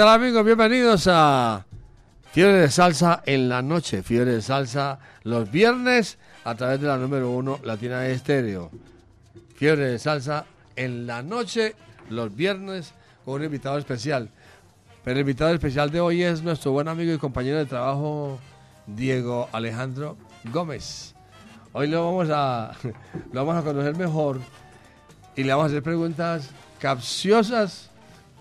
Tal 0.00 0.08
amigos? 0.08 0.46
Bienvenidos 0.46 1.06
a 1.08 1.66
Fiebre 2.32 2.60
de 2.60 2.70
Salsa 2.70 3.22
en 3.26 3.50
la 3.50 3.60
noche. 3.60 4.02
Fiebre 4.02 4.32
de 4.32 4.40
Salsa 4.40 4.98
los 5.24 5.50
viernes 5.50 6.16
a 6.42 6.54
través 6.54 6.80
de 6.80 6.86
la 6.86 6.96
número 6.96 7.30
uno 7.30 7.60
Latina 7.64 8.06
Estéreo. 8.06 8.70
Fiebre 9.56 9.88
de 9.88 9.98
Salsa 9.98 10.46
en 10.74 11.06
la 11.06 11.22
noche 11.22 11.74
los 12.08 12.34
viernes 12.34 12.94
con 13.26 13.34
un 13.34 13.44
invitado 13.44 13.76
especial. 13.76 14.30
Pero 15.04 15.16
el 15.16 15.20
invitado 15.20 15.52
especial 15.52 15.90
de 15.90 16.00
hoy 16.00 16.22
es 16.22 16.42
nuestro 16.42 16.72
buen 16.72 16.88
amigo 16.88 17.12
y 17.12 17.18
compañero 17.18 17.58
de 17.58 17.66
trabajo 17.66 18.40
Diego 18.86 19.50
Alejandro 19.52 20.16
Gómez. 20.50 21.14
Hoy 21.74 21.88
lo 21.88 22.06
vamos 22.06 22.30
a, 22.32 22.72
lo 23.34 23.44
vamos 23.44 23.62
a 23.62 23.66
conocer 23.66 23.94
mejor 23.98 24.40
y 25.36 25.44
le 25.44 25.52
vamos 25.52 25.64
a 25.64 25.66
hacer 25.66 25.82
preguntas 25.82 26.48
capciosas, 26.78 27.90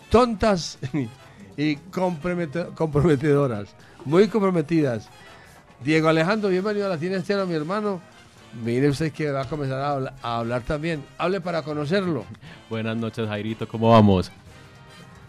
tontas 0.09 0.77
y 1.59 1.75
compromete- 1.91 2.73
comprometedoras, 2.73 3.67
muy 4.05 4.29
comprometidas. 4.29 5.09
Diego 5.83 6.07
Alejandro, 6.07 6.49
bienvenido 6.49 6.85
a 6.85 6.89
la 6.89 6.97
Tiene 6.97 7.17
Estero, 7.17 7.45
mi 7.45 7.53
hermano. 7.53 7.99
Mire 8.63 8.87
usted 8.87 9.11
que 9.11 9.29
va 9.29 9.41
a 9.41 9.45
comenzar 9.45 9.77
a 10.21 10.37
hablar, 10.37 10.61
también. 10.61 11.03
Hable 11.17 11.41
para 11.41 11.61
conocerlo. 11.61 12.23
Buenas 12.69 12.95
noches, 12.95 13.27
Jairito, 13.27 13.67
¿cómo 13.67 13.89
vamos? 13.89 14.31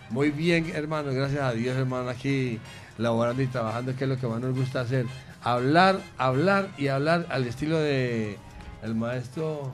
Muy 0.08 0.30
bien, 0.30 0.70
hermano, 0.72 1.12
gracias 1.12 1.42
a 1.42 1.52
Dios, 1.52 1.76
hermano, 1.76 2.08
aquí 2.08 2.60
laborando 2.96 3.42
y 3.42 3.48
trabajando, 3.48 3.96
que 3.96 4.04
es 4.04 4.10
lo 4.10 4.16
que 4.16 4.28
más 4.28 4.40
nos 4.40 4.54
gusta 4.56 4.82
hacer. 4.82 5.06
Hablar, 5.42 5.98
hablar 6.16 6.68
y 6.78 6.86
hablar 6.88 7.26
al 7.30 7.44
estilo 7.44 7.76
de 7.76 8.38
el 8.84 8.94
maestro, 8.94 9.72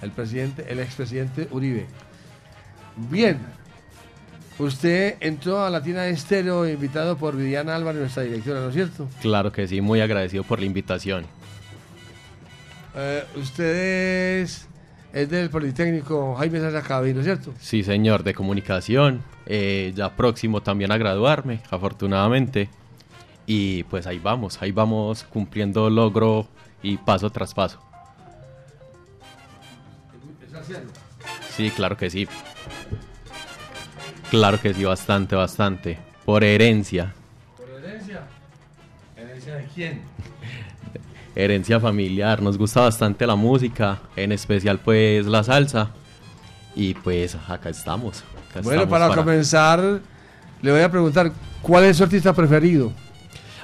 el 0.00 0.12
presidente, 0.12 0.64
el 0.68 0.78
expresidente 0.78 1.48
Uribe. 1.50 1.88
Bien, 3.10 3.40
usted 4.58 5.16
entró 5.20 5.64
a 5.64 5.70
Latina 5.70 6.06
Estéreo 6.06 6.68
invitado 6.68 7.16
por 7.16 7.36
Viviana 7.36 7.76
Álvarez, 7.76 8.00
nuestra 8.00 8.22
directora, 8.22 8.60
¿no 8.60 8.68
es 8.68 8.74
cierto? 8.74 9.08
Claro 9.20 9.52
que 9.52 9.68
sí, 9.68 9.80
muy 9.80 10.00
agradecido 10.00 10.44
por 10.44 10.60
la 10.60 10.66
invitación. 10.66 11.26
Eh, 12.94 13.24
usted 13.36 14.40
es, 14.42 14.66
es 15.12 15.28
del 15.28 15.50
Politécnico 15.50 16.34
Jaime 16.36 16.60
Sasa 16.60 17.00
¿no 17.00 17.20
es 17.20 17.24
cierto? 17.24 17.52
Sí, 17.60 17.82
señor, 17.82 18.22
de 18.22 18.34
comunicación, 18.34 19.22
eh, 19.44 19.92
ya 19.94 20.16
próximo 20.16 20.62
también 20.62 20.90
a 20.92 20.96
graduarme, 20.96 21.60
afortunadamente. 21.70 22.70
Y 23.46 23.84
pues 23.84 24.06
ahí 24.06 24.18
vamos, 24.18 24.60
ahí 24.60 24.72
vamos 24.72 25.24
cumpliendo 25.24 25.88
logro 25.90 26.48
y 26.82 26.96
paso 26.96 27.30
tras 27.30 27.54
paso. 27.54 27.80
Sí, 31.54 31.70
claro 31.70 31.96
que 31.96 32.10
sí. 32.10 32.26
Claro 34.30 34.60
que 34.60 34.74
sí, 34.74 34.84
bastante, 34.84 35.36
bastante. 35.36 35.98
Por 36.24 36.42
herencia, 36.42 37.12
¿Por 37.56 37.68
herencia? 37.84 38.22
¿Herencia 39.16 39.54
de 39.56 39.64
quién? 39.74 40.00
herencia 41.36 41.78
familiar. 41.80 42.42
Nos 42.42 42.58
gusta 42.58 42.80
bastante 42.80 43.26
la 43.26 43.36
música, 43.36 44.00
en 44.16 44.32
especial 44.32 44.78
pues 44.80 45.26
la 45.26 45.42
salsa. 45.44 45.90
Y 46.74 46.94
pues 46.94 47.36
acá 47.48 47.70
estamos. 47.70 48.24
acá 48.50 48.60
Bueno, 48.62 48.82
estamos 48.82 49.00
para, 49.08 49.14
comenzar, 49.14 50.00
le 50.60 50.72
voy 50.72 50.80
a 50.82 50.90
preguntar, 50.90 51.32
¿cuál 51.62 51.84
es 51.84 51.96
su 51.96 52.02
artista 52.02 52.32
preferido? 52.34 52.92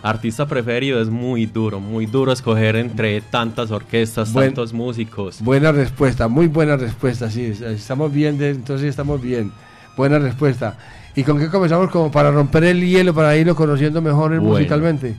Artista 0.02 0.46
preferido 0.46 1.00
es 1.00 1.08
muy 1.08 1.46
duro, 1.46 1.78
muy 1.78 2.06
duro 2.06 2.32
escoger 2.32 2.74
entre 2.76 3.20
tantas 3.20 3.70
orquestas, 3.70 4.32
Buen- 4.32 4.48
tantos 4.48 4.72
músicos. 4.72 5.40
Buena 5.42 5.70
respuesta, 5.72 6.26
muy 6.26 6.46
buena 6.48 6.76
respuesta, 6.76 7.30
sí, 7.30 7.44
es- 7.46 7.60
estamos 7.60 8.12
bien, 8.12 8.38
de- 8.38 8.50
entonces 8.50 8.88
estamos 8.88 9.20
bien. 9.20 9.52
Buena 9.96 10.18
respuesta. 10.18 10.76
¿Y 11.14 11.24
con 11.24 11.38
qué 11.38 11.48
comenzamos 11.48 11.90
como 11.90 12.10
para 12.10 12.30
romper 12.30 12.64
el 12.64 12.80
hielo, 12.80 13.12
para 13.14 13.36
irlo 13.36 13.54
conociendo 13.54 14.00
mejor 14.00 14.30
Bueno. 14.30 14.42
musicalmente? 14.42 15.14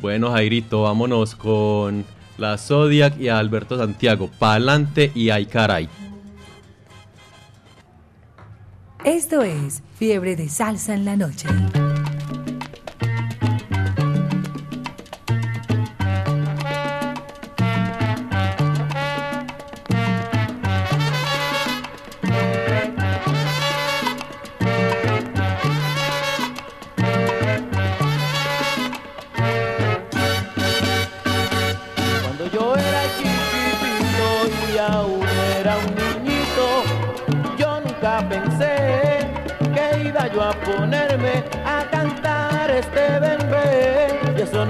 Bueno, 0.00 0.30
Jairito, 0.32 0.82
vámonos 0.82 1.34
con 1.34 2.04
la 2.38 2.58
Zodiac 2.58 3.18
y 3.18 3.28
a 3.28 3.38
Alberto 3.38 3.76
Santiago. 3.76 4.30
Pa'lante 4.38 5.10
y 5.14 5.30
ay 5.30 5.46
caray. 5.46 5.88
Esto 9.04 9.42
es 9.42 9.82
Fiebre 9.98 10.36
de 10.36 10.48
Salsa 10.48 10.94
en 10.94 11.04
la 11.04 11.16
Noche. 11.16 11.48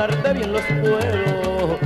Sonarte 0.03 0.33
bien 0.33 0.53
los 0.53 0.63
cueros. 0.63 1.79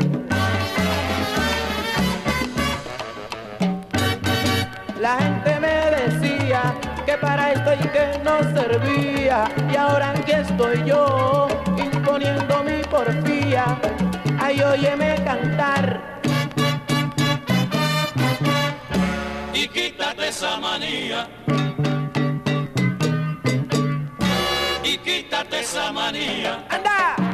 La 5.00 5.18
gente 5.18 5.60
me 5.60 5.90
decía 5.90 6.74
que 7.04 7.12
para 7.18 7.52
esto 7.52 7.74
y 7.74 7.88
que 7.88 8.20
no 8.24 8.38
servía 8.54 9.44
y 9.70 9.76
ahora 9.76 10.10
aquí 10.10 10.32
estoy 10.32 10.82
yo 10.84 11.46
imponiendo 11.76 12.64
mi 12.64 12.82
porfía. 12.84 13.78
Ay, 14.40 14.60
óyeme 14.62 15.14
cantar. 15.24 16.16
y 19.52 19.68
quítate 19.68 20.28
esa 20.28 20.56
manía. 20.58 21.28
Y 24.82 24.98
quítate 24.98 25.60
esa 25.60 25.92
manía. 25.92 26.64
¡Anda! 26.70 27.25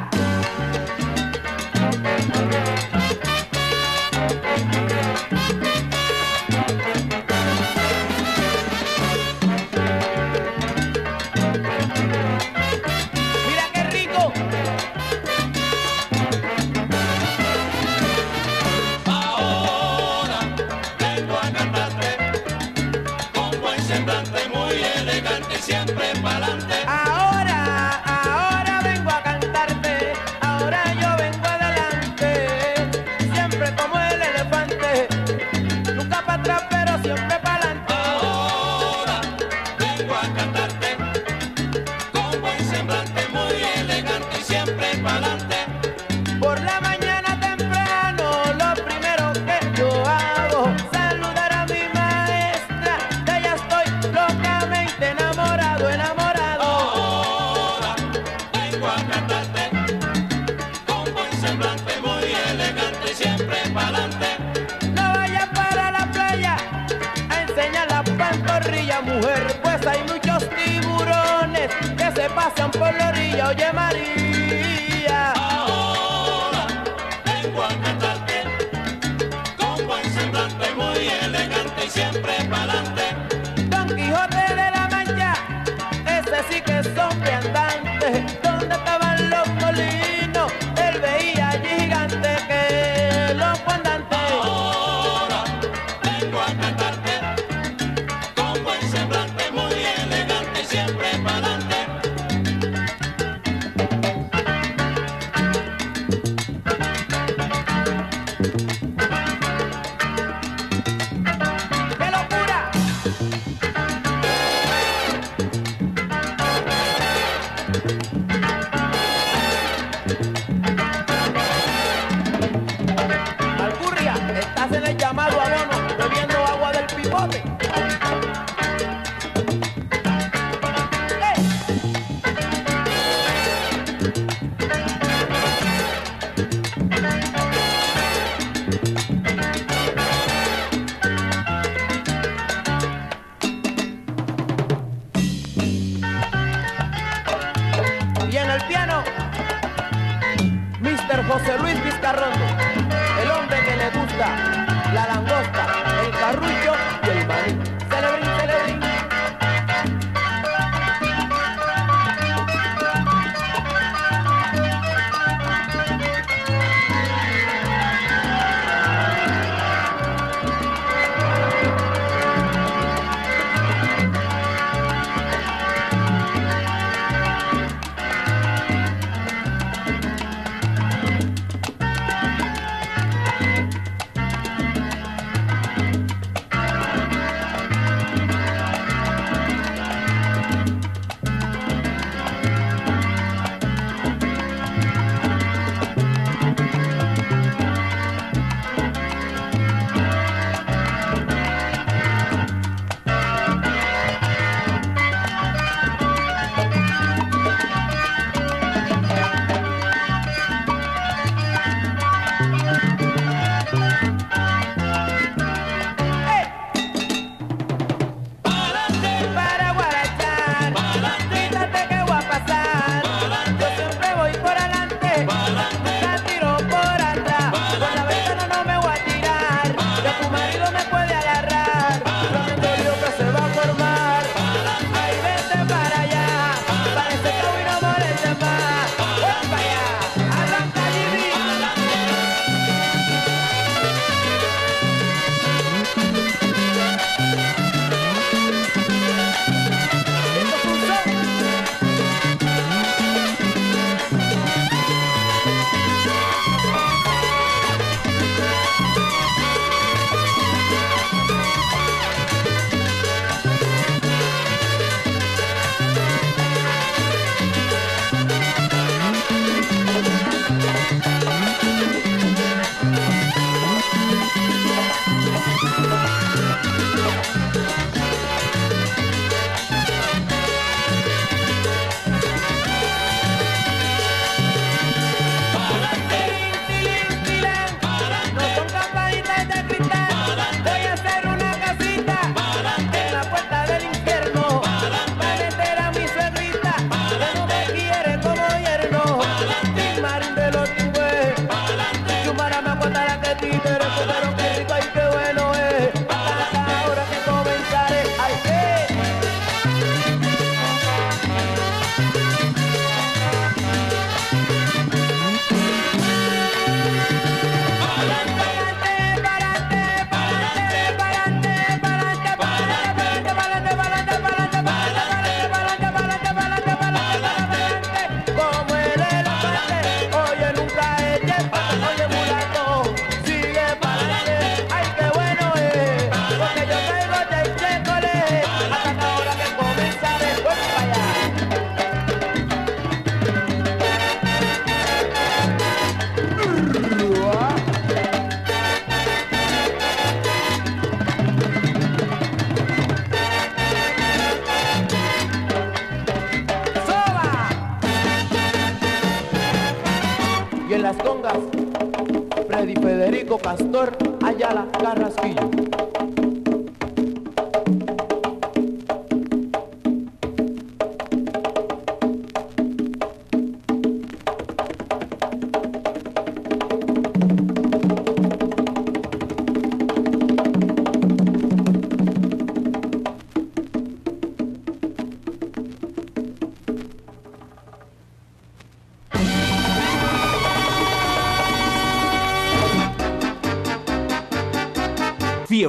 La 72.99 73.09
orilla, 73.09 73.49
oye 73.49 73.73
María. 73.73 74.22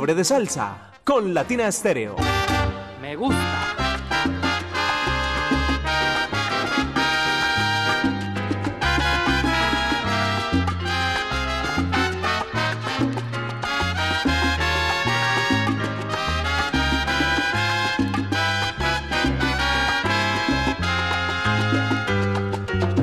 De 0.05 0.25
Salsa 0.25 0.91
con 1.05 1.33
Latina 1.33 1.65
Estéreo. 1.65 2.17
Me 3.01 3.15
gusta. 3.15 3.39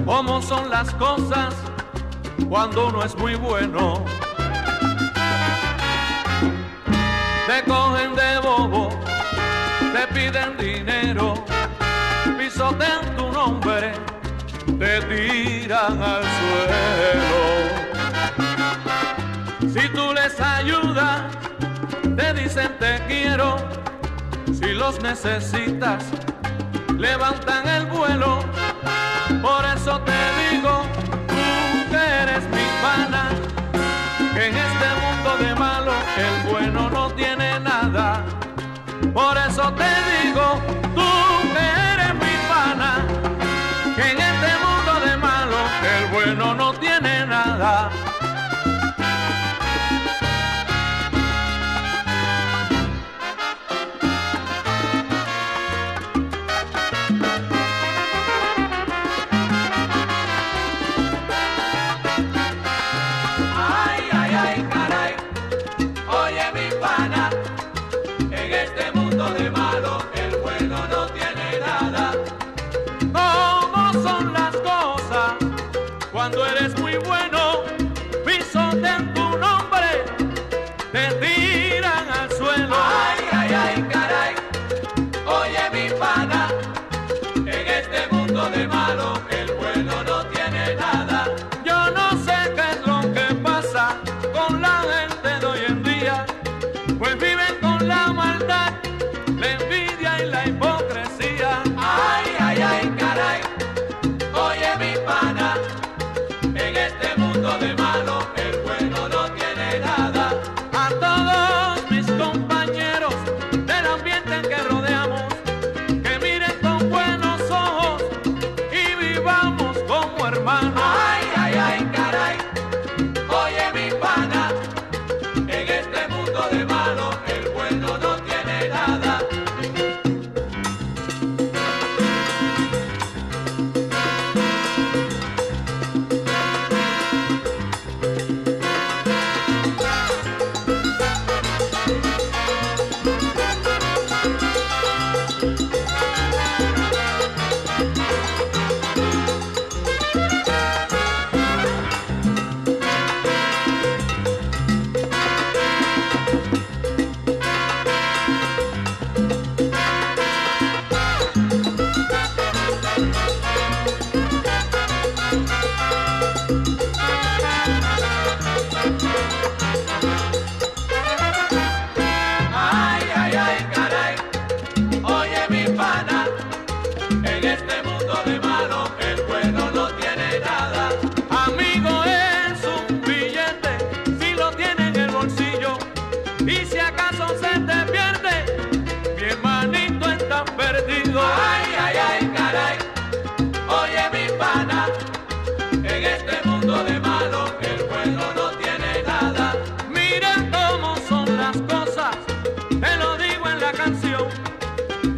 cómo 0.05 0.43
son 0.43 0.69
las 0.69 0.93
cosas 0.97 1.55
cuando 2.51 2.89
uno 2.89 3.03
es 3.03 3.17
muy 3.17 3.37
bueno. 3.37 4.05
Te 7.51 7.65
cogen 7.65 8.15
de 8.15 8.39
bobo, 8.39 8.91
te 9.93 10.07
piden 10.15 10.57
dinero, 10.57 11.35
pisotean 12.39 13.17
tu 13.17 13.33
nombre, 13.33 13.93
te 14.79 15.01
tiran 15.09 16.01
al 16.01 16.23
suelo. 16.39 17.41
Si 19.69 19.89
tú 19.89 20.13
les 20.15 20.41
ayudas, 20.41 21.23
te 22.17 22.35
dicen 22.35 22.71
te 22.79 23.03
quiero, 23.09 23.57
si 24.47 24.73
los 24.73 25.03
necesitas, 25.03 26.05
levantan 26.99 27.67
el 27.67 27.87
vuelo. 27.87 28.45
Por 29.43 29.65
eso 29.75 30.01
te 30.03 30.21
digo, 30.39 30.83
tú 31.27 31.91
que 31.91 32.03
eres 32.23 32.45
mi 32.55 32.67
pana, 32.81 33.29
en 34.37 34.57
este 34.57 34.89
mundo 35.03 35.37
de 35.45 35.55
malo 35.57 35.93
el 36.17 36.49
bueno 36.49 36.60
eso 39.61 39.73
te 39.75 39.85
digo, 40.27 40.80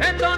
Então 0.09 0.32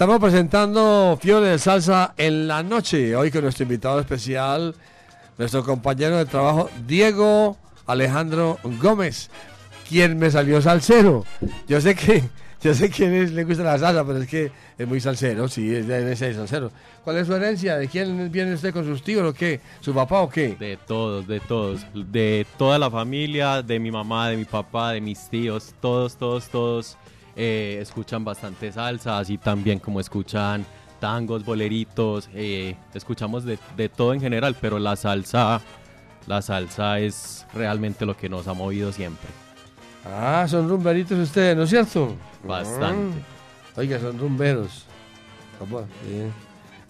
Estamos 0.00 0.18
presentando 0.18 1.18
Fiebre 1.20 1.48
de 1.48 1.58
Salsa 1.58 2.14
en 2.16 2.48
la 2.48 2.62
noche. 2.62 3.14
Hoy 3.14 3.30
con 3.30 3.42
nuestro 3.42 3.64
invitado 3.64 4.00
especial, 4.00 4.74
nuestro 5.36 5.62
compañero 5.62 6.16
de 6.16 6.24
trabajo, 6.24 6.70
Diego 6.86 7.58
Alejandro 7.86 8.56
Gómez, 8.80 9.28
quien 9.86 10.18
me 10.18 10.30
salió 10.30 10.62
salsero. 10.62 11.26
Yo 11.68 11.82
sé 11.82 11.94
que, 11.94 12.22
yo 12.62 12.72
sé 12.72 12.88
que 12.88 13.24
es- 13.24 13.32
le 13.32 13.44
gusta 13.44 13.62
la 13.62 13.78
salsa, 13.78 14.02
pero 14.06 14.20
es 14.22 14.26
que 14.26 14.50
es 14.78 14.88
muy 14.88 15.02
salsero, 15.02 15.48
sí, 15.48 15.70
es 15.70 15.86
de 15.86 16.10
ese 16.10 16.32
salsero. 16.32 16.72
¿Cuál 17.04 17.18
es 17.18 17.26
su 17.26 17.34
herencia? 17.34 17.76
¿De 17.76 17.86
quién 17.86 18.32
viene 18.32 18.54
usted 18.54 18.72
con 18.72 18.86
sus 18.86 19.02
tíos 19.02 19.22
o 19.30 19.34
qué? 19.34 19.60
¿Su 19.82 19.92
papá 19.92 20.20
o 20.22 20.30
qué? 20.30 20.56
De 20.58 20.78
todos, 20.78 21.26
de 21.26 21.40
todos. 21.40 21.84
De 21.92 22.46
toda 22.56 22.78
la 22.78 22.90
familia, 22.90 23.60
de 23.60 23.78
mi 23.78 23.90
mamá, 23.90 24.30
de 24.30 24.38
mi 24.38 24.46
papá, 24.46 24.92
de 24.92 25.02
mis 25.02 25.28
tíos. 25.28 25.74
Todos, 25.78 26.16
todos, 26.16 26.48
todos 26.48 26.96
eh, 27.42 27.78
escuchan 27.80 28.22
bastante 28.22 28.70
salsa, 28.70 29.18
así 29.18 29.38
también 29.38 29.78
como 29.78 29.98
escuchan 29.98 30.66
tangos, 31.00 31.42
boleritos. 31.44 32.28
eh, 32.34 32.76
escuchamos 32.92 33.44
de, 33.44 33.58
de 33.76 33.88
todo 33.88 34.12
en 34.12 34.20
general, 34.20 34.54
pero 34.60 34.78
la 34.78 34.94
salsa, 34.96 35.60
la 36.26 36.42
salsa 36.42 36.98
es 37.00 37.46
realmente 37.54 38.04
lo 38.04 38.14
que 38.14 38.28
nos 38.28 38.46
ha 38.46 38.52
movido 38.52 38.92
siempre. 38.92 39.28
Ah, 40.04 40.44
son 40.48 40.68
rumberitos 40.68 41.18
ustedes, 41.18 41.56
¿no 41.56 41.62
es 41.62 41.70
cierto? 41.70 42.14
Bastante. 42.44 43.16
Ah, 43.18 43.78
Oiga, 43.80 43.98
son 43.98 44.18
rumberos. 44.18 44.84
Papá. 45.58 45.84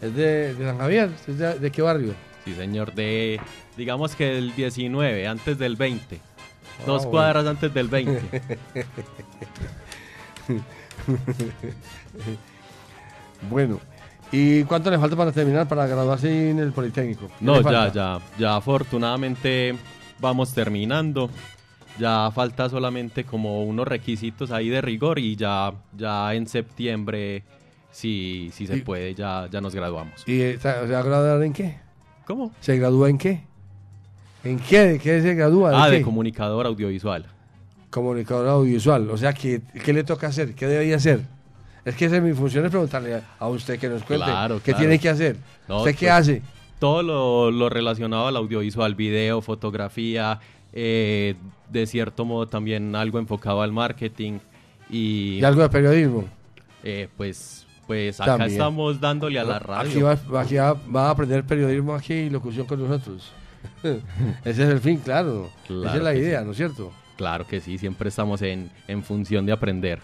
¿Es 0.01 0.15
de, 0.17 0.55
de 0.55 0.65
San 0.65 0.79
Javier? 0.79 1.11
¿Es 1.29 1.39
de, 1.39 1.59
de 1.59 1.71
qué 1.71 1.83
barrio? 1.83 2.15
Sí, 2.45 2.55
señor, 2.55 2.93
de, 2.95 3.39
digamos 3.77 4.17
que 4.17 4.39
el 4.39 4.55
19, 4.57 5.29
antes 5.29 5.59
del 5.59 5.77
20. 5.77 6.17
Dos 6.17 6.23
Ah, 6.81 6.87
bueno. 7.07 7.11
cuadras 7.11 7.47
antes 7.47 7.73
del 7.75 7.87
20. 7.89 8.23
Bueno, 13.49 13.81
¿y 14.31 14.65
cuánto 14.65 14.91
le 14.91 14.99
falta 14.99 15.17
para 15.17 15.33
terminar, 15.33 15.67
para 15.67 15.87
graduarse 15.87 16.51
en 16.51 16.59
el 16.59 16.73
Politécnico? 16.73 17.27
¿Qué 17.27 17.45
No, 17.45 17.63
ya, 17.63 17.91
ya, 17.93 18.19
ya 18.39 18.57
afortunadamente 18.57 19.75
vamos 20.19 20.53
terminando. 20.53 21.31
Ya 21.99 22.31
falta 22.31 22.69
solamente 22.69 23.25
como 23.25 23.65
unos 23.65 23.87
requisitos 23.87 24.51
ahí 24.53 24.69
de 24.69 24.81
rigor 24.81 25.19
y 25.19 25.37
ya, 25.37 25.73
ya 25.97 26.35
en 26.35 26.47
septiembre, 26.47 27.43
si, 27.91 28.51
si 28.53 28.67
se 28.67 28.77
Y- 28.77 28.81
puede, 28.83 29.15
ya, 29.15 29.49
ya 29.51 29.61
nos 29.61 29.75
graduamos. 29.75 30.23
¿Y 30.27 30.41
eh, 30.41 30.59
se 30.59 30.69
va 30.69 30.99
a 30.99 31.03
graduar 31.03 31.43
en 31.43 31.53
qué? 31.53 31.79
¿Cómo? 32.27 32.53
¿Se 32.61 32.77
gradúa 32.79 33.11
en 33.11 33.19
qué? 33.19 33.45
¿En 34.45 34.59
qué? 34.61 34.81
¿De 34.81 34.99
qué 34.99 35.21
se 35.21 35.35
gradúa? 35.35 35.73
Ah, 35.85 35.91
de 35.91 36.01
comunicador 36.01 36.65
audiovisual. 36.67 37.27
Comunicador 37.91 38.49
audiovisual. 38.49 39.11
O 39.11 39.17
sea, 39.17 39.33
¿qué, 39.33 39.61
¿qué 39.85 39.93
le 39.93 40.05
toca 40.05 40.29
hacer? 40.29 40.55
¿Qué 40.55 40.67
debería 40.67 40.97
hacer? 40.97 41.21
Es 41.85 41.97
que 41.97 42.05
esa 42.05 42.17
es 42.17 42.23
mi 42.23 42.33
función, 42.33 42.65
es 42.65 42.71
preguntarle 42.71 43.23
a- 43.39 43.49
usted 43.49 43.79
que 43.79 43.89
nos 43.89 44.03
cuente 44.05 44.25
Claro, 44.27 44.57
qué 44.59 44.73
claro. 44.73 44.79
tiene 44.79 44.99
que 44.99 45.09
hacer. 45.09 45.37
No, 45.67 45.79
¿Usted 45.79 45.93
qué 45.97 46.07
pues, 46.07 46.13
hace? 46.13 46.43
Todo 46.79 47.03
lo, 47.03 47.51
lo 47.51 47.69
relacionado 47.69 48.27
al 48.27 48.37
audiovisual, 48.37 48.95
video, 48.95 49.41
fotografía, 49.41 50.39
eh, 50.73 51.35
de 51.71 51.87
cierto 51.87 52.25
modo 52.25 52.47
también 52.47 52.95
algo 52.95 53.19
enfocado 53.19 53.63
al 53.63 53.73
marketing 53.73 54.39
y, 54.89 55.39
¿Y 55.41 55.45
algo 55.45 55.63
de 55.63 55.69
periodismo? 55.69 56.25
eh, 56.85 57.09
pues, 57.17 57.67
pues 57.87 58.21
acá 58.21 58.33
También. 58.33 58.53
estamos 58.53 59.01
dándole 59.01 59.39
a 59.41 59.45
la 59.45 59.59
radio. 59.59 60.09
Aquí, 60.11 60.29
va, 60.31 60.41
aquí 60.43 60.55
va, 60.57 60.75
va 60.75 61.07
a 61.09 61.11
aprender 61.11 61.45
periodismo 61.45 61.95
aquí 61.95 62.13
y 62.15 62.31
locución 62.31 62.67
con 62.67 62.81
nosotros. 62.87 63.33
Ese 63.83 64.63
es 64.63 64.69
el 64.69 64.81
fin, 64.81 64.99
claro. 64.99 65.51
Esa 65.69 65.97
es 65.97 66.03
la 66.03 66.15
idea, 66.15 66.41
sí. 66.41 66.45
¿no 66.47 66.51
es 66.53 66.57
cierto? 66.57 66.93
Claro 67.21 67.47
que 67.47 67.61
sí, 67.61 67.77
siempre 67.77 68.09
estamos 68.09 68.41
en, 68.41 68.71
en 68.89 69.03
función 69.03 69.45
de 69.45 69.53
aprender. 69.53 69.99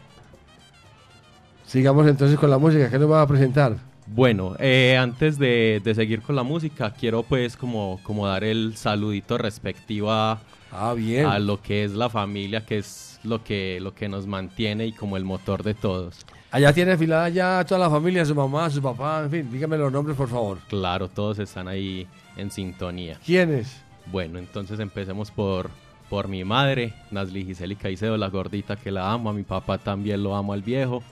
Sigamos 1.64 2.06
entonces 2.06 2.38
con 2.38 2.50
la 2.50 2.58
música. 2.58 2.90
¿Qué 2.90 2.98
nos 2.98 3.10
va 3.10 3.22
a 3.22 3.26
presentar? 3.26 3.78
Bueno, 4.06 4.54
eh, 4.58 4.98
antes 5.00 5.38
de, 5.38 5.80
de 5.82 5.94
seguir 5.94 6.20
con 6.20 6.36
la 6.36 6.42
música, 6.42 6.90
quiero 6.92 7.22
pues 7.22 7.56
como, 7.56 8.00
como 8.02 8.26
dar 8.26 8.44
el 8.44 8.76
saludito 8.76 9.38
respectivo 9.38 10.12
a, 10.12 10.40
Ah, 10.70 10.92
bien. 10.92 11.24
a 11.24 11.38
lo 11.38 11.62
que 11.62 11.84
es 11.84 11.92
la 11.92 12.10
familia, 12.10 12.66
que 12.66 12.76
es 12.76 13.18
lo 13.24 13.42
que, 13.42 13.78
lo 13.80 13.94
que 13.94 14.10
nos 14.10 14.26
mantiene 14.26 14.84
y 14.86 14.92
como 14.92 15.16
el 15.16 15.24
motor 15.24 15.62
de 15.62 15.72
todos. 15.72 16.26
Allá 16.50 16.74
tiene 16.74 16.92
afilada 16.92 17.30
ya 17.30 17.64
toda 17.66 17.80
la 17.80 17.88
familia, 17.88 18.26
su 18.26 18.34
mamá, 18.34 18.68
su 18.68 18.82
papá, 18.82 19.22
en 19.24 19.30
fin, 19.30 19.50
dígame 19.50 19.78
los 19.78 19.90
nombres, 19.90 20.18
por 20.18 20.28
favor. 20.28 20.58
Claro, 20.68 21.08
todos 21.08 21.38
están 21.38 21.66
ahí 21.66 22.06
en 22.36 22.50
sintonía. 22.50 23.18
¿Quiénes? 23.24 23.74
Bueno, 24.12 24.38
entonces 24.38 24.78
empecemos 24.80 25.30
por, 25.30 25.70
por 26.08 26.28
mi 26.28 26.44
madre, 26.44 26.92
Nasli 27.10 27.44
Giseli 27.44 27.76
Caicedo, 27.76 28.16
la 28.16 28.28
gordita 28.28 28.76
que 28.76 28.90
la 28.90 29.12
amo, 29.12 29.30
a 29.30 29.32
mi 29.32 29.42
papá 29.42 29.78
también 29.78 30.22
lo 30.22 30.36
amo 30.36 30.52
al 30.52 30.62
viejo. 30.62 31.02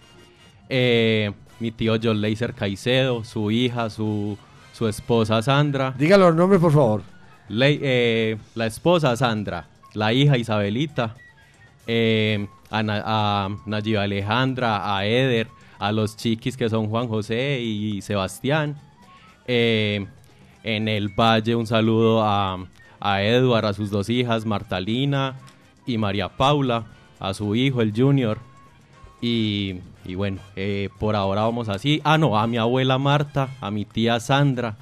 Eh, 0.68 1.32
mi 1.60 1.70
tío 1.70 1.96
John 2.02 2.20
Laser 2.20 2.54
Caicedo, 2.54 3.24
su 3.24 3.50
hija, 3.50 3.90
su, 3.90 4.38
su 4.72 4.86
esposa 4.88 5.42
Sandra. 5.42 5.94
Diga 5.98 6.16
los 6.16 6.34
nombres, 6.34 6.60
por 6.60 6.72
favor. 6.72 7.02
Le- 7.48 7.78
eh, 7.82 8.36
la 8.54 8.66
esposa 8.66 9.16
Sandra, 9.16 9.66
la 9.94 10.12
hija 10.12 10.38
Isabelita, 10.38 11.14
eh, 11.86 12.46
a, 12.70 12.82
Na- 12.82 13.02
a 13.04 13.48
Nayiba 13.66 14.02
Alejandra, 14.02 14.96
a 14.96 15.04
Eder, 15.06 15.48
a 15.78 15.92
los 15.92 16.16
chiquis 16.16 16.56
que 16.56 16.70
son 16.70 16.88
Juan 16.88 17.08
José 17.08 17.60
y 17.60 18.00
Sebastián. 18.00 18.76
Eh, 19.46 20.06
en 20.62 20.88
el 20.88 21.08
Valle 21.10 21.54
un 21.54 21.66
saludo 21.66 22.22
a, 22.24 22.64
a 23.04 23.22
Edward, 23.22 23.66
a 23.66 23.74
sus 23.74 23.90
dos 23.90 24.08
hijas, 24.08 24.46
Martalina 24.46 25.34
y 25.86 25.98
María 25.98 26.30
Paula, 26.30 26.84
a 27.20 27.34
su 27.34 27.54
hijo, 27.54 27.82
el 27.82 27.92
Junior. 27.94 28.38
Y, 29.20 29.76
y 30.06 30.14
bueno, 30.14 30.38
eh, 30.56 30.88
por 30.98 31.14
ahora 31.14 31.42
vamos 31.42 31.68
así. 31.68 32.00
Ah, 32.02 32.16
no, 32.18 32.38
a 32.38 32.46
mi 32.46 32.56
abuela 32.56 32.96
Marta, 32.98 33.50
a 33.60 33.70
mi 33.70 33.84
tía 33.84 34.18
Sandra, 34.20 34.76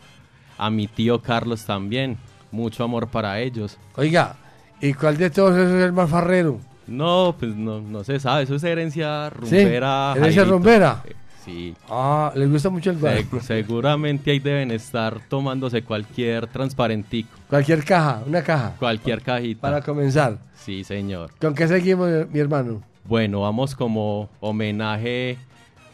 a 0.56 0.70
mi 0.70 0.86
tío 0.86 1.20
Carlos 1.20 1.64
también. 1.64 2.16
Mucho 2.52 2.84
amor 2.84 3.08
para 3.08 3.40
ellos. 3.40 3.76
Oiga, 3.96 4.36
¿y 4.80 4.94
cuál 4.94 5.16
de 5.16 5.28
todos 5.30 5.56
esos 5.56 5.72
es 5.72 5.84
el 5.84 5.92
más 5.92 6.08
farrero? 6.08 6.60
No, 6.86 7.34
pues 7.38 7.54
no, 7.56 7.80
no 7.80 8.04
se 8.04 8.20
sabe, 8.20 8.44
eso 8.44 8.54
es 8.54 8.62
herencia 8.64 9.30
¿Sí? 9.30 9.36
rumbera. 9.40 10.12
¿Herencia 10.12 10.42
Jairito. 10.42 10.52
rumbera? 10.52 11.02
Eh, 11.06 11.12
Sí. 11.44 11.74
Ah, 11.88 12.32
les 12.36 12.48
gusta 12.50 12.70
mucho 12.70 12.90
el 12.90 12.98
bar. 12.98 13.16
Se- 13.16 13.40
seguramente 13.40 14.30
ahí 14.30 14.38
deben 14.38 14.70
estar 14.70 15.18
tomándose 15.28 15.82
cualquier 15.82 16.46
transparentico, 16.46 17.30
Cualquier 17.48 17.84
caja, 17.84 18.22
una 18.26 18.42
caja. 18.42 18.74
cualquier 18.78 19.20
cajita. 19.22 19.60
Para 19.60 19.80
comenzar. 19.82 20.38
Sí, 20.54 20.84
señor. 20.84 21.30
¿Con 21.40 21.54
qué 21.54 21.66
seguimos, 21.66 22.08
mi 22.30 22.38
hermano? 22.38 22.82
Bueno, 23.04 23.40
vamos 23.40 23.74
como 23.74 24.30
homenaje 24.38 25.36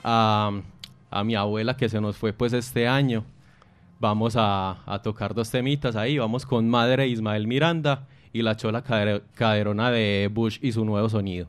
a, 0.04 0.50
a 1.10 1.24
mi 1.24 1.34
abuela 1.34 1.76
que 1.76 1.88
se 1.88 2.00
nos 2.00 2.16
fue 2.18 2.32
pues 2.34 2.52
este 2.52 2.86
año. 2.86 3.24
Vamos 4.00 4.34
a, 4.36 4.78
a 4.86 5.00
tocar 5.02 5.34
dos 5.34 5.50
temitas 5.50 5.96
ahí. 5.96 6.18
Vamos 6.18 6.44
con 6.44 6.68
Madre 6.68 7.08
Ismael 7.08 7.46
Miranda 7.46 8.06
y 8.32 8.42
la 8.42 8.54
chola 8.56 8.84
Cade- 8.84 9.22
caderona 9.34 9.90
de 9.90 10.28
Bush 10.32 10.58
y 10.60 10.72
su 10.72 10.84
nuevo 10.84 11.08
sonido. 11.08 11.48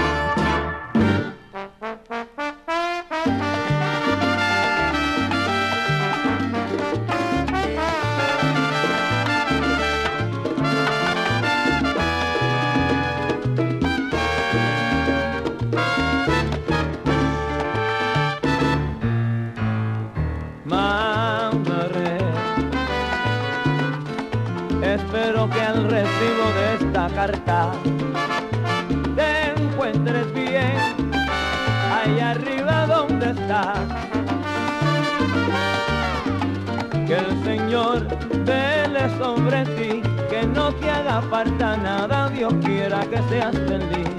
Sobre 39.21 39.63
ti, 39.75 40.01
que 40.29 40.41
no 40.47 40.73
te 40.73 40.89
haga 40.89 41.21
falta 41.29 41.77
nada, 41.77 42.29
Dios 42.29 42.53
quiera 42.65 43.01
que 43.01 43.19
seas 43.29 43.55
feliz. 43.69 44.09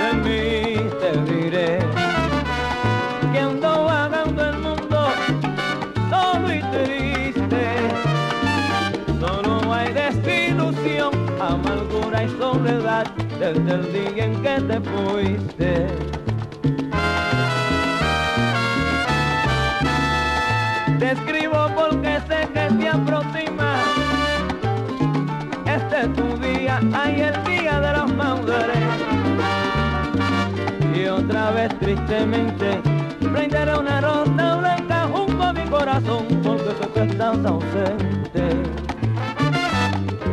De 0.00 0.10
mí 0.24 0.90
te 1.00 1.10
diré 1.32 1.78
que 3.32 3.40
ando 3.40 3.84
vagando 3.84 4.40
el 4.50 4.58
mundo 4.58 5.08
solo 6.10 6.54
y 6.54 6.60
triste. 6.74 7.64
Solo 9.18 9.74
hay 9.74 9.92
desilusión, 9.92 11.12
amargura 11.40 12.22
y 12.22 12.28
soledad 12.38 13.06
desde 13.40 13.74
el 13.78 13.92
día 13.92 14.24
en 14.26 14.42
que 14.42 14.60
te 14.68 14.80
fuiste 14.80 16.08
este 22.30 22.52
que 22.52 22.82
se 22.82 22.88
aproxima, 22.88 23.74
este 25.64 26.00
es 26.00 26.12
tu 26.12 26.36
día, 26.38 26.80
hay 26.92 27.20
el 27.22 27.44
día 27.44 27.80
de 27.80 27.92
los 27.98 28.14
mauderes. 28.14 28.76
Y 30.94 31.06
otra 31.06 31.50
vez 31.52 31.78
tristemente 31.78 32.80
prenderé 33.32 33.78
una 33.78 34.00
rosa 34.00 34.56
blanca 34.56 35.08
junto 35.12 35.42
a 35.42 35.52
mi 35.52 35.64
corazón, 35.68 36.26
porque 36.42 36.74
tú 36.80 36.92
que 36.92 37.02
estás 37.04 37.38
ausente. 37.44 38.62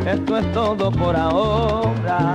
Esto 0.06 0.38
es 0.38 0.52
todo 0.52 0.90
por 0.90 1.16
ahora. 1.16 2.34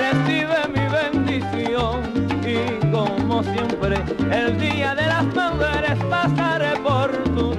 Recibe 0.00 0.68
mi 0.74 0.84
bendición 0.92 2.00
y 2.46 2.86
como 2.90 3.42
siempre 3.42 3.96
el 4.30 4.58
día 4.58 4.94
de 4.94 5.06
las 5.06 5.24
mujeres 5.24 5.98
pasaré 6.08 6.76
por 6.80 7.10
tu 7.34 7.49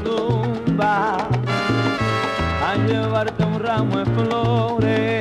llevarte 2.92 3.44
un 3.44 3.60
ramo 3.60 3.98
de 4.00 4.06
flores. 4.06 5.21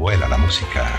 Vuela 0.00 0.26
la 0.28 0.38
música. 0.38 0.98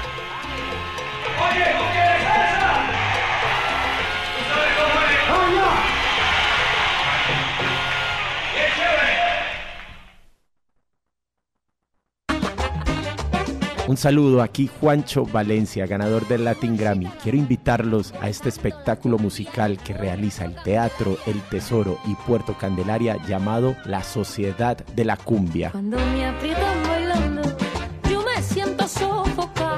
Un 13.88 13.98
saludo 13.98 14.44
aquí 14.44 14.70
Juancho 14.80 15.26
Valencia, 15.26 15.88
ganador 15.88 16.28
del 16.28 16.46
Latin 16.46 16.78
Grammy. 16.78 17.08
Quiero 17.24 17.40
invitarlos 17.40 18.14
a 18.22 18.30
este 18.30 18.50
espectáculo 18.50 19.18
musical 19.18 19.80
que 19.80 19.96
realiza 19.96 20.46
el 20.46 20.54
Teatro 20.62 21.18
El 21.26 21.42
Tesoro 21.50 21.98
y 22.06 22.14
Puerto 22.28 22.56
Candelaria 22.56 23.18
llamado 23.28 23.76
La 23.86 24.04
Sociedad 24.04 24.78
de 24.78 25.06
la 25.06 25.18
Cumbia. 25.18 25.72
Cuando 25.72 25.98
me 25.98 26.91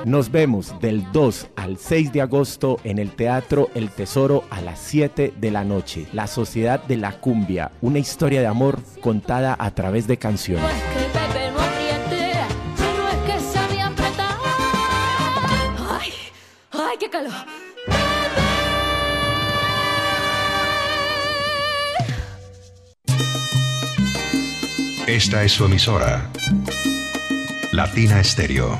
Nos 0.06 0.32
vemos 0.32 0.78
del 0.82 1.10
2 1.13 1.48
al 1.56 1.78
6 1.78 2.12
de 2.12 2.22
agosto 2.22 2.78
en 2.84 3.00
el 3.00 3.12
Teatro 3.12 3.70
El 3.74 3.89
Tesoro 3.89 4.44
a 4.50 4.60
las 4.60 4.80
7 4.80 5.34
de 5.38 5.52
la 5.52 5.63
noche. 5.63 6.08
La 6.12 6.28
Sociedad 6.28 6.84
de 6.84 6.98
la 6.98 7.22
Cumbia, 7.22 7.72
una 7.82 8.00
historia 8.00 8.42
de 8.42 8.48
amor 8.48 8.80
contada 9.00 9.56
a 9.58 9.72
través 9.72 10.06
de 10.06 10.18
canciones. 10.18 10.70
Esta 25.08 25.44
es 25.44 25.52
su 25.52 25.66
emisora. 25.66 26.30
Latina 27.72 28.20
Estéreo. 28.20 28.80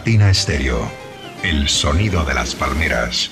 Latina 0.00 0.30
Estéreo. 0.30 0.90
El 1.42 1.68
sonido 1.68 2.24
de 2.24 2.32
las 2.32 2.54
palmeras. 2.54 3.30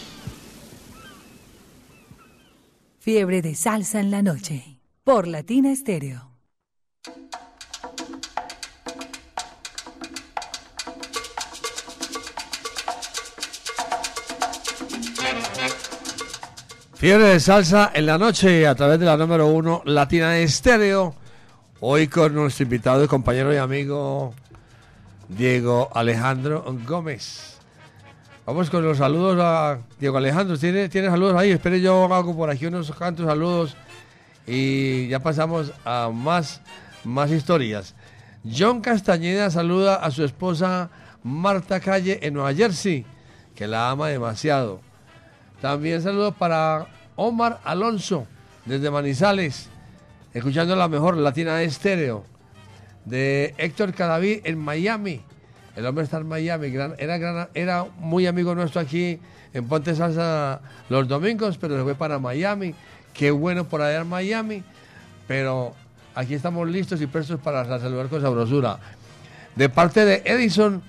Fiebre 2.98 3.40
de 3.40 3.54
salsa 3.54 4.00
en 4.00 4.10
la 4.10 4.20
noche. 4.20 4.78
Por 5.02 5.26
Latina 5.26 5.72
Estéreo. 5.72 6.30
Fiebre 16.96 17.28
de 17.28 17.40
salsa 17.40 17.90
en 17.94 18.04
la 18.04 18.18
noche 18.18 18.66
a 18.66 18.74
través 18.74 19.00
de 19.00 19.06
la 19.06 19.16
número 19.16 19.46
uno 19.46 19.80
Latina 19.86 20.36
Estéreo. 20.36 21.14
Hoy 21.80 22.08
con 22.08 22.34
nuestro 22.34 22.64
invitado 22.64 23.02
y 23.02 23.08
compañero 23.08 23.54
y 23.54 23.56
amigo 23.56 24.34
Diego 25.28 25.90
Alejandro 25.94 26.64
Gómez. 26.86 27.58
Vamos 28.46 28.70
con 28.70 28.82
los 28.82 28.96
saludos 28.96 29.38
a 29.40 29.78
Diego 30.00 30.16
Alejandro. 30.16 30.58
¿Tiene, 30.58 30.88
saludos 30.90 31.36
ahí? 31.36 31.50
Espere, 31.50 31.82
yo 31.82 32.12
hago 32.14 32.34
por 32.34 32.48
aquí 32.48 32.64
unos 32.64 32.90
cantos 32.92 33.26
saludos 33.26 33.76
y 34.46 35.06
ya 35.08 35.20
pasamos 35.20 35.70
a 35.84 36.10
más, 36.10 36.62
más 37.04 37.30
historias. 37.30 37.94
John 38.50 38.80
Castañeda 38.80 39.50
saluda 39.50 39.96
a 39.96 40.10
su 40.10 40.24
esposa 40.24 40.88
Marta 41.22 41.78
Calle 41.80 42.20
en 42.22 42.32
Nueva 42.32 42.54
Jersey, 42.54 43.04
que 43.54 43.66
la 43.66 43.90
ama 43.90 44.08
demasiado. 44.08 44.80
También 45.60 46.00
saludos 46.00 46.34
para 46.38 46.86
Omar 47.16 47.60
Alonso 47.64 48.26
desde 48.64 48.90
Manizales, 48.90 49.68
escuchando 50.32 50.74
la 50.74 50.88
mejor 50.88 51.18
Latina 51.18 51.60
Estéreo. 51.60 52.37
De 53.08 53.54
Héctor 53.56 53.94
Cadaví 53.94 54.42
en 54.44 54.58
Miami. 54.58 55.22
El 55.76 55.86
hombre 55.86 56.04
está 56.04 56.18
en 56.18 56.28
Miami. 56.28 56.66
era, 56.98 57.48
era 57.54 57.86
muy 57.98 58.26
amigo 58.26 58.54
nuestro 58.54 58.80
aquí 58.80 59.18
en 59.54 59.66
Ponte 59.66 59.94
Salsa 59.94 60.60
los 60.90 61.08
domingos, 61.08 61.56
pero 61.56 61.76
se 61.76 61.82
fue 61.82 61.94
para 61.94 62.18
Miami. 62.18 62.74
Qué 63.14 63.30
bueno 63.30 63.64
por 63.64 63.80
allá 63.80 64.00
en 64.00 64.08
Miami. 64.08 64.62
Pero 65.26 65.74
aquí 66.14 66.34
estamos 66.34 66.68
listos 66.68 67.00
y 67.00 67.06
prestos 67.06 67.40
para 67.40 67.64
saludar 67.80 68.08
con 68.08 68.20
sabrosura. 68.20 68.78
De 69.56 69.68
parte 69.68 70.04
de 70.04 70.22
Edison, 70.26 70.82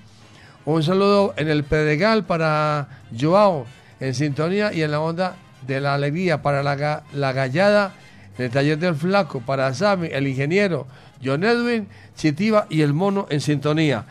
un 0.66 0.82
saludo 0.82 1.32
en 1.36 1.48
el 1.48 1.64
Pedregal 1.64 2.24
para 2.24 3.00
Joao, 3.18 3.64
en 3.98 4.14
sintonía 4.14 4.72
y 4.72 4.82
en 4.82 4.90
la 4.90 5.00
onda 5.00 5.36
de 5.66 5.80
la 5.80 5.94
alegría 5.94 6.42
para 6.42 6.62
la, 6.62 7.02
la 7.12 7.32
gallada, 7.32 7.94
en 8.38 8.44
el 8.44 8.50
taller 8.50 8.78
del 8.78 8.94
flaco, 8.94 9.40
para 9.40 9.72
Sammy, 9.74 10.08
el 10.12 10.28
ingeniero, 10.28 10.86
John 11.22 11.44
Edwin, 11.44 11.88
Chitiva 12.16 12.66
y 12.70 12.82
el 12.82 12.92
mono 12.92 13.26
en 13.30 13.40
sintonía. 13.40 14.04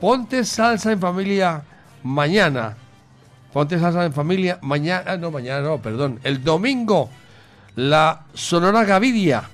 Ponte 0.00 0.44
salsa 0.44 0.92
en 0.92 1.00
familia 1.00 1.62
mañana. 2.02 2.76
Ponte 3.52 3.78
salsa 3.78 4.04
en 4.04 4.12
familia 4.12 4.58
mañana, 4.62 5.04
ah, 5.06 5.16
no, 5.16 5.30
mañana 5.30 5.62
no, 5.62 5.78
perdón, 5.80 6.20
el 6.22 6.44
domingo, 6.44 7.10
la 7.76 8.26
Sonora 8.34 8.84
Gavidia 8.84 9.44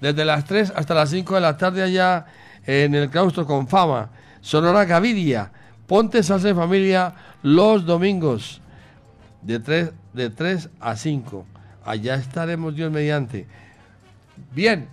desde 0.00 0.24
las 0.24 0.44
3 0.44 0.72
hasta 0.76 0.94
las 0.94 1.10
5 1.10 1.34
de 1.34 1.40
la 1.40 1.56
tarde 1.56 1.82
allá 1.82 2.26
en 2.66 2.94
el 2.94 3.10
claustro 3.10 3.46
con 3.46 3.68
fama. 3.68 4.10
Sonora 4.40 4.84
Gavidia, 4.84 5.50
ponte 5.86 6.22
salsa 6.22 6.48
en 6.48 6.56
familia 6.56 7.14
los 7.42 7.84
domingos 7.84 8.60
de 9.42 9.60
3, 9.60 9.90
de 10.12 10.30
3 10.30 10.68
a 10.80 10.96
5. 10.96 11.46
Allá 11.84 12.16
estaremos 12.16 12.74
Dios 12.74 12.90
mediante. 12.90 13.46
Bien, 14.52 14.88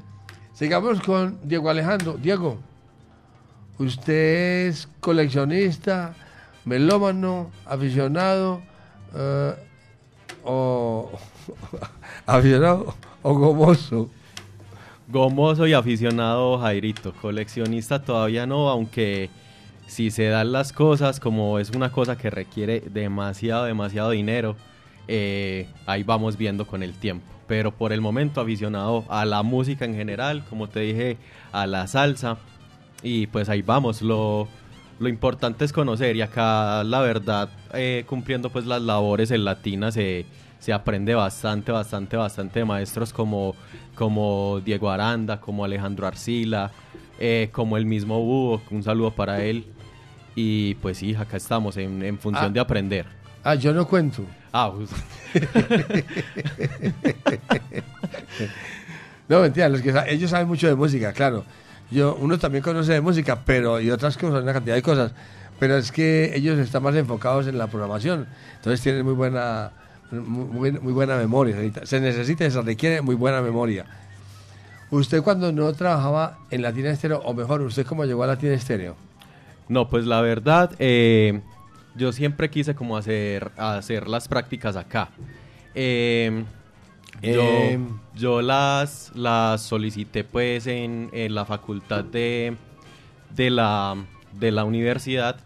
sigamos 0.53 1.01
con 1.01 1.37
Diego 1.43 1.69
Alejandro. 1.69 2.17
Diego, 2.21 2.57
usted 3.77 4.67
es 4.67 4.87
coleccionista, 4.99 6.13
melómano, 6.65 7.51
aficionado 7.65 8.61
eh, 9.15 9.53
o 10.43 11.11
aficionado 12.25 12.95
o 13.21 13.33
gomoso. 13.33 14.09
Gomoso 15.09 15.67
y 15.67 15.73
aficionado 15.73 16.57
Jairito, 16.59 17.13
coleccionista 17.13 18.01
todavía 18.01 18.47
no, 18.47 18.69
aunque 18.69 19.29
si 19.85 20.11
se 20.11 20.25
dan 20.25 20.53
las 20.53 20.71
cosas, 20.71 21.19
como 21.19 21.59
es 21.59 21.71
una 21.71 21.91
cosa 21.91 22.17
que 22.17 22.29
requiere 22.29 22.79
demasiado, 22.79 23.65
demasiado 23.65 24.11
dinero, 24.11 24.55
eh, 25.07 25.67
ahí 25.85 26.03
vamos 26.03 26.37
viendo 26.37 26.65
con 26.65 26.81
el 26.83 26.93
tiempo. 26.93 27.25
Pero 27.53 27.69
por 27.71 27.93
el 27.93 28.01
momento 28.01 28.41
aficionado 28.41 29.05
a 29.09 29.25
la 29.25 29.43
música 29.43 29.85
en 29.85 29.93
general, 29.93 30.43
como 30.49 30.69
te 30.69 30.79
dije, 30.79 31.17
a 31.51 31.67
la 31.67 31.85
salsa, 31.85 32.37
y 33.03 33.27
pues 33.27 33.47
ahí 33.47 33.61
vamos, 33.61 34.01
lo, 34.01 34.47
lo 34.97 35.07
importante 35.07 35.63
es 35.63 35.71
conocer 35.71 36.15
y 36.15 36.21
acá 36.23 36.83
la 36.83 37.01
verdad, 37.01 37.49
eh, 37.75 38.05
cumpliendo 38.07 38.49
pues 38.49 38.65
las 38.65 38.81
labores 38.81 39.29
en 39.29 39.45
Latina 39.45 39.91
se, 39.91 40.25
se 40.57 40.73
aprende 40.73 41.13
bastante, 41.13 41.71
bastante, 41.71 42.17
bastante 42.17 42.57
de 42.57 42.65
maestros 42.65 43.13
como, 43.13 43.53
como 43.93 44.59
Diego 44.65 44.89
Aranda, 44.89 45.39
como 45.39 45.63
Alejandro 45.63 46.07
Arcila, 46.07 46.71
eh, 47.19 47.49
como 47.51 47.77
el 47.77 47.85
mismo 47.85 48.19
Búho, 48.19 48.63
un 48.71 48.81
saludo 48.81 49.11
para 49.11 49.43
él. 49.43 49.63
Y 50.35 50.73
pues 50.81 50.97
sí, 50.97 51.13
acá 51.13 51.37
estamos 51.37 51.77
en, 51.77 52.01
en 52.01 52.17
función 52.17 52.45
Ah. 52.47 52.49
de 52.49 52.59
aprender. 52.59 53.05
Ah, 53.43 53.53
yo 53.53 53.73
no 53.73 53.87
cuento. 53.87 54.23
Ah, 54.53 54.71
pues, 54.71 54.89
No, 59.27 59.41
mentira, 59.41 59.69
los 59.69 59.81
que 59.81 59.93
ellos 60.07 60.29
saben 60.29 60.47
mucho 60.47 60.67
de 60.67 60.75
música, 60.75 61.13
claro. 61.13 61.45
Yo, 61.89 62.15
uno 62.19 62.37
también 62.37 62.63
conoce 62.63 62.93
de 62.93 63.01
música, 63.01 63.39
pero 63.45 63.79
y 63.79 63.89
otras 63.89 64.17
cosas, 64.17 64.43
una 64.43 64.53
cantidad 64.53 64.75
de 64.75 64.81
cosas. 64.81 65.11
Pero 65.59 65.77
es 65.77 65.91
que 65.91 66.35
ellos 66.35 66.57
están 66.59 66.83
más 66.83 66.95
enfocados 66.95 67.47
en 67.47 67.57
la 67.57 67.67
programación. 67.67 68.27
Entonces 68.57 68.81
tienen 68.81 69.05
muy 69.05 69.13
buena, 69.13 69.71
muy, 70.11 70.71
muy- 70.71 70.93
buena 70.93 71.15
memoria. 71.17 71.55
Se 71.83 72.01
necesita- 72.01 72.49
se 72.49 72.61
requiere 72.61 73.01
muy 73.01 73.15
buena 73.15 73.41
memoria. 73.41 73.85
Usted 74.89 75.21
cuando 75.23 75.51
no 75.51 75.71
trabajaba 75.73 76.39
en 76.51 76.61
Latina 76.61 76.89
Estéreo, 76.91 77.19
o 77.19 77.33
mejor, 77.33 77.61
¿usted 77.61 77.85
cómo 77.85 78.05
llegó 78.05 78.23
a 78.23 78.27
Latina 78.27 78.53
Estéreo? 78.53 78.95
No, 79.69 79.87
pues 79.89 80.05
la 80.05 80.21
verdad, 80.21 80.71
eh, 80.79 81.39
yo 81.95 82.11
siempre 82.11 82.49
quise 82.49 82.75
como 82.75 82.97
hacer, 82.97 83.51
hacer 83.57 84.07
las 84.07 84.27
prácticas 84.27 84.75
acá. 84.75 85.09
Eh, 85.75 86.43
yo, 87.21 87.45
yo 88.15 88.41
las, 88.41 89.11
las 89.15 89.61
solicité 89.61 90.23
pues 90.23 90.67
en, 90.67 91.09
en 91.13 91.35
la 91.35 91.45
facultad 91.45 92.03
de, 92.03 92.55
de, 93.35 93.49
la, 93.49 93.95
de 94.33 94.51
la 94.51 94.65
universidad 94.65 95.37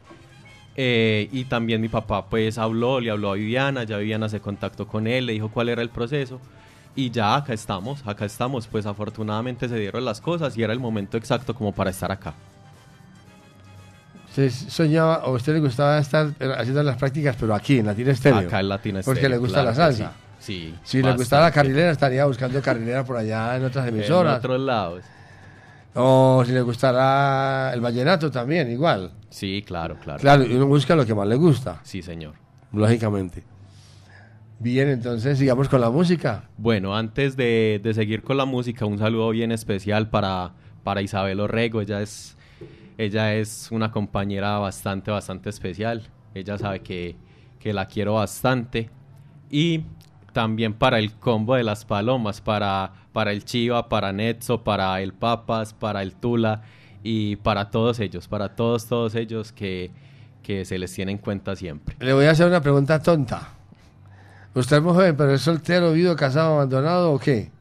eh, 0.76 1.30
y 1.32 1.46
también 1.46 1.82
mi 1.82 1.90
papá 1.90 2.30
pues 2.30 2.58
habló, 2.58 3.00
le 3.00 3.12
habló 3.12 3.32
a 3.32 3.36
Viviana, 3.36 3.84
ya 3.84 3.98
Viviana 3.98 4.30
se 4.30 4.40
contactó 4.40 4.88
con 4.88 5.08
él, 5.08 5.26
le 5.26 5.34
dijo 5.34 5.50
cuál 5.50 5.70
era 5.70 5.82
el 5.82 5.90
proceso 5.90 6.40
y 6.96 7.12
ya 7.12 7.36
acá 7.36 7.54
estamos, 7.54 8.06
acá 8.08 8.26
estamos, 8.26 8.68
pues 8.68 8.86
afortunadamente 8.86 9.70
se 9.70 9.78
dieron 9.78 10.04
las 10.04 10.20
cosas 10.20 10.58
y 10.58 10.64
era 10.64 10.74
el 10.74 10.80
momento 10.80 11.18
exacto 11.18 11.54
como 11.54 11.74
para 11.74 11.92
estar 11.92 12.12
acá. 12.12 12.34
¿Usted 14.38 14.52
soñaba 14.70 15.24
o 15.26 15.30
a 15.30 15.32
usted 15.32 15.54
le 15.54 15.60
gustaba 15.62 15.98
estar 15.98 16.28
eh, 16.40 16.54
haciendo 16.56 16.84
las 16.84 16.96
prácticas, 16.98 17.36
pero 17.40 17.56
aquí, 17.56 17.80
en 17.80 17.88
Latina 17.88 18.12
Estéreo? 18.12 18.48
Acá 18.48 18.60
en 18.60 18.70
Latina 18.70 19.02
Porque 19.04 19.28
le 19.28 19.38
gusta 19.38 19.62
claro 19.62 19.70
la 19.70 19.76
salsa. 19.76 20.12
sí. 20.12 20.14
Sí, 20.40 20.76
Si 20.84 21.02
le 21.02 21.14
gustaba 21.14 21.44
la 21.46 21.52
carrilera, 21.52 21.90
estaría 21.90 22.24
buscando 22.26 22.62
carrilera 22.62 23.04
por 23.04 23.18
allá 23.18 23.56
en 23.58 23.66
otras 23.66 23.88
En 23.88 23.96
emisoras. 23.96 24.38
otros 24.38 24.60
lados. 24.62 25.04
O 25.96 26.44
si 26.46 26.52
le 26.52 26.62
gustará 26.62 27.72
el 27.74 27.82
vallenato 27.82 28.30
también, 28.30 28.70
igual. 28.72 29.12
Sí, 29.32 29.64
claro, 29.66 29.98
claro. 30.02 30.20
Claro, 30.20 30.46
y 30.46 30.54
uno 30.56 30.68
busca 30.68 30.96
lo 30.96 31.04
que 31.08 31.16
más 31.16 31.28
le 31.28 31.36
gusta, 31.36 31.80
Sí, 31.82 32.04
señor. 32.04 32.36
lógicamente. 32.72 33.44
Bien, 34.60 34.90
entonces 34.90 35.40
sigamos 35.40 35.68
con 35.68 35.82
la 35.82 35.90
música. 35.90 36.44
Bueno, 36.58 36.96
antes 36.96 37.36
de, 37.36 37.82
de 37.84 37.94
seguir 37.96 38.22
con 38.22 38.38
la 38.38 38.46
música, 38.46 38.86
un 38.86 39.00
saludo 39.00 39.32
bien 39.32 39.52
especial 39.52 40.10
para, 40.12 40.52
para 40.84 41.02
Isabel 41.02 41.40
Orrego. 41.40 41.82
Ella 41.82 42.02
es, 42.02 42.37
ella 42.98 43.36
es 43.36 43.70
una 43.72 43.92
compañera 43.92 44.58
bastante, 44.58 45.12
bastante 45.12 45.50
especial. 45.50 46.04
Ella 46.34 46.58
sabe 46.58 46.82
que, 46.82 47.16
que 47.60 47.74
la 47.74 47.86
quiero 47.88 48.16
bastante. 48.16 48.90
Y 49.50 49.84
también 50.34 50.74
para 50.74 51.00
el 51.00 51.14
combo 51.14 51.56
de 51.56 51.64
las 51.64 51.86
palomas, 51.86 52.42
para, 52.42 52.92
para 53.14 53.32
el 53.32 53.46
Chiva, 53.46 53.88
para 53.88 54.12
Netzo, 54.14 54.64
para 54.64 55.00
el 55.02 55.14
Papas, 55.14 55.74
para 55.74 56.02
el 56.02 56.14
Tula 56.14 56.62
y 57.04 57.38
para 57.38 57.70
todos 57.70 58.00
ellos, 58.00 58.28
para 58.28 58.56
todos, 58.56 58.88
todos 58.88 59.16
ellos 59.16 59.52
que, 59.52 59.92
que 60.44 60.66
se 60.66 60.78
les 60.78 60.94
tiene 60.94 61.12
en 61.14 61.18
cuenta 61.20 61.56
siempre. 61.56 61.96
Le 62.00 62.14
voy 62.14 62.26
a 62.26 62.32
hacer 62.32 62.48
una 62.48 62.62
pregunta 62.62 63.02
tonta. 63.02 63.50
¿Usted 64.54 64.78
es 64.78 64.84
muy 64.84 64.94
joven, 64.94 65.16
pero 65.16 65.34
es 65.34 65.42
soltero, 65.42 65.94
viudo, 65.94 66.16
casado, 66.16 66.56
abandonado 66.56 67.14
o 67.14 67.20
qué? 67.20 67.52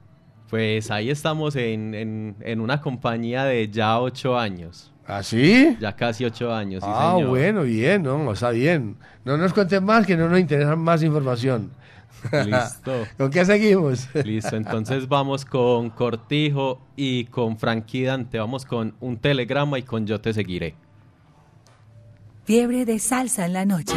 Pues 0.49 0.91
ahí 0.91 1.11
estamos 1.11 1.57
en, 1.57 1.95
en, 1.95 2.37
en 2.41 2.61
una 2.61 2.80
compañía 2.80 3.45
de 3.45 3.68
ya 3.68 4.01
ocho 4.01 4.39
años. 4.39 4.93
¿Ah, 5.09 5.22
sí? 5.22 5.76
Ya 5.80 5.94
casi 5.94 6.24
ocho 6.24 6.52
años, 6.52 6.82
sí, 6.82 6.90
ah, 6.92 7.12
señor. 7.14 7.30
bueno, 7.30 7.62
bien, 7.62 8.02
¿no? 8.02 8.32
Está 8.32 8.50
bien. 8.50 8.96
No 9.24 9.36
nos 9.36 9.52
cuenten 9.52 9.84
más, 9.84 10.04
que 10.04 10.16
no 10.16 10.28
nos 10.28 10.40
interesa 10.40 10.74
más 10.74 11.02
información. 11.02 11.70
Listo. 12.32 13.07
¿Con 13.16 13.30
qué 13.30 13.44
seguimos? 13.44 14.09
Listo, 14.24 14.57
entonces 14.57 15.09
vamos 15.09 15.44
con 15.44 15.90
Cortijo 15.90 16.80
y 16.96 17.26
con 17.26 17.57
Frankie 17.57 18.04
Dante. 18.04 18.38
Vamos 18.38 18.64
con 18.64 18.94
un 19.00 19.16
telegrama 19.18 19.78
y 19.78 19.82
con 19.82 20.07
Yo 20.07 20.20
te 20.20 20.32
seguiré. 20.32 20.74
Fiebre 22.44 22.84
de 22.84 22.98
salsa 22.98 23.46
en 23.46 23.52
la 23.52 23.64
noche. 23.64 23.94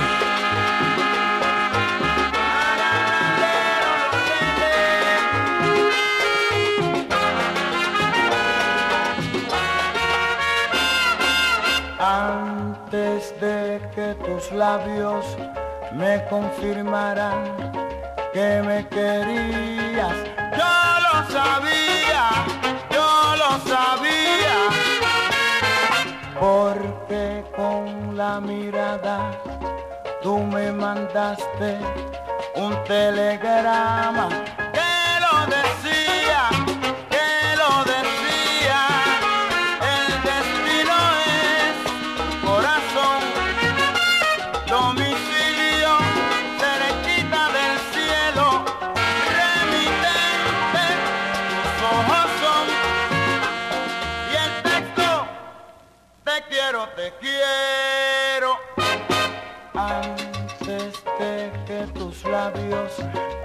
Labios 14.51 15.25
me 15.91 16.23
confirmaran 16.29 17.43
que 18.33 18.61
me 18.65 18.87
querías, 18.87 20.15
yo 20.59 20.73
lo 21.05 21.15
sabía, 21.29 22.23
yo 22.89 23.35
lo 23.41 23.51
sabía, 23.73 24.57
porque 26.39 27.43
con 27.55 28.15
la 28.15 28.39
mirada 28.39 29.31
tú 30.23 30.37
me 30.37 30.71
mandaste 30.71 31.77
un 32.55 32.73
telegrama 32.85 34.29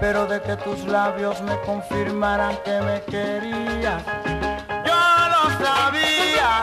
pero 0.07 0.27
de 0.27 0.39
que 0.39 0.55
tus 0.57 0.85
labios 0.85 1.41
me 1.41 1.59
confirmaran 1.61 2.55
que 2.63 2.79
me 2.79 3.01
querías. 3.11 4.03
Yo 4.85 5.01
lo 5.33 5.43
sabía, 5.65 6.61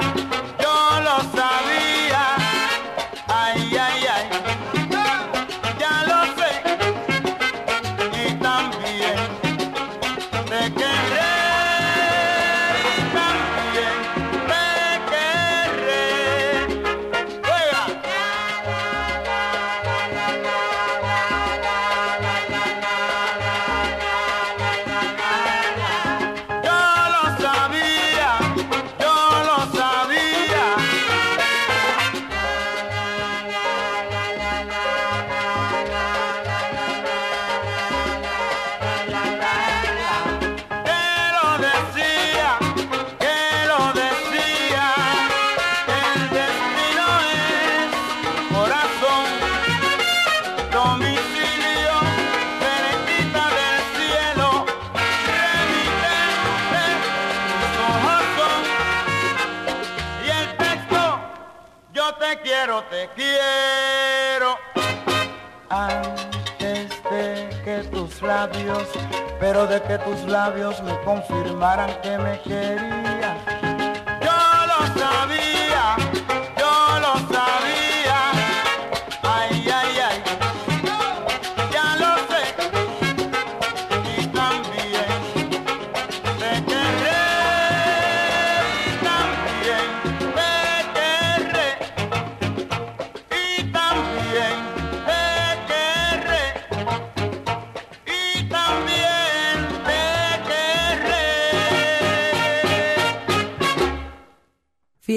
pero 69.43 69.67
de 69.67 69.83
que 69.83 69.99
tus 69.99 70.23
labios 70.23 70.81
me 70.85 70.97
confirmaran 71.01 71.91
que 72.01 72.17
me 72.17 72.41
querías. 72.43 73.42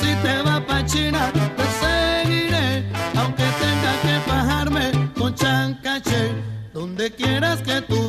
si 0.00 0.14
te 0.22 0.42
vas 0.42 0.60
pa' 0.60 0.84
China, 0.84 1.32
te 1.56 1.64
seguiré, 1.82 2.84
aunque 3.16 3.44
tenga 3.62 3.92
que 4.04 4.30
bajarme 4.30 4.90
con 5.18 5.34
chancache, 5.34 6.32
donde 6.72 7.10
quieras 7.10 7.62
que 7.62 7.80
tú 7.82 8.05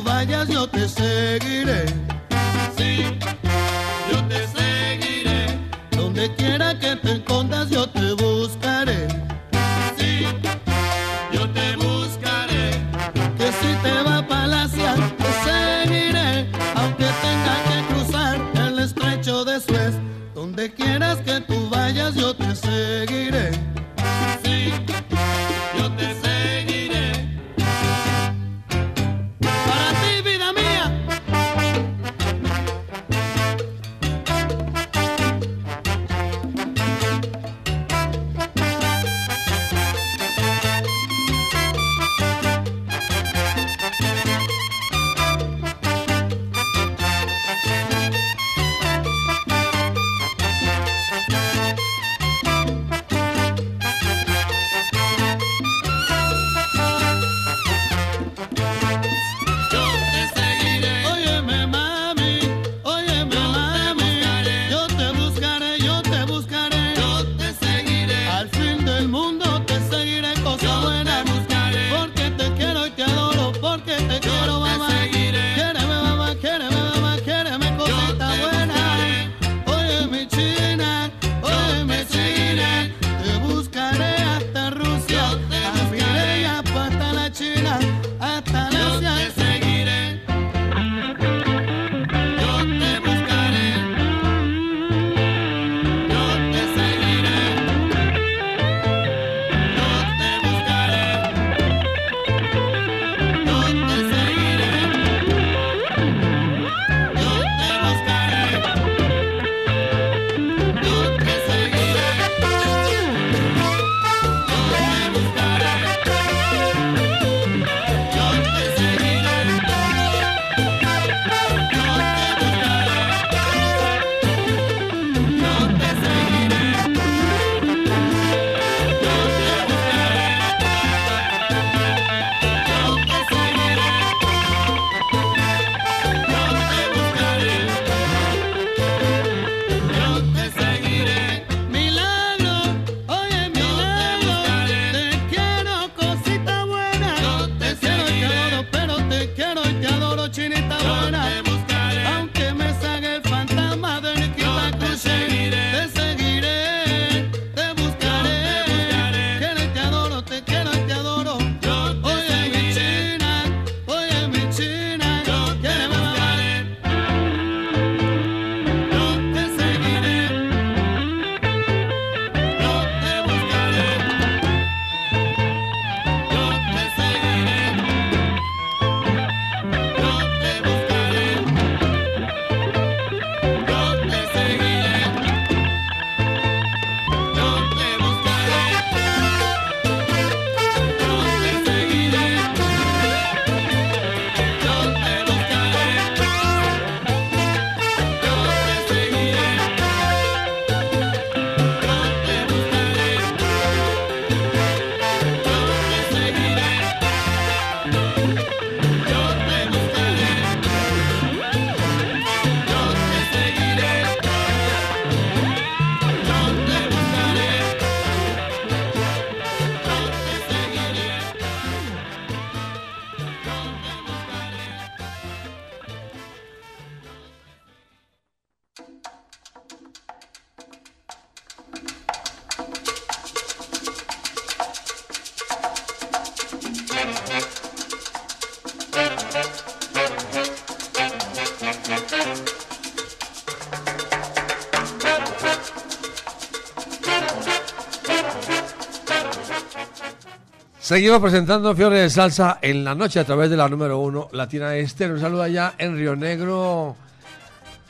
Seguimos 250.88 251.20
presentando 251.20 251.76
Fiore 251.76 251.98
de 251.98 252.08
Salsa 252.08 252.60
en 252.62 252.82
la 252.82 252.94
noche 252.94 253.20
a 253.20 253.24
través 253.24 253.50
de 253.50 253.58
la 253.58 253.68
número 253.68 253.98
uno 253.98 254.30
Latina 254.32 254.74
Estéreo. 254.74 255.16
Un 255.16 255.20
saludo 255.20 255.42
allá 255.42 255.74
en 255.76 255.94
Río 255.94 256.16
Negro, 256.16 256.96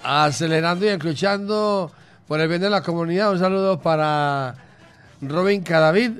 acelerando 0.02 0.84
y 0.84 0.88
escuchando 0.88 1.92
por 2.26 2.40
el 2.40 2.48
bien 2.48 2.60
de 2.60 2.68
la 2.68 2.82
comunidad. 2.82 3.30
Un 3.30 3.38
saludo 3.38 3.80
para 3.80 4.56
Robin 5.22 5.62
Cadavid, 5.62 6.10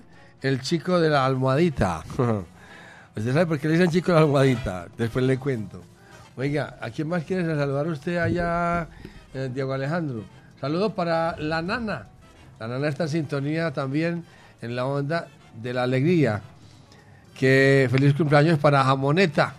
el 0.41 0.61
chico 0.61 1.01
de 1.01 1.11
la 1.11 1.26
almohadita. 1.26 2.05
¿Usted 3.16 3.33
sabe 3.33 3.47
por 3.47 3.59
qué 3.59 3.66
le 3.66 3.74
dicen 3.74 3.91
chico 3.91 4.12
de 4.12 4.18
la 4.18 4.20
almohadita? 4.20 4.87
Después 4.97 5.24
le 5.24 5.37
cuento. 5.37 5.83
Oiga, 6.37 6.79
¿a 6.81 6.91
quién 6.91 7.09
más 7.09 7.24
quiere 7.24 7.45
saludar 7.45 7.89
usted 7.89 8.18
allá, 8.18 8.87
eh, 9.35 9.51
Diego 9.53 9.72
Alejandro? 9.72 10.22
Saludo 10.61 10.95
para 10.95 11.37
la 11.39 11.61
nana. 11.61 12.07
La 12.61 12.68
nana 12.68 12.87
está 12.87 13.03
en 13.03 13.09
sintonía 13.09 13.72
también 13.72 14.24
en 14.62 14.76
la 14.76 14.87
onda 14.87 15.26
de 15.61 15.74
la 15.74 15.83
alegría. 15.83 16.41
Que 17.39 17.86
feliz 17.89 18.14
cumpleaños 18.14 18.59
para 18.59 18.82
Jamoneta, 18.82 19.55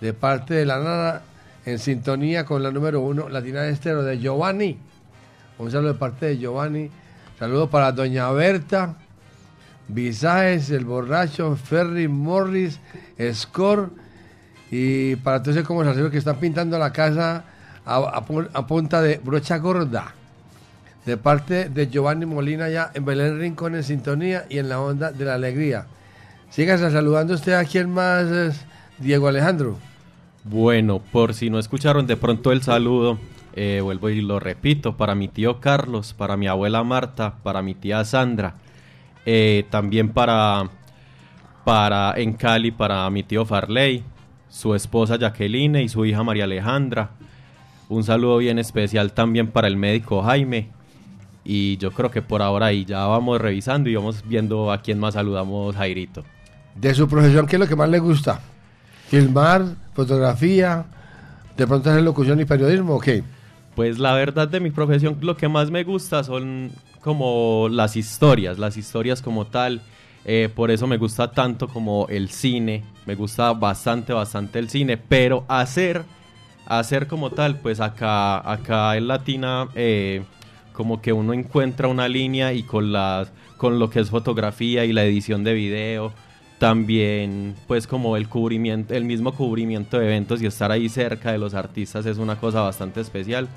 de 0.00 0.12
parte 0.12 0.54
de 0.54 0.64
la 0.64 0.78
nana, 0.78 1.22
en 1.64 1.80
sintonía 1.80 2.44
con 2.44 2.62
la 2.62 2.70
número 2.70 3.00
uno, 3.00 3.28
Latina 3.28 3.66
Estero, 3.66 4.04
de 4.04 4.20
Giovanni. 4.20 4.78
Un 5.58 5.72
saludo 5.72 5.94
de 5.94 5.98
parte 5.98 6.26
de 6.26 6.38
Giovanni. 6.38 6.88
Saludo 7.40 7.68
para 7.68 7.90
Doña 7.90 8.30
Berta, 8.30 8.94
Visajes, 9.88 10.70
El 10.70 10.84
Borracho, 10.84 11.56
Ferry, 11.56 12.06
Morris, 12.06 12.78
Score 13.32 13.90
y 14.70 15.16
para 15.16 15.42
todos 15.42 15.56
esos 15.56 16.10
que 16.12 16.18
están 16.18 16.38
pintando 16.38 16.78
la 16.78 16.92
casa 16.92 17.42
a, 17.84 18.24
a 18.54 18.66
punta 18.68 19.02
de 19.02 19.20
brocha 19.24 19.58
gorda. 19.58 20.14
De 21.04 21.16
parte 21.16 21.68
de 21.68 21.88
Giovanni 21.88 22.26
Molina 22.26 22.68
ya 22.68 22.92
en 22.94 23.04
Belén 23.04 23.40
Rincón 23.40 23.74
en 23.74 23.82
sintonía 23.82 24.46
y 24.48 24.58
en 24.58 24.68
la 24.68 24.80
onda 24.80 25.10
de 25.10 25.24
la 25.24 25.34
alegría. 25.34 25.86
Sígase 26.50 26.90
saludando 26.90 27.34
usted 27.34 27.52
a 27.52 27.64
quien 27.64 27.90
más 27.90 28.26
es 28.26 28.64
Diego 28.98 29.28
Alejandro. 29.28 29.76
Bueno, 30.44 31.00
por 31.00 31.34
si 31.34 31.50
no 31.50 31.58
escucharon 31.58 32.06
de 32.06 32.16
pronto 32.16 32.52
el 32.52 32.62
saludo, 32.62 33.18
eh, 33.54 33.80
vuelvo 33.82 34.10
y 34.10 34.20
lo 34.20 34.38
repito, 34.38 34.96
para 34.96 35.14
mi 35.14 35.28
tío 35.28 35.60
Carlos, 35.60 36.14
para 36.14 36.36
mi 36.36 36.46
abuela 36.46 36.84
Marta, 36.84 37.34
para 37.42 37.62
mi 37.62 37.74
tía 37.74 38.04
Sandra, 38.04 38.54
eh, 39.24 39.64
también 39.70 40.10
para, 40.10 40.70
para 41.64 42.14
en 42.16 42.34
Cali, 42.34 42.70
para 42.70 43.10
mi 43.10 43.22
tío 43.22 43.44
Farley, 43.44 44.04
su 44.48 44.74
esposa 44.74 45.16
Jacqueline 45.16 45.76
y 45.76 45.88
su 45.88 46.04
hija 46.04 46.22
María 46.22 46.44
Alejandra. 46.44 47.10
Un 47.88 48.04
saludo 48.04 48.38
bien 48.38 48.58
especial 48.58 49.12
también 49.12 49.48
para 49.48 49.68
el 49.68 49.76
médico 49.76 50.22
Jaime. 50.22 50.68
Y 51.44 51.76
yo 51.76 51.92
creo 51.92 52.10
que 52.10 52.22
por 52.22 52.42
ahora 52.42 52.66
ahí 52.66 52.84
ya 52.84 53.06
vamos 53.06 53.40
revisando 53.40 53.88
y 53.88 53.94
vamos 53.94 54.24
viendo 54.26 54.72
a 54.72 54.82
quién 54.82 54.98
más 54.98 55.14
saludamos, 55.14 55.76
Jairito. 55.76 56.24
De 56.76 56.94
su 56.94 57.08
profesión, 57.08 57.46
¿qué 57.46 57.56
es 57.56 57.60
lo 57.60 57.66
que 57.66 57.74
más 57.74 57.88
le 57.88 57.98
gusta? 57.98 58.40
¿Filmar? 59.08 59.64
¿Fotografía? 59.94 60.84
¿De 61.56 61.66
pronto 61.66 61.88
hacer 61.88 62.02
locución 62.02 62.38
y 62.38 62.44
periodismo 62.44 62.96
o 62.96 63.00
qué? 63.00 63.24
Pues 63.74 63.98
la 63.98 64.12
verdad 64.12 64.46
de 64.46 64.60
mi 64.60 64.70
profesión 64.70 65.16
lo 65.22 65.36
que 65.38 65.48
más 65.48 65.70
me 65.70 65.84
gusta 65.84 66.22
son 66.22 66.70
como 67.00 67.68
las 67.70 67.96
historias, 67.96 68.58
las 68.58 68.76
historias 68.76 69.22
como 69.22 69.46
tal. 69.46 69.80
Eh, 70.26 70.50
por 70.54 70.70
eso 70.70 70.86
me 70.86 70.98
gusta 70.98 71.30
tanto 71.30 71.68
como 71.68 72.08
el 72.08 72.28
cine, 72.28 72.84
me 73.06 73.14
gusta 73.14 73.52
bastante, 73.52 74.12
bastante 74.12 74.58
el 74.58 74.68
cine, 74.68 74.98
pero 74.98 75.44
hacer, 75.48 76.02
hacer 76.66 77.06
como 77.06 77.30
tal, 77.30 77.60
pues 77.60 77.80
acá, 77.80 78.50
acá 78.50 78.96
en 78.96 79.08
Latina, 79.08 79.68
eh, 79.74 80.24
como 80.72 81.00
que 81.00 81.12
uno 81.12 81.32
encuentra 81.32 81.88
una 81.88 82.08
línea 82.08 82.52
y 82.52 82.64
con, 82.64 82.92
las 82.92 83.32
con 83.56 83.78
lo 83.78 83.88
que 83.88 84.00
es 84.00 84.10
fotografía 84.10 84.84
y 84.84 84.92
la 84.92 85.04
edición 85.04 85.44
de 85.44 85.54
video, 85.54 86.12
también 86.58 87.54
pues 87.66 87.86
como 87.86 88.16
el 88.16 88.28
cubrimiento, 88.28 88.94
el 88.94 89.04
mismo 89.04 89.32
cubrimiento 89.32 89.98
de 89.98 90.06
eventos 90.06 90.40
y 90.42 90.46
estar 90.46 90.70
ahí 90.72 90.88
cerca 90.88 91.32
de 91.32 91.38
los 91.38 91.54
artistas 91.54 92.06
es 92.06 92.18
una 92.18 92.36
cosa 92.36 92.60
bastante 92.60 93.00
especial. 93.00 93.48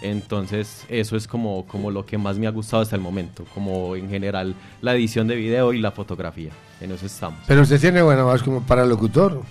Entonces 0.00 0.84
eso 0.88 1.16
es 1.16 1.26
como, 1.26 1.66
como 1.66 1.90
lo 1.90 2.06
que 2.06 2.18
más 2.18 2.38
me 2.38 2.46
ha 2.46 2.50
gustado 2.50 2.82
hasta 2.82 2.94
el 2.94 3.02
momento, 3.02 3.44
como 3.52 3.96
en 3.96 4.08
general 4.08 4.54
la 4.80 4.94
edición 4.94 5.26
de 5.26 5.34
video 5.34 5.72
y 5.72 5.80
la 5.80 5.90
fotografía. 5.90 6.50
En 6.80 6.92
eso 6.92 7.06
estamos. 7.06 7.40
Pero 7.48 7.62
usted 7.62 7.80
tiene 7.80 8.02
buena 8.02 8.22
voz 8.22 8.42
como 8.42 8.62
para 8.62 8.86
locutor. 8.86 9.42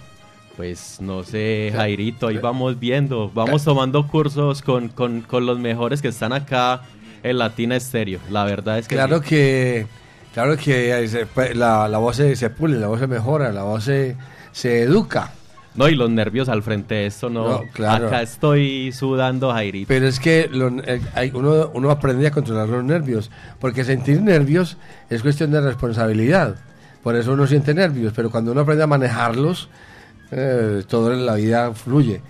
Pues 0.55 0.99
no 1.01 1.23
sé, 1.23 1.71
Jairito, 1.75 2.27
ahí 2.27 2.37
vamos 2.37 2.79
viendo, 2.79 3.29
vamos 3.31 3.63
tomando 3.63 4.07
cursos 4.07 4.61
con, 4.61 4.87
con, 4.87 5.21
con 5.21 5.45
los 5.45 5.59
mejores 5.59 6.01
que 6.01 6.07
están 6.07 6.33
acá 6.33 6.81
en 7.21 7.37
Latina 7.37 7.75
Estéreo. 7.75 8.19
La 8.31 8.45
verdad 8.45 8.79
es 8.79 8.87
que 8.87 8.95
Claro 8.95 9.19
sí. 9.21 9.29
que, 9.29 9.87
claro 10.43 10.55
que 10.57 11.07
se- 11.07 11.55
la, 11.55 11.87
la 11.87 11.97
voz 11.97 12.15
se, 12.17 12.35
se 12.35 12.49
pule, 12.51 12.79
la 12.79 12.87
voz 12.87 12.99
se 12.99 13.07
mejora, 13.07 13.51
la 13.51 13.63
voz 13.63 13.83
se, 13.85 14.15
se 14.51 14.83
educa. 14.83 15.31
No, 15.73 15.87
y 15.89 15.95
los 15.95 16.09
nervios 16.09 16.47
al 16.49 16.61
frente 16.63 16.93
de 16.95 17.05
esto, 17.07 17.29
no. 17.29 17.47
No, 17.49 17.63
claro. 17.73 18.07
Acá 18.07 18.21
estoy 18.21 18.91
sudando, 18.91 19.51
Jairito. 19.51 19.87
Pero 19.87 20.07
es 20.07 20.19
que 20.19 20.47
lo- 20.51 20.69
eh, 20.83 21.01
uno, 21.33 21.71
uno 21.73 21.89
aprende 21.91 22.27
a 22.27 22.31
controlar 22.31 22.69
los 22.69 22.83
nervios, 22.83 23.31
porque 23.59 23.83
sentir 23.83 24.21
nervios 24.21 24.77
es 25.09 25.21
cuestión 25.23 25.49
de 25.51 25.61
responsabilidad. 25.61 26.55
Por 27.03 27.15
eso 27.15 27.33
uno 27.33 27.47
siente 27.47 27.73
nervios, 27.73 28.13
pero 28.15 28.29
cuando 28.29 28.51
uno 28.51 28.61
aprende 28.61 28.83
a 28.83 28.87
manejarlos, 28.87 29.69
eh, 30.31 30.83
todo 30.87 31.13
en 31.13 31.25
la 31.25 31.35
vida 31.35 31.73
fluye. 31.73 32.21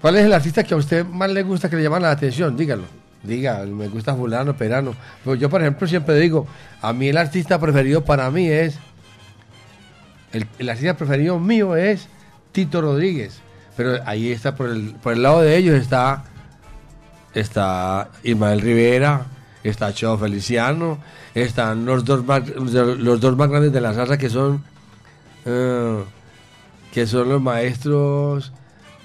¿Cuál 0.00 0.16
es 0.16 0.24
el 0.26 0.32
artista 0.32 0.64
que 0.64 0.74
a 0.74 0.76
usted 0.76 1.04
más 1.06 1.30
le 1.30 1.42
gusta 1.42 1.68
que 1.70 1.76
le 1.76 1.82
llama 1.82 1.98
la 2.00 2.10
atención? 2.10 2.56
Dígalo. 2.56 2.84
Diga, 3.22 3.64
me 3.64 3.88
gusta 3.88 4.14
fulano, 4.14 4.56
perano. 4.56 4.94
Pues 5.24 5.40
yo, 5.40 5.50
por 5.50 5.60
ejemplo, 5.60 5.86
siempre 5.86 6.16
digo, 6.16 6.46
a 6.80 6.92
mí 6.92 7.08
el 7.08 7.16
artista 7.16 7.58
preferido 7.58 8.04
para 8.04 8.30
mí 8.30 8.48
es, 8.48 8.78
el, 10.32 10.68
artista 10.68 10.96
preferido 10.96 11.38
mío 11.38 11.76
es 11.76 12.08
Tito 12.52 12.80
Rodríguez. 12.80 13.40
Pero 13.76 13.98
ahí 14.06 14.30
está, 14.30 14.54
por 14.54 14.70
el, 14.70 14.94
por 15.02 15.12
el 15.12 15.22
lado 15.22 15.42
de 15.42 15.56
ellos 15.56 15.74
está, 15.74 16.24
está 17.34 18.10
Ismael 18.22 18.60
Rivera, 18.60 19.26
está 19.62 19.92
Cheo 19.92 20.16
Feliciano, 20.16 20.98
están 21.34 21.84
los 21.84 22.04
dos 22.04 22.24
más, 22.24 22.48
los 22.48 23.20
dos 23.20 23.36
más 23.36 23.50
grandes 23.50 23.72
de 23.72 23.80
la 23.80 23.92
salsa 23.92 24.16
que 24.16 24.30
son, 24.30 24.64
eh, 25.44 26.02
que 26.92 27.06
son 27.06 27.28
los 27.28 27.42
maestros 27.42 28.52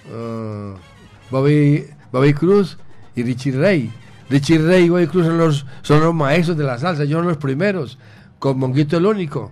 eh, 0.08 0.74
Bobby, 1.30 1.88
Bobby 2.12 2.34
Cruz 2.34 2.78
y 3.16 3.24
Richie 3.24 3.52
Ray. 3.52 3.92
Richie 4.32 4.58
Ray 4.58 4.86
y 4.86 4.90
Bobby 4.90 5.08
Cruz 5.08 5.26
son 5.28 5.38
los, 5.38 5.66
son 5.84 6.00
los 6.00 6.14
maestros 6.14 6.58
de 6.58 6.64
la 6.64 6.78
salsa, 6.80 7.04
ellos 7.04 7.20
son 7.20 7.28
los 7.28 7.38
primeros, 7.38 7.98
con 8.40 8.58
Monguito 8.58 8.98
el 8.98 9.06
único. 9.06 9.52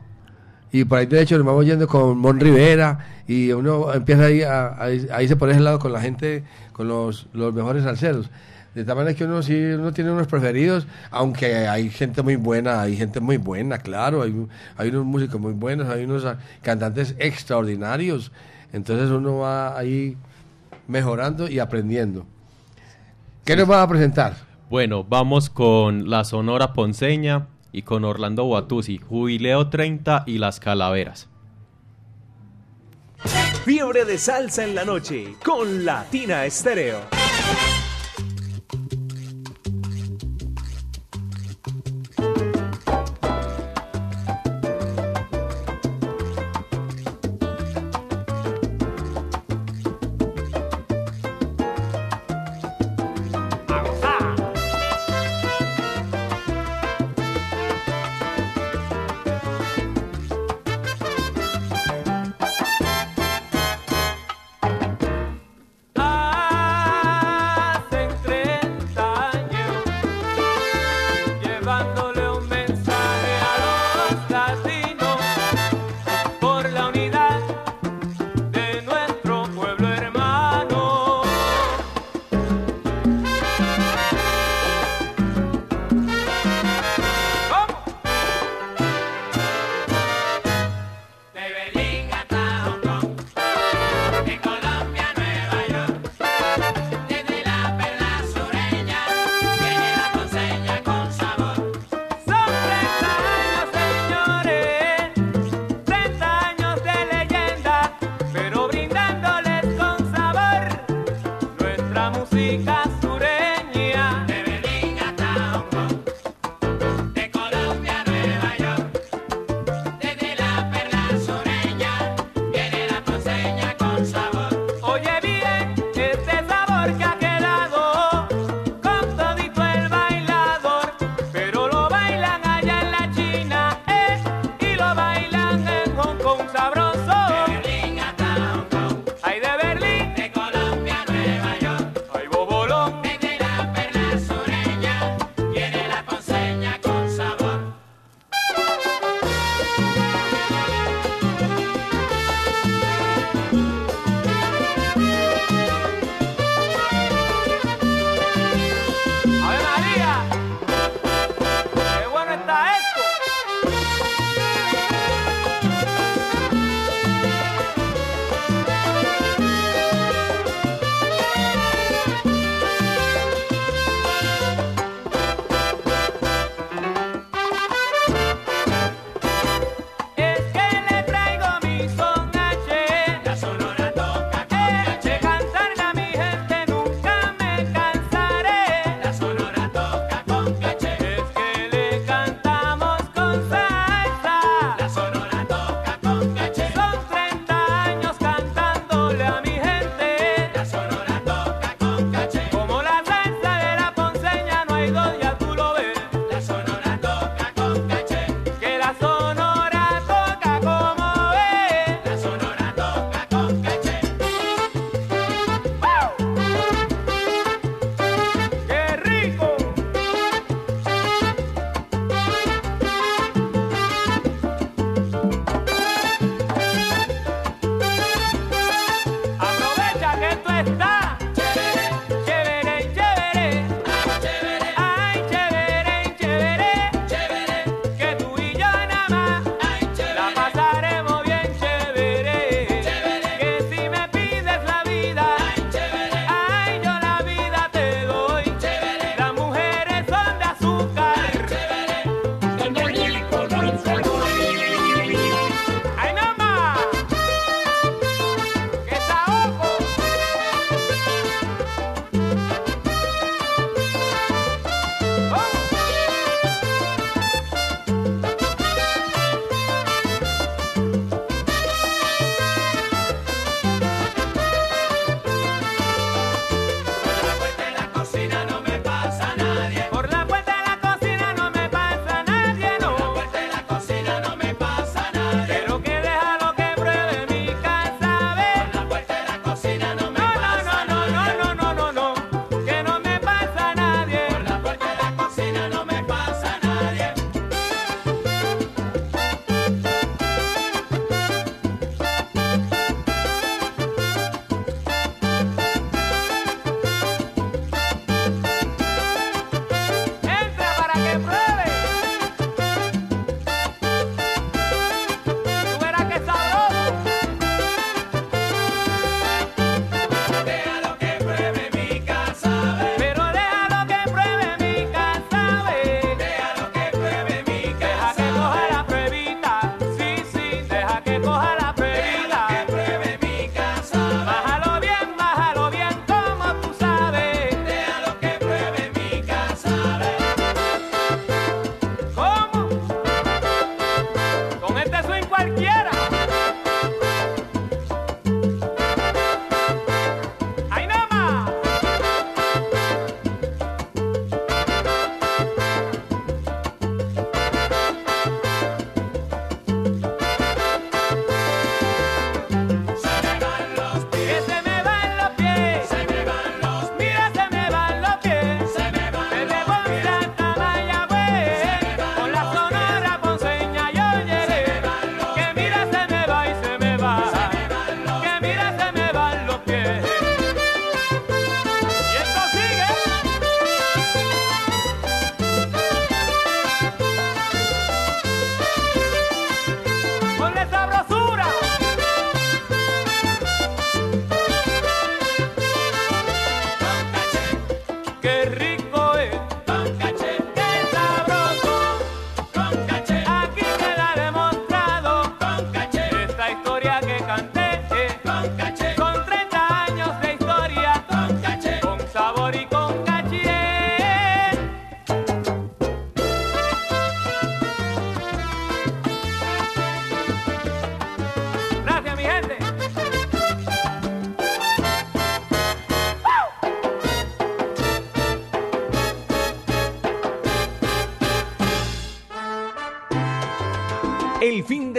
Y 0.72 0.86
por 0.86 1.00
ahí 1.00 1.06
de 1.08 1.22
hecho 1.22 1.38
nos 1.38 1.46
vamos 1.46 1.66
yendo 1.66 1.88
con 1.88 2.18
Mon 2.18 2.40
Rivera 2.40 3.00
y 3.28 3.52
uno 3.52 3.94
empieza 3.94 4.26
ahí 4.26 4.42
a, 4.44 4.68
a- 4.68 4.84
ahí 4.86 5.28
se 5.28 5.36
pone 5.36 5.52
ese 5.54 5.62
lado 5.62 5.80
con 5.80 5.92
la 5.92 6.00
gente, 6.00 6.44
con 6.74 6.88
los, 6.88 7.28
los 7.34 7.54
mejores 7.54 7.84
salseros. 7.84 8.30
De 8.76 8.84
tal 8.86 8.96
manera 8.96 9.16
que 9.16 9.24
uno 9.26 9.42
sí 9.42 9.56
uno 9.56 9.92
tiene 9.92 10.12
unos 10.12 10.28
preferidos, 10.28 10.86
aunque 11.10 11.68
hay 11.68 11.90
gente 11.90 12.22
muy 12.22 12.36
buena, 12.36 12.82
hay 12.82 12.96
gente 12.96 13.20
muy 13.20 13.38
buena, 13.38 13.80
claro, 13.80 14.22
hay, 14.22 14.46
hay 14.78 14.90
unos 14.90 15.06
músicos 15.06 15.42
muy 15.42 15.54
buenos, 15.54 15.90
hay 15.90 16.04
unos 16.06 16.24
cantantes 16.62 17.16
extraordinarios. 17.18 18.32
Entonces 18.72 19.10
uno 19.10 19.40
va 19.40 19.76
ahí 19.78 20.16
mejorando 20.88 21.50
y 21.50 21.58
aprendiendo. 21.58 22.28
¿Qué 23.44 23.56
nos 23.56 23.70
va 23.70 23.82
a 23.82 23.88
presentar? 23.88 24.36
Bueno, 24.70 25.04
vamos 25.04 25.50
con 25.50 26.12
la 26.12 26.24
Sonora 26.24 26.74
Ponceña 26.74 27.48
y 27.72 27.82
con 27.82 28.06
Orlando 28.06 28.44
Guatusi, 28.44 29.00
Jubileo 29.00 29.68
30 29.68 30.26
y 30.28 30.38
Las 30.38 30.60
Calaveras. 30.60 31.28
Fiebre 33.66 34.06
de 34.06 34.20
salsa 34.20 34.64
en 34.64 34.76
la 34.76 34.86
noche 34.86 35.34
con 35.44 35.86
Latina 35.86 36.46
Estéreo. 36.46 37.00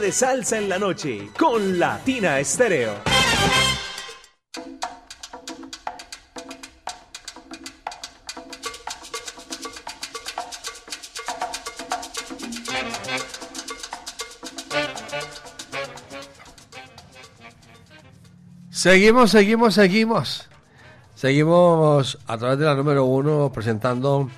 De 0.00 0.12
salsa 0.12 0.58
en 0.58 0.68
la 0.68 0.78
noche 0.78 1.30
con 1.38 1.78
Latina 1.78 2.38
Estéreo. 2.38 2.92
Seguimos, 18.70 19.30
seguimos, 19.30 19.74
seguimos. 19.74 20.48
Seguimos 21.14 22.18
a 22.26 22.36
través 22.36 22.58
de 22.58 22.66
la 22.66 22.74
número 22.74 23.04
uno 23.06 23.50
presentando 23.50 24.28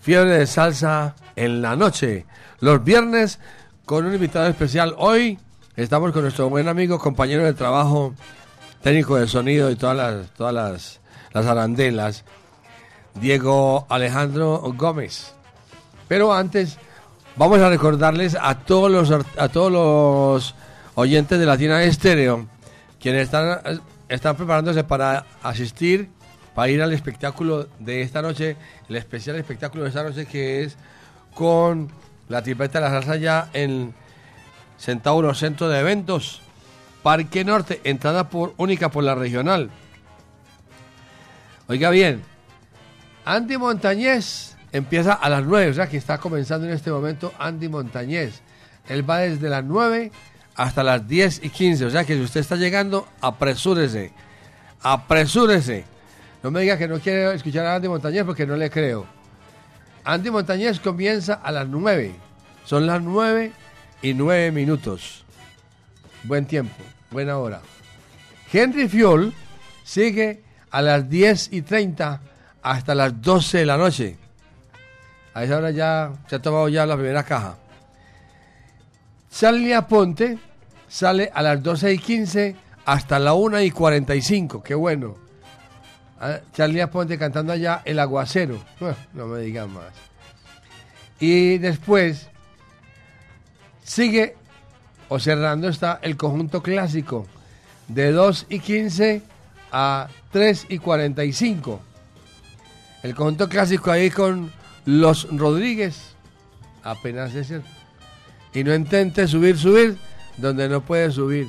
Fiebre 0.00 0.38
de 0.38 0.46
Salsa 0.48 1.14
en 1.36 1.62
la 1.62 1.76
noche. 1.76 2.26
Los 2.58 2.82
viernes 2.82 3.38
con 3.84 4.06
un 4.06 4.14
invitado 4.14 4.46
especial. 4.46 4.94
Hoy 4.98 5.38
estamos 5.76 6.12
con 6.12 6.22
nuestro 6.22 6.48
buen 6.48 6.68
amigo, 6.68 6.98
compañero 6.98 7.44
de 7.44 7.52
trabajo, 7.52 8.14
técnico 8.82 9.16
de 9.16 9.28
sonido 9.28 9.70
y 9.70 9.76
todas 9.76 9.96
las, 9.96 10.30
todas 10.30 10.54
las, 10.54 11.00
las 11.32 11.46
arandelas, 11.46 12.24
Diego 13.14 13.86
Alejandro 13.90 14.62
Gómez. 14.76 15.34
Pero 16.08 16.32
antes, 16.32 16.78
vamos 17.36 17.60
a 17.60 17.68
recordarles 17.68 18.36
a 18.40 18.58
todos 18.60 18.90
los, 18.90 19.10
a 19.10 19.48
todos 19.48 19.70
los 19.70 20.54
oyentes 20.94 21.38
de 21.38 21.46
Latina 21.46 21.82
Estéreo 21.82 22.46
quienes 23.00 23.24
están, 23.24 23.82
están 24.08 24.34
preparándose 24.34 24.82
para 24.82 25.26
asistir, 25.42 26.08
para 26.54 26.70
ir 26.70 26.80
al 26.80 26.94
espectáculo 26.94 27.68
de 27.78 28.00
esta 28.00 28.22
noche, 28.22 28.56
el 28.88 28.96
especial 28.96 29.36
espectáculo 29.36 29.82
de 29.82 29.88
esta 29.90 30.02
noche 30.02 30.24
que 30.24 30.62
es 30.62 30.78
con 31.34 31.90
la 32.28 32.42
tripeta 32.42 32.80
de 32.80 32.84
la 32.84 32.90
salsa 32.90 33.16
ya 33.16 33.50
en 33.52 33.94
Centauro 34.78 35.34
Centro 35.34 35.68
de 35.68 35.80
Eventos, 35.80 36.42
Parque 37.02 37.44
Norte, 37.44 37.80
entrada 37.84 38.28
por 38.28 38.54
única 38.56 38.90
por 38.90 39.04
la 39.04 39.14
regional. 39.14 39.70
Oiga 41.68 41.90
bien, 41.90 42.22
Andy 43.24 43.56
Montañez 43.56 44.56
empieza 44.72 45.14
a 45.14 45.28
las 45.28 45.44
9, 45.44 45.70
o 45.70 45.74
sea 45.74 45.88
que 45.88 45.96
está 45.96 46.18
comenzando 46.18 46.66
en 46.66 46.72
este 46.72 46.90
momento 46.90 47.32
Andy 47.38 47.68
Montañez. 47.68 48.40
Él 48.88 49.08
va 49.08 49.18
desde 49.18 49.48
las 49.48 49.64
9 49.64 50.12
hasta 50.56 50.82
las 50.82 51.08
10 51.08 51.44
y 51.44 51.50
15, 51.50 51.86
o 51.86 51.90
sea 51.90 52.04
que 52.04 52.14
si 52.14 52.20
usted 52.20 52.40
está 52.40 52.56
llegando, 52.56 53.08
apresúrese, 53.20 54.12
apresúrese. 54.82 55.84
No 56.42 56.50
me 56.50 56.60
diga 56.60 56.76
que 56.76 56.86
no 56.86 56.98
quiere 57.00 57.34
escuchar 57.34 57.64
a 57.64 57.76
Andy 57.76 57.88
Montañez 57.88 58.24
porque 58.24 58.46
no 58.46 58.56
le 58.56 58.68
creo. 58.68 59.06
Andy 60.04 60.30
Montañez 60.30 60.80
comienza 60.80 61.34
a 61.34 61.50
las 61.50 61.66
9, 61.66 62.14
son 62.64 62.86
las 62.86 63.02
9 63.02 63.52
y 64.02 64.12
9 64.12 64.52
minutos. 64.52 65.24
Buen 66.24 66.44
tiempo, 66.44 66.76
buena 67.10 67.38
hora. 67.38 67.62
Henry 68.52 68.86
Fiol 68.86 69.32
sigue 69.82 70.42
a 70.70 70.82
las 70.82 71.08
10 71.08 71.52
y 71.52 71.62
30 71.62 72.20
hasta 72.62 72.94
las 72.94 73.20
12 73.20 73.58
de 73.58 73.66
la 73.66 73.78
noche. 73.78 74.18
A 75.32 75.42
esa 75.42 75.56
hora 75.56 75.70
ya 75.70 76.12
se 76.28 76.36
ha 76.36 76.42
tomado 76.42 76.68
ya 76.68 76.84
la 76.84 76.96
primera 76.96 77.22
caja. 77.22 77.56
Charlie 79.30 79.72
Aponte 79.72 80.38
sale 80.86 81.30
a 81.34 81.42
las 81.42 81.62
12 81.62 81.94
y 81.94 81.98
15 81.98 82.56
hasta 82.84 83.18
la 83.18 83.32
1 83.32 83.62
y 83.62 83.70
45. 83.70 84.62
Qué 84.62 84.74
bueno. 84.74 85.23
Ah, 86.26 86.40
Charlie 86.54 86.80
Aponte 86.80 87.18
cantando 87.18 87.52
allá 87.52 87.82
El 87.84 87.98
Aguacero. 87.98 88.58
Bueno, 88.80 88.96
no 89.12 89.26
me 89.26 89.40
digan 89.40 89.70
más. 89.70 89.92
Y 91.20 91.58
después 91.58 92.28
sigue 93.82 94.34
o 95.10 95.20
cerrando 95.20 95.68
está 95.68 95.98
el 96.00 96.16
conjunto 96.16 96.62
clásico 96.62 97.26
de 97.88 98.10
2 98.10 98.46
y 98.48 98.60
15 98.60 99.20
a 99.70 100.08
3 100.32 100.66
y 100.70 100.78
45. 100.78 101.82
El 103.02 103.14
conjunto 103.14 103.46
clásico 103.50 103.90
ahí 103.90 104.08
con 104.08 104.50
los 104.86 105.28
Rodríguez. 105.30 106.14
Apenas 106.82 107.34
es 107.34 107.48
cierto. 107.48 107.68
Y 108.54 108.64
no 108.64 108.74
intente 108.74 109.28
subir, 109.28 109.58
subir 109.58 109.98
donde 110.38 110.70
no 110.70 110.80
puede 110.80 111.10
subir. 111.10 111.48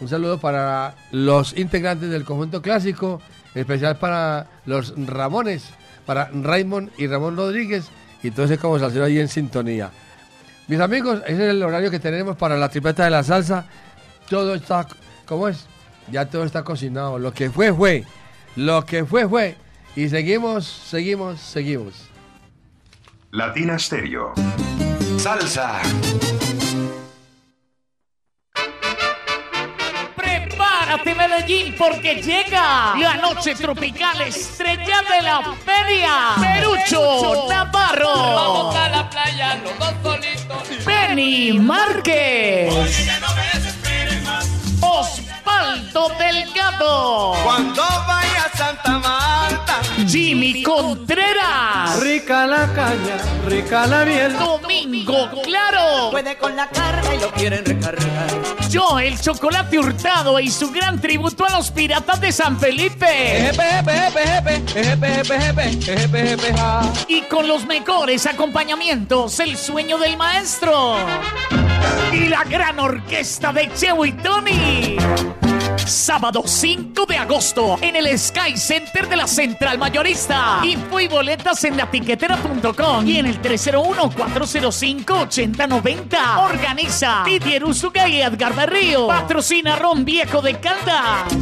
Un 0.00 0.08
saludo 0.08 0.40
para 0.40 0.94
los 1.10 1.54
integrantes 1.58 2.08
del 2.08 2.24
conjunto 2.24 2.62
clásico, 2.62 3.20
especial 3.56 3.96
para 3.96 4.46
los 4.66 4.94
Ramones, 4.96 5.64
para 6.04 6.30
Raymond 6.32 6.90
y 6.98 7.06
Ramón 7.06 7.36
Rodríguez, 7.36 7.86
y 8.22 8.28
entonces 8.28 8.58
como 8.58 8.78
salsero 8.78 9.04
ahí 9.04 9.18
en 9.18 9.28
sintonía. 9.28 9.90
Mis 10.68 10.80
amigos, 10.80 11.22
ese 11.26 11.44
es 11.44 11.50
el 11.50 11.62
horario 11.62 11.90
que 11.90 11.98
tenemos 12.00 12.36
para 12.36 12.56
la 12.56 12.68
tripleta 12.68 13.04
de 13.04 13.10
la 13.10 13.22
salsa. 13.22 13.66
Todo 14.28 14.54
está, 14.54 14.86
¿cómo 15.24 15.48
es? 15.48 15.66
Ya 16.10 16.26
todo 16.26 16.44
está 16.44 16.64
cocinado. 16.64 17.18
Lo 17.18 17.32
que 17.32 17.50
fue, 17.50 17.72
fue. 17.72 18.04
Lo 18.56 18.84
que 18.84 19.04
fue, 19.04 19.28
fue. 19.28 19.56
Y 19.94 20.08
seguimos, 20.08 20.66
seguimos, 20.66 21.40
seguimos. 21.40 22.08
Latina 23.30 23.78
Stereo. 23.78 24.34
Salsa. 25.18 25.80
Prepárate 31.02 31.14
Medellín 31.14 31.74
porque 31.76 32.22
llega 32.22 32.94
la 32.96 33.16
noche 33.16 33.54
tropical 33.54 34.20
estrella 34.22 35.02
de 35.02 35.22
la 35.22 35.54
feria. 35.64 36.34
Perucho 36.40 37.46
Navarro. 37.48 38.14
Vamos 38.14 38.76
a 38.76 38.88
la 38.88 39.10
playa, 39.10 39.60
los 39.62 39.78
dos 39.78 39.94
solitos. 40.02 40.84
Benny 40.86 41.58
Márquez. 41.58 42.72
Osvaldo 44.80 46.08
Delgado. 46.18 47.34
Cuando 47.44 47.82
vaya 48.06 48.50
a 48.52 48.56
Santa 48.56 48.98
Marta. 48.98 49.25
Jimmy 50.06 50.62
Contreras. 50.62 52.00
Rica 52.00 52.46
la 52.46 52.72
caña, 52.74 53.16
rica 53.46 53.86
la 53.86 54.04
miel. 54.04 54.36
Domingo 54.36 55.30
Claro. 55.42 56.10
Puede 56.10 56.36
con 56.36 56.54
la 56.54 56.68
carga 56.68 57.14
y 57.14 57.20
lo 57.20 57.30
quieren 57.32 57.64
recargar. 57.64 58.26
Yo, 58.68 58.98
el 58.98 59.18
chocolate 59.20 59.78
hurtado 59.78 60.38
y 60.38 60.50
su 60.50 60.70
gran 60.70 61.00
tributo 61.00 61.44
a 61.46 61.50
los 61.50 61.70
piratas 61.70 62.20
de 62.20 62.32
San 62.32 62.58
Felipe. 62.58 63.52
Y 67.08 67.22
con 67.22 67.48
los 67.48 67.66
mejores 67.66 68.26
acompañamientos, 68.26 69.40
el 69.40 69.56
sueño 69.56 69.98
del 69.98 70.16
maestro. 70.16 70.96
Y 72.12 72.28
la 72.28 72.44
gran 72.44 72.78
orquesta 72.80 73.52
de 73.52 73.72
Cheo 73.74 74.04
y 74.04 74.12
Tony. 74.12 74.96
Sábado 75.86 76.42
5 76.44 77.06
de 77.06 77.16
agosto 77.16 77.78
en 77.80 77.94
el 77.94 78.18
Sky 78.18 78.56
Center 78.56 79.08
de 79.08 79.14
la 79.14 79.28
Central 79.28 79.78
Mayorista. 79.78 80.60
Info 80.64 80.98
y 80.98 81.06
boletas 81.06 81.62
en 81.62 81.76
latiquetera.com 81.76 83.06
y 83.06 83.18
en 83.18 83.26
el 83.26 83.40
301-405-8090. 83.40 86.38
Organiza 86.38 87.22
Didier 87.24 87.64
Usuga 87.64 88.08
y 88.08 88.20
Edgar 88.20 88.56
Berrío. 88.56 89.06
Patrocina 89.06 89.76
Ron 89.76 90.04
Viejo 90.04 90.42
de 90.42 90.58
Caldas. 90.58 91.32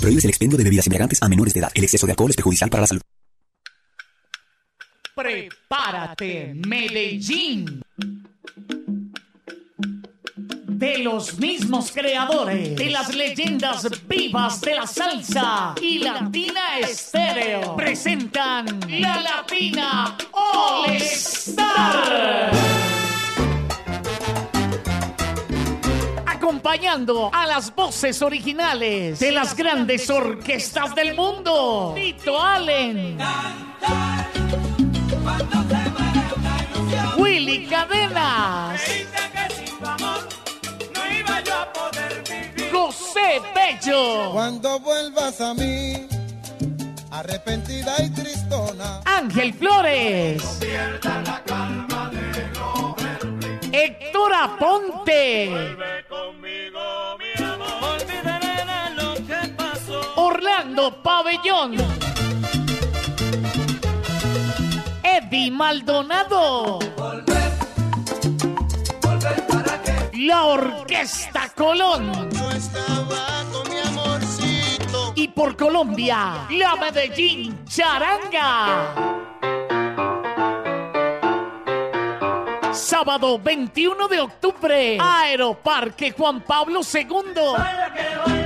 Prohíbes 0.00 0.24
el 0.24 0.30
expendio 0.30 0.56
de 0.56 0.64
bebidas 0.64 0.86
embriagantes 0.86 1.22
a 1.22 1.28
menores 1.28 1.52
de 1.52 1.60
edad. 1.60 1.70
El 1.74 1.84
exceso 1.84 2.06
de 2.06 2.12
alcohol 2.12 2.30
es 2.30 2.36
perjudicial 2.36 2.70
para 2.70 2.80
la 2.80 2.86
salud. 2.86 3.02
Prepárate, 5.14 6.54
Medellín. 6.66 7.82
De 10.80 10.96
los 10.96 11.38
mismos 11.38 11.92
creadores 11.92 12.74
de 12.74 12.88
las 12.88 13.14
leyendas 13.14 13.86
vivas 14.08 14.62
de 14.62 14.76
la 14.76 14.86
salsa 14.86 15.74
y 15.78 15.98
Latina 15.98 16.78
Estéreo 16.78 17.76
presentan 17.76 18.80
la 18.88 19.20
Latina 19.20 20.16
All 20.32 20.96
Star. 20.96 22.50
Acompañando 26.24 27.28
a 27.30 27.46
las 27.46 27.74
voces 27.74 28.22
originales 28.22 29.20
de 29.20 29.32
las 29.32 29.54
grandes 29.54 30.08
orquestas 30.08 30.94
del 30.94 31.14
mundo. 31.14 31.92
Tito 31.94 32.40
Allen. 32.40 33.18
Willy 37.18 37.66
Cadenas. 37.66 38.80
José 43.20 43.42
Bello. 43.54 44.32
Cuando 44.32 44.78
vuelvas 44.80 45.40
a 45.40 45.54
mí, 45.54 46.06
arrepentida 47.10 48.02
y 48.02 48.10
tristona. 48.10 49.00
Ángel 49.04 49.52
Flores. 49.54 50.60
Héctor 53.72 54.32
Aponte. 54.34 55.76
Orlando 60.16 61.02
Pabellón. 61.02 61.74
Eddie 65.02 65.50
Maldonado. 65.50 66.78
La 70.20 70.44
Orquesta 70.44 71.48
Colón. 71.54 72.28
Y 75.14 75.28
por 75.28 75.56
Colombia, 75.56 76.46
la 76.50 76.76
Medellín 76.76 77.64
Charanga. 77.64 78.94
Sábado 82.72 83.38
21 83.38 84.08
de 84.08 84.20
octubre, 84.20 84.98
Aeroparque 85.00 86.12
Juan 86.12 86.42
Pablo 86.42 86.80
II. 86.82 88.39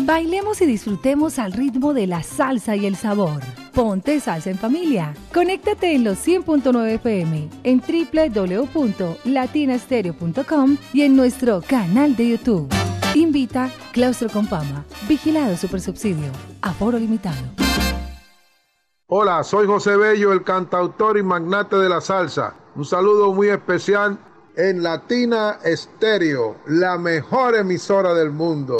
Bailemos 0.02 0.62
y 0.62 0.66
disfrutemos 0.66 1.38
al 1.38 1.54
ritmo 1.54 1.94
de 1.94 2.08
la 2.08 2.24
salsa 2.24 2.76
y 2.76 2.88
el 2.88 2.96
sabor. 2.96 3.44
Ponte 3.74 4.20
salsa 4.20 4.52
en 4.52 4.60
familia. 4.60 5.16
Conéctate 5.34 5.96
en 5.96 6.04
los 6.04 6.20
100.9 6.20 6.96
FM, 6.96 7.50
en 7.64 7.82
www.latinastereo.com 7.82 10.78
y 10.94 11.02
en 11.02 11.16
nuestro 11.16 11.64
canal 11.68 12.16
de 12.16 12.30
YouTube. 12.30 12.72
Invita 13.16 13.72
Claustro 13.92 14.30
con 14.30 14.46
Fama. 14.46 14.86
Vigilado 15.08 15.58
Supersubsidio. 15.58 16.32
Aforo 16.62 17.00
limitado. 17.00 17.42
Hola, 19.08 19.44
soy 19.44 19.66
José 19.66 19.98
Bello, 19.98 20.34
el 20.34 20.44
cantautor 20.44 21.18
y 21.18 21.24
magnate 21.24 21.78
de 21.78 21.90
la 21.90 22.02
salsa. 22.02 22.54
Un 22.76 22.86
saludo 22.86 23.34
muy 23.34 23.50
especial 23.50 24.20
en 24.56 24.84
Latina 24.84 25.58
Estéreo, 25.64 26.58
la 26.68 27.00
mejor 27.00 27.56
emisora 27.56 28.14
del 28.14 28.30
mundo. 28.30 28.78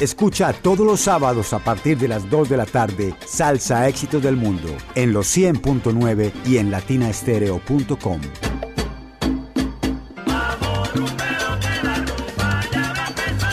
Escucha 0.00 0.52
todos 0.52 0.86
los 0.86 1.00
sábados 1.00 1.54
a 1.54 1.58
partir 1.58 1.96
de 1.96 2.06
las 2.06 2.28
2 2.28 2.50
de 2.50 2.56
la 2.58 2.66
tarde 2.66 3.14
Salsa 3.24 3.88
Éxitos 3.88 4.22
del 4.22 4.36
Mundo 4.36 4.68
en 4.94 5.14
los 5.14 5.34
100.9 5.34 6.32
y 6.44 6.58
en 6.58 6.70
latinaestereo.com. 6.70 8.20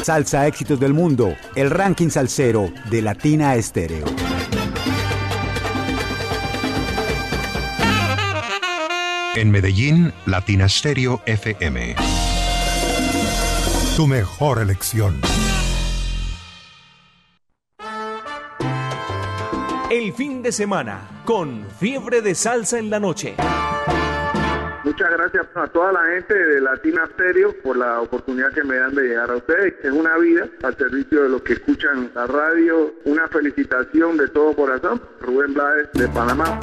Salsa 0.04 0.46
Éxitos 0.46 0.82
del 0.82 0.94
Mundo, 0.94 1.34
el 1.56 1.70
ranking 1.70 2.10
salsero 2.10 2.70
de 2.90 3.02
Latina 3.02 3.56
Estéreo. 3.56 4.06
En 9.36 9.50
Medellín, 9.50 10.14
Latina 10.26 10.68
Stereo 10.68 11.22
FM. 11.26 11.96
Tu 13.96 14.08
mejor 14.08 14.62
elección. 14.62 15.22
Fin 20.16 20.44
de 20.44 20.52
semana 20.52 21.24
con 21.26 21.66
Fiebre 21.80 22.22
de 22.22 22.36
Salsa 22.36 22.78
en 22.78 22.92
la 22.92 23.00
Noche. 23.00 23.36
Muchas 24.84 25.10
gracias 25.10 25.48
a 25.56 25.68
toda 25.68 25.92
la 25.92 26.06
gente 26.06 26.36
de 26.36 26.62
Latina 26.62 27.10
Stereo 27.14 27.56
por 27.64 27.78
la 27.78 28.00
oportunidad 28.02 28.52
que 28.54 28.64
me 28.64 28.76
dan 28.76 28.94
de 28.94 29.04
llegar 29.04 29.32
a 29.32 29.38
ustedes. 29.38 29.74
Es 29.82 29.92
una 29.92 30.16
vida 30.18 30.48
al 30.62 30.78
servicio 30.78 31.24
de 31.24 31.30
los 31.30 31.42
que 31.42 31.54
escuchan 31.54 32.12
la 32.14 32.28
radio. 32.28 32.94
Una 33.06 33.28
felicitación 33.28 34.18
de 34.18 34.28
todo 34.28 34.54
corazón. 34.56 35.02
Rubén 35.20 35.56
Blades 35.56 35.90
de 35.94 36.08
Panamá. 36.10 36.60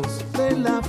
De 0.00 0.56
la 0.56 0.80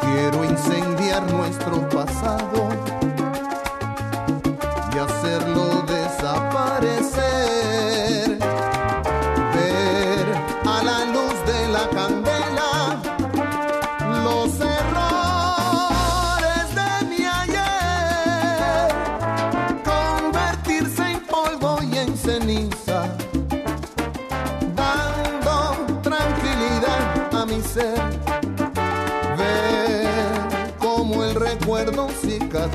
Quiero 0.00 0.44
incendiar 0.44 1.22
nuestro 1.32 1.88
pasado 1.88 2.71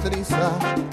trinçar. 0.04 0.87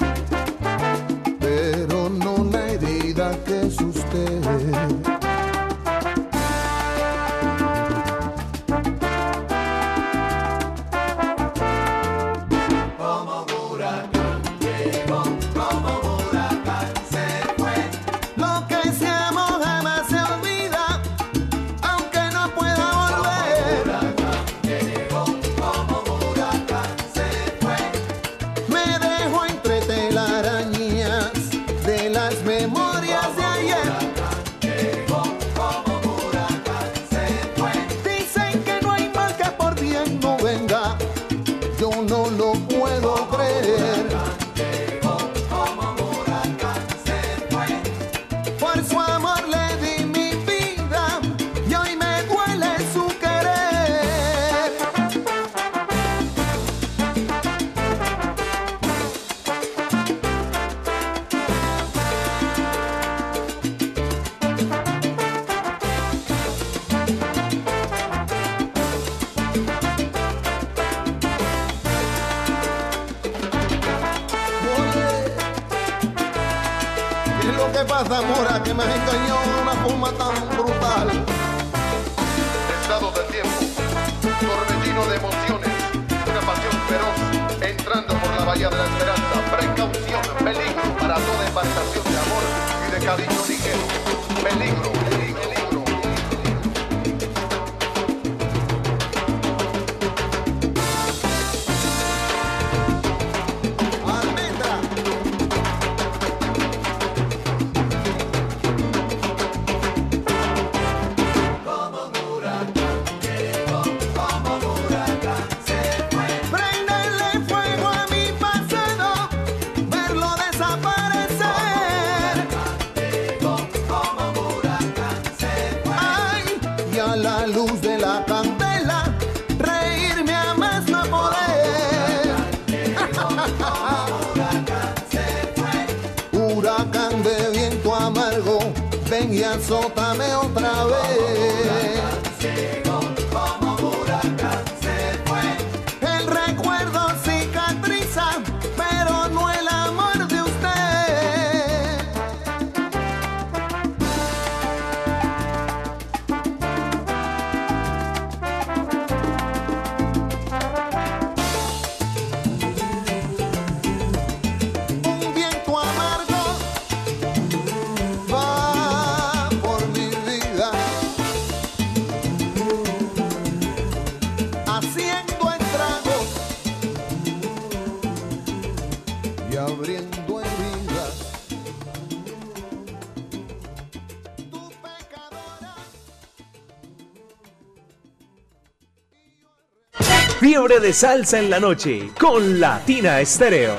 Fiebre 190.40 190.78
de 190.78 190.92
salsa 190.92 191.38
en 191.38 191.48
la 191.48 191.58
noche 191.58 192.10
con 192.20 192.60
Latina 192.60 193.20
Estéreo. 193.20 193.76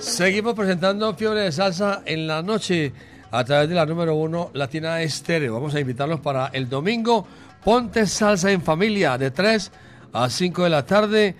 Seguimos 0.00 0.54
presentando 0.54 1.14
Fiebre 1.14 1.40
de 1.40 1.52
Salsa 1.52 2.02
en 2.04 2.26
la 2.26 2.42
noche 2.42 2.92
a 3.32 3.44
través 3.44 3.68
de 3.68 3.74
la 3.74 3.86
número 3.86 4.14
uno 4.14 4.50
Latina 4.52 5.00
Estéreo. 5.00 5.54
Vamos 5.54 5.74
a 5.74 5.80
invitarlos 5.80 6.20
para 6.20 6.48
el 6.52 6.68
domingo. 6.68 7.26
Ponte 7.64 8.06
salsa 8.06 8.52
en 8.52 8.60
familia 8.60 9.16
de 9.16 9.30
3 9.30 9.72
a 10.12 10.28
5 10.28 10.64
de 10.64 10.70
la 10.70 10.84
tarde 10.84 11.34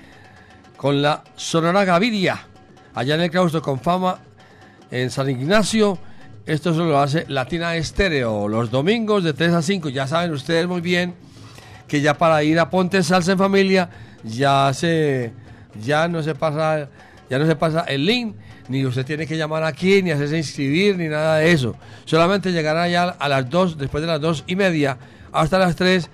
con 0.78 1.02
la 1.02 1.22
Sonora 1.36 1.84
Gaviria. 1.84 2.46
Allá 2.94 3.14
en 3.16 3.20
el 3.20 3.30
claustro 3.30 3.60
con 3.60 3.78
fama 3.78 4.18
en 4.90 5.10
San 5.10 5.28
Ignacio. 5.28 5.98
Esto 6.46 6.72
solo 6.72 6.92
lo 6.92 6.98
hace 6.98 7.26
Latina 7.28 7.76
Estéreo 7.76 8.48
los 8.48 8.70
domingos 8.70 9.22
de 9.22 9.34
3 9.34 9.52
a 9.52 9.62
5. 9.62 9.90
Ya 9.90 10.06
saben 10.06 10.32
ustedes 10.32 10.66
muy 10.66 10.80
bien 10.80 11.14
que 11.86 12.00
ya 12.00 12.16
para 12.16 12.42
ir 12.42 12.58
a 12.58 12.70
Ponte 12.70 13.02
Salsa 13.02 13.32
en 13.32 13.38
Familia 13.38 13.90
ya 14.24 14.72
se 14.72 15.30
ya 15.84 16.08
no 16.08 16.22
se 16.22 16.34
pasa 16.34 16.88
ya 17.28 17.38
no 17.38 17.46
se 17.46 17.54
pasa 17.54 17.82
el 17.82 18.06
link 18.06 18.34
ni 18.72 18.86
usted 18.86 19.04
tiene 19.04 19.26
que 19.26 19.36
llamar 19.36 19.62
aquí 19.64 20.02
ni 20.02 20.10
hacerse 20.10 20.38
inscribir 20.38 20.96
ni 20.96 21.08
nada 21.08 21.36
de 21.36 21.52
eso 21.52 21.76
solamente 22.04 22.52
llegará 22.52 22.88
ya 22.88 23.04
a 23.04 23.28
las 23.28 23.48
2 23.48 23.78
después 23.78 24.00
de 24.00 24.08
las 24.08 24.20
dos 24.20 24.44
y 24.46 24.56
media 24.56 24.98
hasta 25.30 25.58
las 25.58 25.76
3 25.76 26.08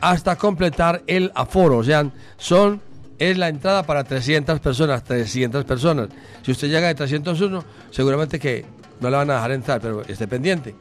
hasta 0.00 0.36
completar 0.36 1.02
el 1.06 1.32
aforo 1.34 1.78
o 1.78 1.84
sea 1.84 2.08
son 2.36 2.80
es 3.18 3.36
la 3.36 3.48
entrada 3.48 3.82
para 3.82 4.04
300 4.04 4.60
personas 4.60 5.02
300 5.02 5.64
personas 5.64 6.08
si 6.42 6.52
usted 6.52 6.68
llega 6.68 6.86
de 6.86 6.94
301 6.94 7.64
seguramente 7.90 8.38
que 8.38 8.64
no 9.00 9.10
le 9.10 9.16
van 9.16 9.30
a 9.30 9.34
dejar 9.34 9.52
entrar 9.52 9.80
pero 9.80 10.02
esté 10.02 10.28
pendiente 10.28 10.74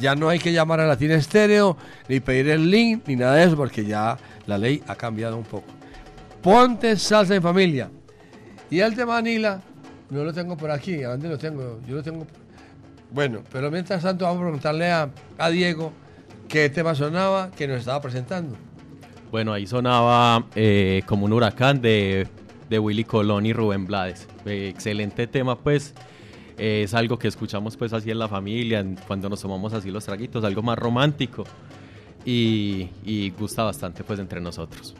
ya 0.00 0.14
no 0.14 0.28
hay 0.28 0.38
que 0.38 0.52
llamar 0.52 0.78
a 0.80 0.86
Latina 0.86 1.14
Estéreo, 1.16 1.76
ni 2.08 2.20
pedir 2.20 2.50
el 2.50 2.70
link, 2.70 3.02
ni 3.06 3.16
nada 3.16 3.34
de 3.34 3.44
eso, 3.44 3.56
porque 3.56 3.84
ya 3.84 4.16
la 4.46 4.56
ley 4.56 4.80
ha 4.86 4.94
cambiado 4.94 5.36
un 5.36 5.42
poco. 5.42 5.66
Ponte 6.40 6.96
salsa 6.96 7.34
en 7.34 7.42
familia. 7.42 7.90
Y 8.70 8.80
el 8.80 8.94
de 8.94 9.04
Manila, 9.04 9.60
no 10.10 10.24
lo 10.24 10.32
tengo 10.32 10.56
por 10.56 10.70
aquí. 10.70 11.02
¿A 11.04 11.10
dónde 11.10 11.28
lo 11.28 11.38
tengo? 11.38 11.80
Yo 11.86 11.96
lo 11.96 12.02
tengo. 12.02 12.26
Bueno, 13.10 13.42
pero 13.52 13.70
mientras 13.70 14.02
tanto 14.02 14.24
vamos 14.24 14.40
a 14.40 14.42
preguntarle 14.44 14.90
a, 14.90 15.10
a 15.38 15.50
Diego 15.50 15.92
qué 16.48 16.68
tema 16.70 16.94
sonaba 16.94 17.50
que 17.50 17.66
nos 17.66 17.78
estaba 17.78 18.00
presentando. 18.00 18.56
Bueno, 19.30 19.52
ahí 19.52 19.66
sonaba 19.66 20.46
eh, 20.54 21.02
como 21.06 21.26
un 21.26 21.32
huracán 21.32 21.80
de, 21.80 22.26
de 22.70 22.78
Willy 22.78 23.04
Colón 23.04 23.46
y 23.46 23.52
Rubén 23.52 23.86
Blades. 23.86 24.26
Eh, 24.46 24.68
excelente 24.68 25.26
tema, 25.26 25.58
pues. 25.58 25.94
Eh, 26.56 26.82
es 26.82 26.92
algo 26.94 27.18
que 27.18 27.28
escuchamos 27.28 27.76
pues 27.76 27.92
así 27.92 28.10
en 28.10 28.18
la 28.18 28.26
familia, 28.26 28.80
en- 28.80 28.96
cuando 29.06 29.28
nos 29.28 29.40
tomamos 29.40 29.72
así 29.74 29.90
los 29.90 30.04
traguitos, 30.04 30.42
algo 30.44 30.60
más 30.62 30.76
romántico. 30.78 31.44
Y, 32.24 32.90
y 33.04 33.30
gusta 33.30 33.62
bastante 33.62 34.02
pues 34.04 34.18
entre 34.18 34.40
nosotros. 34.40 34.94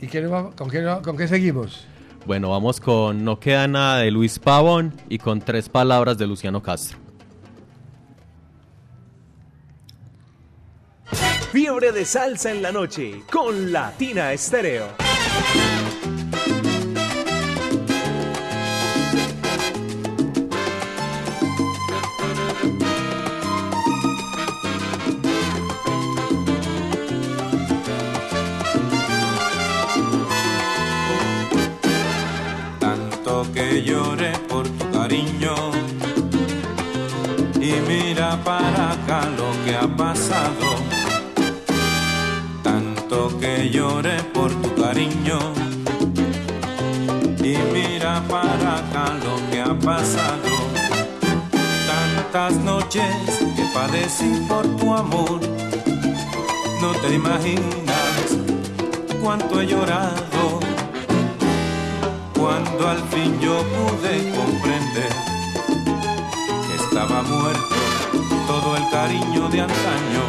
¿Y 0.00 0.08
qué 0.08 0.22
con, 0.56 0.68
qué, 0.70 0.82
con 1.02 1.16
qué 1.16 1.28
seguimos? 1.28 1.86
Bueno, 2.26 2.50
vamos 2.50 2.80
con 2.80 3.24
No 3.24 3.40
queda 3.40 3.66
nada 3.66 3.98
de 3.98 4.10
Luis 4.10 4.38
Pavón 4.38 4.94
y 5.08 5.18
con 5.18 5.40
tres 5.40 5.68
palabras 5.68 6.18
de 6.18 6.26
Luciano 6.26 6.62
Castro. 6.62 6.98
Fiebre 11.52 11.90
de 11.90 12.04
salsa 12.04 12.52
en 12.52 12.62
la 12.62 12.70
noche 12.70 13.22
con 13.30 13.72
Latina 13.72 14.32
Estéreo. 14.32 14.86
Que 39.70 39.76
ha 39.76 39.96
pasado. 39.96 40.68
Tanto 42.60 43.38
que 43.38 43.70
lloré 43.70 44.16
por 44.34 44.50
tu 44.62 44.74
cariño 44.74 45.38
y 47.38 47.54
mira 47.72 48.20
para 48.28 48.78
acá 48.80 49.04
lo 49.26 49.36
que 49.48 49.60
ha 49.60 49.74
pasado. 49.78 50.54
Tantas 51.92 52.56
noches 52.70 53.14
que 53.56 53.64
padecí 53.72 54.44
por 54.48 54.66
tu 54.76 54.92
amor, 54.92 55.40
no 56.82 56.90
te 57.02 57.14
imaginas 57.14 58.24
cuánto 59.22 59.60
he 59.60 59.66
llorado 59.68 60.42
cuando 62.36 62.88
al 62.88 63.02
fin 63.12 63.38
yo 63.38 63.56
pude 63.76 64.14
comprender 64.36 65.12
que 66.66 66.74
estaba 66.82 67.22
muerto 67.22 67.79
todo 68.60 68.76
el 68.76 68.88
cariño 68.90 69.48
de 69.48 69.60
antaño. 69.60 70.22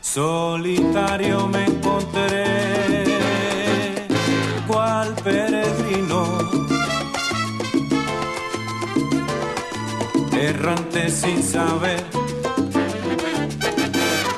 Solitario 0.00 1.48
me 1.48 1.64
encontré, 1.64 3.04
cual 4.66 5.14
peregrino, 5.24 6.38
errante 10.32 11.10
sin 11.10 11.42
saber 11.42 12.04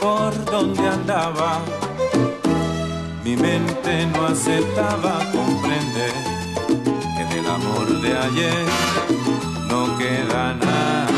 por 0.01 0.33
dónde 0.45 0.89
andaba. 0.89 1.61
Mi 3.25 3.37
mente 3.37 4.07
no 4.13 4.27
aceptaba 4.27 5.19
comprender 5.33 6.15
que 7.17 7.35
del 7.35 7.47
amor 7.51 8.01
de 8.01 8.17
ayer 8.17 8.67
no 9.69 9.99
queda 9.99 10.55
nada. 10.55 11.16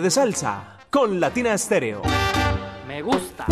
De 0.00 0.10
Salsa 0.10 0.78
con 0.90 1.20
Latina 1.20 1.56
Stereo. 1.56 2.02
Me 2.88 3.00
gusta. 3.00 3.46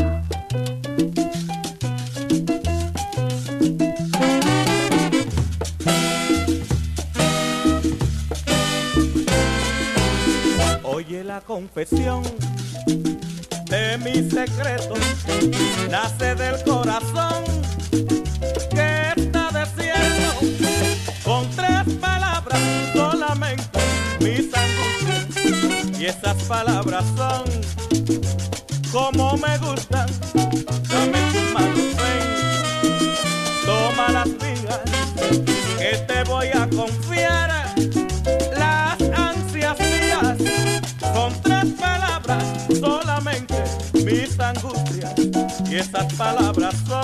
Oye 10.82 11.22
la 11.22 11.40
confesión 11.42 12.24
de 13.70 13.98
mi 13.98 14.28
secreto. 14.28 14.94
esas 26.12 26.42
palabras 26.44 27.04
son 27.16 27.44
como 28.92 29.36
me 29.38 29.58
gustan. 29.58 30.08
Dame 30.88 31.20
tus 31.32 31.52
manos, 31.54 31.90
ven, 32.00 32.28
toma 33.64 34.08
las 34.12 34.28
vigas, 34.42 34.80
que 35.78 35.96
te 36.08 36.22
voy 36.24 36.48
a 36.48 36.68
confiar. 36.68 37.50
Las 38.58 39.00
ansias 39.16 39.76
mías 39.78 40.36
son 41.14 41.32
tres 41.42 41.66
palabras 41.80 42.44
solamente, 42.78 43.64
mis 44.04 44.38
angustias 44.38 45.14
y 45.70 45.76
esas 45.76 46.12
palabras 46.14 46.74
son. 46.86 47.01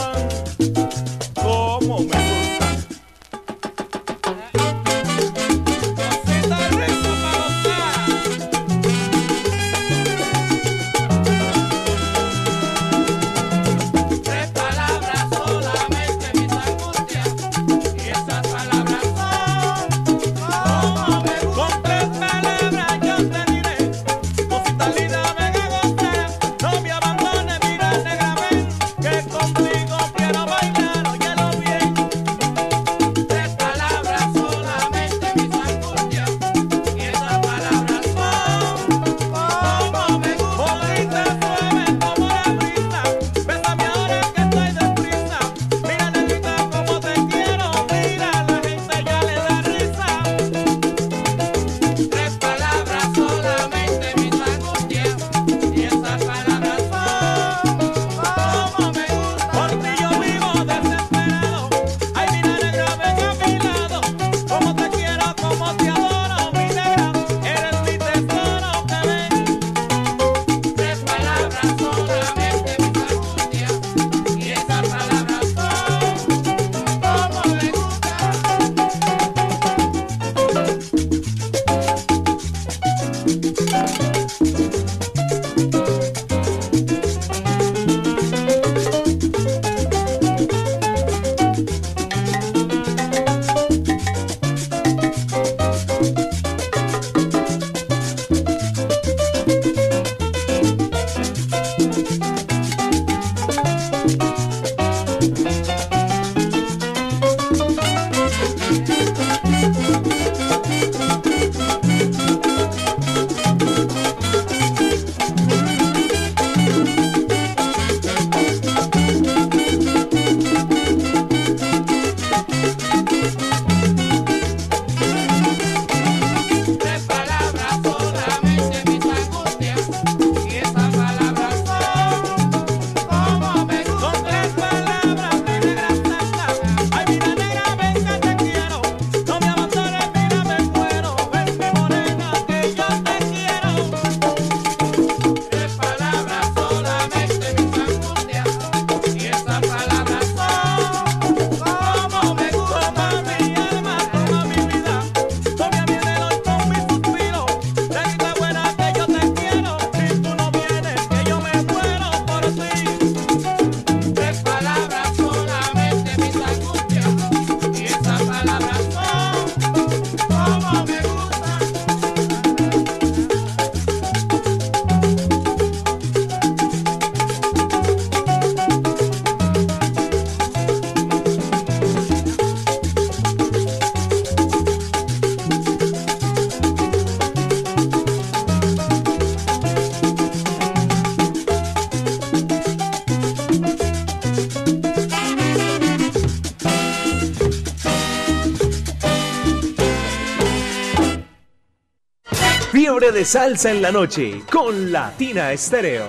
Salsa 203.25 203.71
en 203.71 203.83
la 203.83 203.91
noche 203.91 204.43
con 204.51 204.93
Latina 204.93 205.53
Estéreo. 205.53 206.07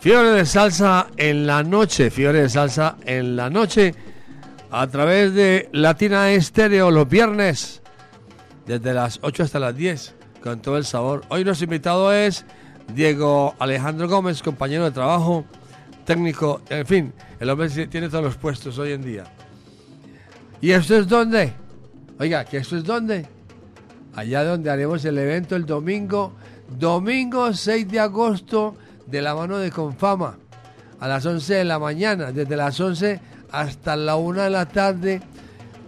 Fiebre 0.00 0.30
de 0.30 0.46
salsa 0.46 1.08
en 1.16 1.46
la 1.46 1.62
noche, 1.62 2.10
fiebre 2.10 2.42
de 2.42 2.48
salsa 2.48 2.96
en 3.04 3.36
la 3.36 3.50
noche, 3.50 3.94
a 4.70 4.86
través 4.86 5.34
de 5.34 5.68
Latina 5.72 6.30
Estéreo 6.32 6.90
los 6.90 7.08
viernes, 7.08 7.82
desde 8.66 8.94
las 8.94 9.18
8 9.22 9.42
hasta 9.44 9.58
las 9.58 9.76
10, 9.76 10.14
con 10.42 10.60
todo 10.60 10.76
el 10.76 10.84
sabor. 10.84 11.22
Hoy 11.28 11.44
nuestro 11.44 11.64
invitado 11.64 12.12
es 12.12 12.44
Diego 12.94 13.54
Alejandro 13.58 14.08
Gómez, 14.08 14.42
compañero 14.42 14.84
de 14.84 14.90
trabajo, 14.90 15.44
técnico, 16.04 16.60
en 16.68 16.86
fin, 16.86 17.12
el 17.40 17.48
hombre 17.48 17.68
tiene 17.86 18.08
todos 18.08 18.24
los 18.24 18.36
puestos 18.36 18.78
hoy 18.78 18.92
en 18.92 19.02
día. 19.02 19.24
¿Y 20.60 20.70
esto 20.72 20.96
es 20.96 21.08
dónde? 21.08 21.52
Oiga, 22.18 22.44
¿que 22.44 22.58
esto 22.58 22.76
es 22.76 22.84
dónde? 22.84 23.26
Allá 24.14 24.44
donde 24.44 24.70
haremos 24.70 25.04
el 25.04 25.18
evento 25.18 25.56
el 25.56 25.64
domingo, 25.64 26.34
domingo 26.78 27.52
6 27.52 27.88
de 27.88 28.00
agosto, 28.00 28.76
de 29.06 29.22
la 29.22 29.34
mano 29.34 29.58
de 29.58 29.70
Confama, 29.70 30.36
a 31.00 31.08
las 31.08 31.24
11 31.24 31.54
de 31.54 31.64
la 31.64 31.78
mañana, 31.78 32.30
desde 32.30 32.56
las 32.56 32.78
11 32.78 33.20
hasta 33.50 33.96
la 33.96 34.16
1 34.16 34.42
de 34.42 34.50
la 34.50 34.66
tarde, 34.66 35.20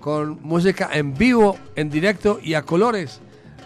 con 0.01 0.39
música 0.43 0.91
en 0.93 1.15
vivo, 1.15 1.57
en 1.77 1.91
directo 1.91 2.39
y 2.43 2.55
a 2.55 2.63
colores. 2.63 3.21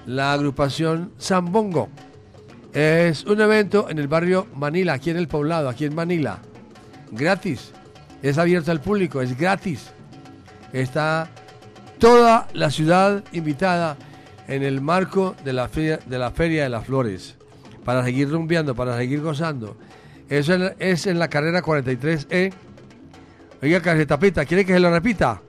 La 0.06 0.32
agrupación 0.32 1.12
Zambongo. 1.20 1.88
Es 2.72 3.24
un 3.24 3.40
evento 3.40 3.88
en 3.88 3.98
el 3.98 4.08
barrio 4.08 4.46
Manila, 4.54 4.94
aquí 4.94 5.10
en 5.10 5.16
el 5.16 5.28
poblado, 5.28 5.68
aquí 5.68 5.84
en 5.84 5.94
Manila. 5.94 6.38
Gratis. 7.10 7.72
Es 8.22 8.36
abierto 8.38 8.70
al 8.70 8.80
público, 8.80 9.22
es 9.22 9.36
gratis. 9.38 9.90
Está 10.72 11.30
toda 11.98 12.48
la 12.52 12.70
ciudad 12.70 13.24
invitada 13.32 13.96
en 14.48 14.62
el 14.62 14.80
marco 14.80 15.34
de 15.44 15.52
la 15.52 15.68
Feria 15.68 15.98
de, 16.04 16.18
la 16.18 16.30
feria 16.30 16.64
de 16.64 16.68
las 16.68 16.84
Flores. 16.86 17.36
Para 17.84 18.04
seguir 18.04 18.30
rumbeando, 18.30 18.74
para 18.74 18.96
seguir 18.96 19.20
gozando. 19.22 19.76
Eso 20.28 20.54
es- 20.78 21.06
en 21.06 21.18
la 21.18 21.28
carrera 21.28 21.62
43E. 21.62 22.52
Oiga, 23.62 23.80
Casetapita, 23.80 24.44
¿quiere 24.44 24.64
que 24.64 24.74
se 24.74 24.80
lo 24.80 24.90
repita? 24.90 25.40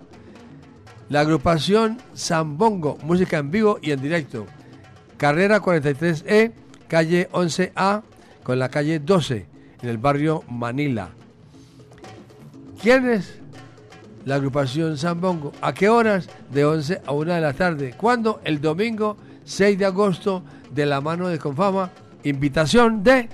La 1.10 1.22
agrupación 1.22 1.98
Zambongo, 2.16 2.98
música 3.04 3.38
en 3.40 3.52
vivo 3.52 3.78
y 3.82 3.92
en 3.92 4.02
directo. 4.02 4.46
Carrera 5.18 5.60
43E, 5.60 6.54
calle 6.90 7.30
11A, 7.32 8.02
con 8.44 8.60
la 8.60 8.68
calle 8.68 9.00
12, 9.00 9.46
en 9.82 9.90
el 9.90 9.98
barrio 9.98 10.44
Manila. 10.50 11.12
¿Quién 12.82 13.10
es 13.10 13.40
la 14.26 14.36
agrupación 14.36 14.98
Zambongo? 14.98 15.54
¿A 15.62 15.74
qué 15.74 15.88
horas? 15.88 16.28
De 16.52 16.66
11 16.66 17.02
a 17.06 17.12
1 17.14 17.34
de 17.34 17.42
la 17.42 17.54
tarde. 17.54 17.94
¿Cuándo? 17.96 18.42
El 18.44 18.60
domingo 18.60 19.16
6 19.46 19.78
de 19.78 19.86
agosto, 19.86 20.44
de 20.72 20.86
la 20.86 21.00
mano 21.00 21.28
de 21.30 21.40
Confama. 21.40 21.92
Invitación 22.24 23.04
de 23.04 23.30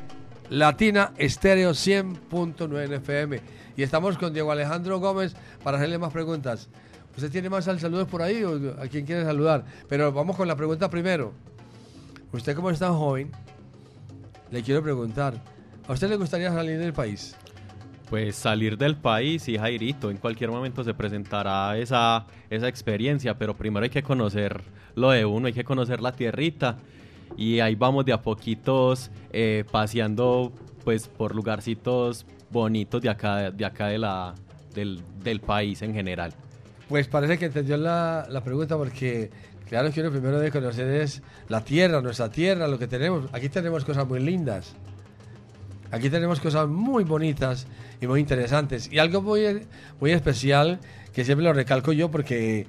Latina 0.50 1.14
Estéreo 1.18 1.72
100.9 1.72 2.94
FM. 2.98 3.42
Y 3.78 3.84
estamos 3.84 4.18
con 4.18 4.34
Diego 4.34 4.52
Alejandro 4.52 5.00
Gómez 5.00 5.36
para 5.64 5.78
hacerle 5.78 5.98
más 5.98 6.12
preguntas. 6.12 6.70
¿Usted 7.16 7.32
tiene 7.32 7.50
más 7.50 7.68
al 7.70 7.80
saludos 7.80 8.08
por 8.08 8.22
ahí 8.22 8.44
o 8.44 8.82
a 8.82 8.88
quién 8.88 9.06
quiere 9.06 9.24
saludar? 9.24 9.64
Pero 9.88 10.12
vamos 10.12 10.36
con 10.36 10.48
la 10.48 10.56
pregunta 10.56 10.90
primero. 10.90 11.34
Usted 12.34 12.56
como 12.56 12.70
es 12.70 12.80
tan 12.80 12.94
joven, 12.94 13.32
le 14.52 14.64
quiero 14.64 14.82
preguntar, 14.82 15.42
¿a 15.88 15.94
usted 15.94 16.10
le 16.10 16.18
gustaría 16.18 16.52
salir 16.52 16.80
del 16.80 16.94
país? 16.94 17.36
Pues 18.10 18.36
salir 18.36 18.78
del 18.78 18.96
país 18.96 19.48
y 19.48 19.58
Jairito, 19.58 20.12
en 20.12 20.18
cualquier 20.18 20.52
momento 20.52 20.84
se 20.84 20.94
presentará 20.94 21.78
esa, 21.78 22.28
esa 22.50 22.68
experiencia, 22.68 23.38
pero 23.38 23.56
primero 23.56 23.84
hay 23.84 23.90
que 23.90 24.04
conocer 24.04 24.62
lo 24.94 25.10
de 25.10 25.26
uno, 25.26 25.48
hay 25.48 25.54
que 25.54 25.64
conocer 25.64 26.02
la 26.02 26.12
tierrita 26.12 26.78
y 27.36 27.60
ahí 27.60 27.76
vamos 27.76 28.06
de 28.06 28.14
a 28.14 28.22
poquitos 28.22 29.10
eh, 29.32 29.66
paseando 29.72 30.54
pues 30.84 31.08
por 31.08 31.34
lugarcitos 31.36 32.28
bonitos 32.52 33.02
de 33.02 33.10
acá, 33.10 33.50
de 33.50 33.66
acá 33.66 33.88
de 33.88 33.98
la, 33.98 34.36
del, 34.76 35.02
del 35.24 35.42
país 35.42 35.82
en 35.82 35.94
general. 35.94 36.32
Pues 36.88 37.08
parece 37.08 37.40
que 37.40 37.46
entendió 37.46 37.78
la, 37.78 38.28
la 38.30 38.44
pregunta 38.44 38.78
porque, 38.78 39.32
claro, 39.68 39.92
que 39.92 40.02
uno 40.02 40.12
primero 40.12 40.52
conocer 40.52 40.88
es 40.88 41.22
la 41.48 41.64
tierra, 41.64 42.02
nuestra 42.02 42.30
tierra, 42.30 42.68
lo 42.68 42.80
que 42.80 42.88
tenemos. 42.88 43.30
Aquí 43.34 43.50
tenemos 43.50 43.86
cosas 43.86 44.08
muy 44.08 44.20
lindas. 44.20 44.76
Aquí 45.92 46.10
tenemos 46.10 46.40
cosas 46.40 46.68
muy 46.68 47.04
bonitas 47.04 47.68
y 48.02 48.08
muy 48.08 48.20
interesantes. 48.20 48.92
Y 48.92 49.00
algo 49.00 49.22
muy, 49.22 49.66
muy 50.00 50.12
especial 50.12 50.80
que 51.14 51.24
siempre 51.24 51.46
lo 51.46 51.54
recalco 51.54 51.94
yo 51.94 52.12
porque 52.12 52.68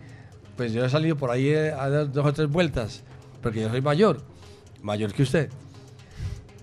pues 0.57 0.73
yo 0.73 0.85
he 0.85 0.89
salido 0.89 1.17
por 1.17 1.31
ahí 1.31 1.55
a 1.55 1.89
dar 1.89 2.11
dos 2.11 2.25
o 2.25 2.33
tres 2.33 2.49
vueltas, 2.49 3.03
porque 3.43 3.61
yo 3.61 3.69
soy 3.69 3.83
mayor, 3.83 4.23
mayor 4.83 5.13
que 5.13 5.23
usted. 5.23 5.51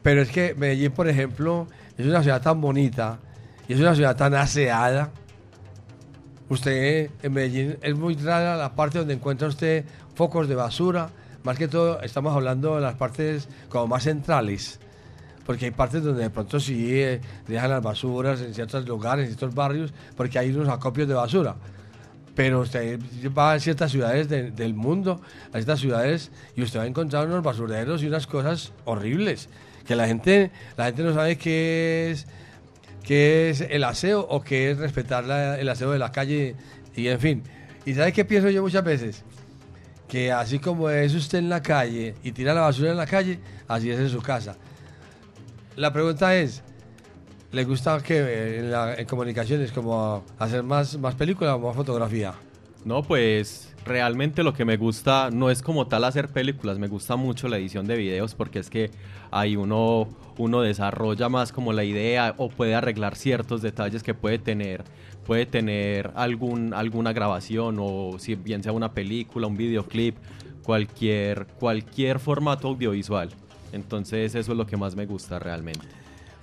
Pero 0.01 0.21
es 0.21 0.29
que 0.29 0.55
Medellín, 0.55 0.91
por 0.91 1.07
ejemplo, 1.07 1.67
es 1.97 2.05
una 2.05 2.23
ciudad 2.23 2.41
tan 2.41 2.59
bonita 2.59 3.19
y 3.67 3.73
es 3.73 3.79
una 3.79 3.95
ciudad 3.95 4.15
tan 4.15 4.33
aseada. 4.33 5.11
Usted 6.49 7.09
en 7.21 7.33
Medellín 7.33 7.77
es 7.81 7.95
muy 7.95 8.15
rara 8.15 8.57
la 8.57 8.75
parte 8.75 8.99
donde 8.99 9.13
encuentra 9.13 9.47
usted 9.47 9.85
focos 10.15 10.47
de 10.47 10.55
basura. 10.55 11.09
Más 11.43 11.57
que 11.57 11.67
todo, 11.67 12.01
estamos 12.01 12.33
hablando 12.35 12.75
de 12.75 12.81
las 12.81 12.95
partes 12.95 13.49
como 13.69 13.87
más 13.87 14.03
centrales. 14.03 14.79
Porque 15.45 15.65
hay 15.65 15.71
partes 15.71 16.03
donde 16.03 16.23
de 16.23 16.29
pronto 16.29 16.59
sí 16.59 16.87
eh, 17.01 17.19
dejan 17.47 17.69
las 17.69 17.83
basuras 17.83 18.39
en 18.41 18.53
ciertos 18.53 18.87
lugares, 18.87 19.25
en 19.29 19.35
ciertos 19.35 19.53
barrios, 19.53 19.93
porque 20.15 20.39
hay 20.39 20.51
unos 20.51 20.69
acopios 20.69 21.07
de 21.07 21.13
basura. 21.15 21.55
Pero 22.33 22.61
usted 22.61 22.97
va 23.37 23.51
a 23.53 23.59
ciertas 23.59 23.91
ciudades 23.91 24.29
de- 24.29 24.51
del 24.51 24.73
mundo, 24.73 25.21
a 25.51 25.57
ciertas 25.57 25.81
ciudades, 25.81 26.31
y 26.55 26.63
usted 26.63 26.79
va 26.79 26.83
a 26.83 26.87
encontrar 26.87 27.27
unos 27.27 27.43
basureros 27.43 28.01
y 28.01 28.07
unas 28.07 28.25
cosas 28.25 28.71
horribles. 28.85 29.49
Que 29.85 29.97
la 29.97 30.07
gente, 30.07 30.49
la 30.77 30.85
gente 30.85 31.03
no 31.03 31.13
sabe 31.13 31.37
qué 31.37 32.09
es, 32.11 32.25
qué 33.03 33.49
es 33.49 33.59
el 33.59 33.83
aseo 33.83 34.21
o 34.21 34.41
qué 34.41 34.71
es 34.71 34.77
respetar 34.77 35.25
la- 35.25 35.59
el 35.59 35.67
aseo 35.67 35.91
de 35.91 35.99
la 35.99 36.13
calle, 36.13 36.55
y 36.95 37.07
en 37.09 37.19
fin. 37.19 37.43
¿Y 37.85 37.93
sabe 37.95 38.13
qué 38.13 38.23
pienso 38.23 38.49
yo 38.49 38.61
muchas 38.61 38.83
veces? 38.85 39.23
Que 40.13 40.31
así 40.31 40.59
como 40.59 40.91
es 40.91 41.15
usted 41.15 41.39
en 41.39 41.49
la 41.49 41.63
calle 41.63 42.13
y 42.23 42.31
tira 42.33 42.53
la 42.53 42.61
basura 42.61 42.91
en 42.91 42.97
la 42.97 43.07
calle, 43.07 43.39
así 43.67 43.89
es 43.89 43.97
en 43.97 44.09
su 44.09 44.21
casa. 44.21 44.55
La 45.75 45.91
pregunta 45.91 46.35
es, 46.35 46.61
¿le 47.51 47.63
gusta 47.63 47.99
que 47.99 48.59
en, 48.59 49.05
comunicaciones 49.07 49.71
como 49.71 50.23
hacer 50.37 50.61
más, 50.61 50.99
más 50.99 51.15
película 51.15 51.55
o 51.55 51.59
más 51.59 51.75
fotografía? 51.75 52.35
No, 52.85 53.01
pues 53.01 53.73
realmente 53.85 54.43
lo 54.43 54.53
que 54.53 54.65
me 54.65 54.77
gusta 54.77 55.31
no 55.31 55.49
es 55.49 55.63
como 55.63 55.87
tal 55.87 56.03
hacer 56.03 56.29
películas, 56.29 56.77
me 56.77 56.87
gusta 56.87 57.15
mucho 57.15 57.47
la 57.47 57.57
edición 57.57 57.87
de 57.87 57.95
videos 57.95 58.35
porque 58.35 58.59
es 58.59 58.69
que 58.69 58.91
ahí 59.31 59.55
uno, 59.55 60.07
uno 60.37 60.61
desarrolla 60.61 61.27
más 61.27 61.51
como 61.51 61.73
la 61.73 61.85
idea 61.85 62.35
o 62.37 62.49
puede 62.49 62.75
arreglar 62.75 63.15
ciertos 63.15 63.63
detalles 63.63 64.03
que 64.03 64.13
puede 64.13 64.37
tener, 64.37 64.83
puede 65.25 65.45
tener 65.45 66.11
algún, 66.15 66.73
alguna 66.73 67.13
grabación 67.13 67.77
o 67.79 68.17
si 68.19 68.35
bien 68.35 68.63
sea 68.63 68.71
una 68.71 68.93
película, 68.93 69.47
un 69.47 69.57
videoclip, 69.57 70.15
cualquier, 70.63 71.47
cualquier 71.59 72.19
formato 72.19 72.67
audiovisual. 72.67 73.29
Entonces 73.71 74.35
eso 74.35 74.51
es 74.51 74.57
lo 74.57 74.65
que 74.65 74.77
más 74.77 74.95
me 74.95 75.05
gusta 75.05 75.39
realmente. 75.39 75.87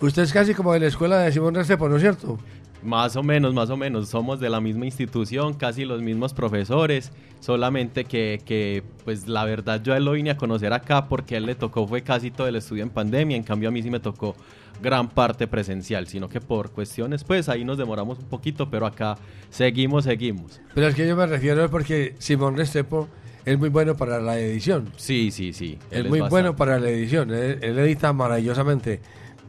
Usted 0.01 0.23
es 0.23 0.33
casi 0.33 0.55
como 0.55 0.73
de 0.73 0.81
la 0.81 0.87
escuela 0.87 1.19
de 1.19 1.31
Simón 1.31 1.55
Restrepo, 1.55 1.89
¿no 1.89 1.97
es 1.97 2.03
cierto? 2.03 2.39
Más 2.83 3.15
o 3.17 3.23
menos, 3.23 3.53
más 3.53 3.69
o 3.69 3.77
menos. 3.77 4.09
Somos 4.09 4.41
de 4.41 4.49
la 4.49 4.61
misma 4.61 4.87
institución, 4.87 5.53
casi 5.53 5.85
los 5.85 6.01
mismos 6.01 6.33
profesores. 6.33 7.13
Solamente 7.41 8.05
que, 8.05 8.41
que, 8.45 8.83
pues 9.05 9.29
la 9.29 9.45
verdad 9.45 9.83
yo 9.83 9.93
a 9.93 9.99
él 9.99 10.07
lo 10.07 10.13
vine 10.13 10.31
a 10.31 10.37
conocer 10.37 10.73
acá 10.73 11.07
porque 11.07 11.35
a 11.35 11.39
él 11.39 11.47
le 11.47 11.55
tocó 11.55 11.87
fue 11.87 12.03
casi 12.03 12.31
todo 12.31 12.49
el 12.49 12.57
estudio 12.57 12.83
en 12.83 12.91
pandemia. 12.91 13.37
En 13.37 13.43
cambio 13.43 13.69
a 13.69 13.73
mí 13.73 13.83
sí 13.83 13.91
me 13.91 14.01
tocó 14.01 14.35
gran 14.83 15.09
parte 15.09 15.47
presencial, 15.47 16.07
sino 16.07 16.29
que 16.29 16.41
por 16.41 16.71
cuestiones 16.71 17.25
pues 17.25 17.49
ahí 17.49 17.65
nos 17.65 17.79
demoramos 17.79 18.19
un 18.19 18.27
poquito, 18.27 18.71
pero 18.71 18.87
acá 18.87 19.17
seguimos, 19.51 20.05
seguimos. 20.05 20.61
Pero 20.75 20.87
es 20.89 20.95
que 20.95 21.07
yo 21.07 21.17
me 21.17 21.27
refiero 21.27 21.65
es 21.65 21.71
porque 21.71 22.15
Simón 22.19 22.57
Restrepo 22.57 23.09
es 23.45 23.59
muy 23.59 23.69
bueno 23.69 23.97
para 23.97 24.21
la 24.21 24.39
edición. 24.39 24.93
Sí, 24.97 25.31
sí, 25.31 25.53
sí. 25.53 25.79
Es 25.91 26.03
muy 26.09 26.21
bastante. 26.21 26.31
bueno 26.31 26.57
para 26.57 26.79
la 26.79 26.91
edición. 26.91 27.31
Él, 27.33 27.59
él 27.63 27.79
edita 27.79 28.13
maravillosamente. 28.13 29.01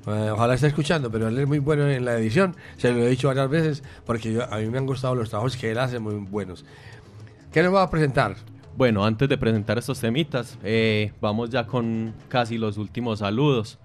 Eh, 0.08 0.30
ojalá 0.34 0.56
esté 0.56 0.68
escuchando, 0.68 1.12
pero 1.12 1.28
él 1.28 1.38
es 1.38 1.48
muy 1.48 1.60
bueno 1.60 1.88
en 1.90 2.06
la 2.06 2.16
edición. 2.18 2.56
Se 2.78 2.92
lo 2.92 3.00
he 3.04 3.10
dicho 3.10 3.28
varias 3.28 3.50
veces 3.50 3.84
porque 4.06 4.34
yo- 4.34 4.52
a 4.52 4.58
mí 4.58 4.66
me 4.68 4.78
han 4.78 4.86
gustado 4.86 5.14
los 5.14 5.30
trabajos 5.30 5.58
que 5.58 5.72
él 5.72 5.78
hace 5.78 6.00
muy 6.00 6.16
buenos. 6.16 6.66
¿Qué 7.52 7.62
nos 7.62 7.74
va 7.74 7.84
a 7.84 7.90
presentar? 7.90 8.36
Bueno, 8.78 9.06
antes 9.06 9.28
de 9.28 9.38
presentar 9.38 9.78
estos 9.78 10.00
temitas, 10.00 10.58
eh, 10.64 11.12
vamos 11.20 11.50
ya 11.50 11.68
con 11.68 12.14
casi 12.30 12.58
los 12.58 12.78
últimos 12.78 13.20
saludos. 13.20 13.78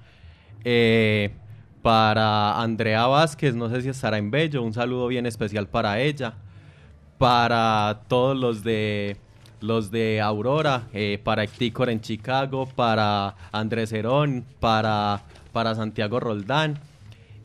Eh, 0.68 1.30
para 1.80 2.60
Andrea 2.60 3.06
Vázquez, 3.06 3.54
no 3.54 3.70
sé 3.70 3.82
si 3.82 3.88
estará 3.88 4.18
en 4.18 4.32
Bello, 4.32 4.64
un 4.64 4.74
saludo 4.74 5.06
bien 5.06 5.24
especial 5.24 5.68
para 5.68 6.00
ella. 6.00 6.34
Para 7.18 8.00
todos 8.08 8.36
los 8.36 8.64
de 8.64 9.16
los 9.60 9.92
de 9.92 10.20
Aurora, 10.20 10.88
eh, 10.92 11.20
para 11.22 11.44
Ecticor 11.44 11.88
en 11.88 12.00
Chicago, 12.00 12.66
para 12.66 13.36
Andrés 13.52 13.92
Herón, 13.92 14.44
para, 14.58 15.22
para 15.52 15.76
Santiago 15.76 16.18
Roldán. 16.18 16.80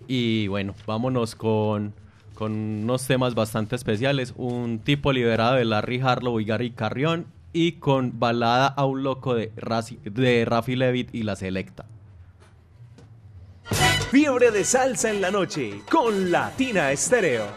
Y 0.07 0.47
bueno, 0.47 0.73
vámonos 0.87 1.35
con, 1.35 1.93
con 2.33 2.51
unos 2.51 3.05
temas 3.05 3.35
bastante 3.35 3.75
especiales. 3.75 4.33
Un 4.35 4.79
tipo 4.79 5.13
liberado 5.13 5.55
de 5.55 5.65
Larry 5.65 6.01
Harlow 6.01 6.39
y 6.39 6.45
Gary 6.45 6.71
Carrión. 6.71 7.27
Y 7.53 7.73
con 7.73 8.19
balada 8.19 8.67
a 8.67 8.85
un 8.85 9.03
loco 9.03 9.35
de, 9.35 9.53
Razi- 9.55 10.01
de 10.01 10.43
Rafi 10.45 10.75
Levitt 10.75 11.13
y 11.13 11.21
la 11.23 11.35
Selecta. 11.35 11.85
Fiebre 14.11 14.51
de 14.51 14.63
salsa 14.63 15.09
en 15.09 15.21
la 15.21 15.31
noche 15.31 15.81
con 15.89 16.31
Latina 16.31 16.91
Estéreo. 16.91 17.47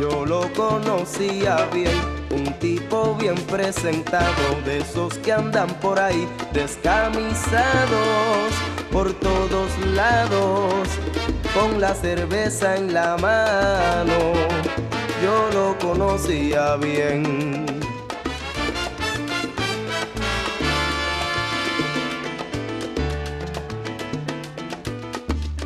Yo 0.00 0.24
lo 0.24 0.50
conocía 0.54 1.68
bien, 1.72 1.90
un 2.30 2.52
tipo 2.58 3.14
bien 3.16 3.36
presentado, 3.46 4.60
de 4.64 4.78
esos 4.78 5.18
que 5.18 5.32
andan 5.32 5.68
por 5.80 6.00
ahí 6.00 6.26
descamisados 6.52 8.54
por 8.90 9.12
todos 9.12 9.70
lados, 9.94 10.88
con 11.54 11.80
la 11.80 11.94
cerveza 11.94 12.76
en 12.76 12.92
la 12.92 13.16
mano. 13.16 14.32
Yo 15.22 15.50
lo 15.52 15.78
conocía 15.78 16.76
bien. 16.76 17.66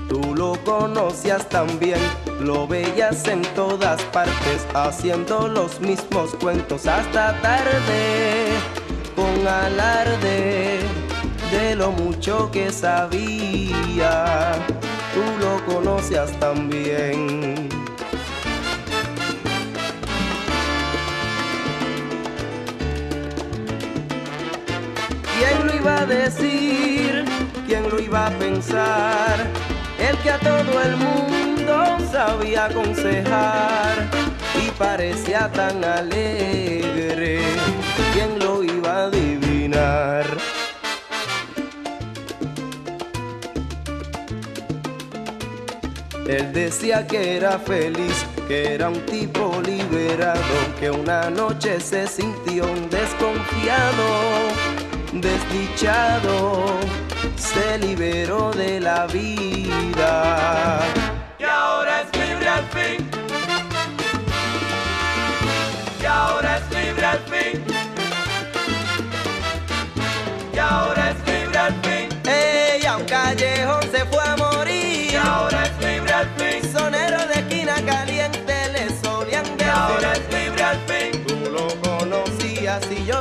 Tú 0.09 0.35
lo 0.35 0.55
conocías 0.65 1.48
también, 1.48 1.98
lo 2.40 2.66
veías 2.66 3.27
en 3.28 3.43
todas 3.55 4.01
partes, 4.05 4.66
haciendo 4.74 5.48
los 5.48 5.81
mismos 5.81 6.35
cuentos 6.36 6.86
hasta 6.86 7.40
tarde, 7.40 8.47
con 9.15 9.47
alarde 9.47 10.81
de 11.51 11.77
lo 11.77 11.93
mucho 11.93 12.51
que 12.51 12.70
sabía. 12.73 14.55
Tú 15.15 15.23
lo 15.39 15.65
conocías 15.65 16.32
también. 16.41 17.69
¿Quién 25.39 25.66
lo 25.66 25.77
iba 25.77 25.99
a 25.99 26.07
decir? 26.07 27.24
¿Quién 27.69 27.89
lo 27.89 28.01
iba 28.01 28.27
a 28.27 28.31
pensar? 28.31 29.47
El 30.01 30.16
que 30.19 30.31
a 30.32 30.39
todo 30.41 30.82
el 30.82 30.97
mundo 30.97 31.97
sabía 32.11 32.65
aconsejar 32.65 34.11
y 34.61 34.70
parecía 34.73 35.49
tan 35.53 35.85
alegre. 35.85 37.41
Decía 46.55 47.05
que 47.06 47.36
era 47.36 47.59
feliz, 47.59 48.24
que 48.47 48.74
era 48.74 48.89
un 48.89 49.05
tipo 49.06 49.60
liberado, 49.66 50.56
que 50.78 50.89
una 50.89 51.28
noche 51.28 51.81
se 51.81 52.06
sintió 52.06 52.64
un 52.70 52.89
desconfiado, 52.89 54.06
desdichado, 55.12 56.64
se 57.36 57.78
liberó 57.78 58.52
de 58.52 58.78
la 58.81 59.06
vida. 59.06 60.81
Y 61.39 61.44
ahora 61.44 62.02
es 62.02 62.20
libre 62.20 62.48
al 62.48 62.64
fin. 62.68 63.10
Y 66.01 66.06
ahora 66.06 66.59
es 66.59 66.76
libre 66.76 67.05
al 67.05 67.18
fin. 67.18 67.64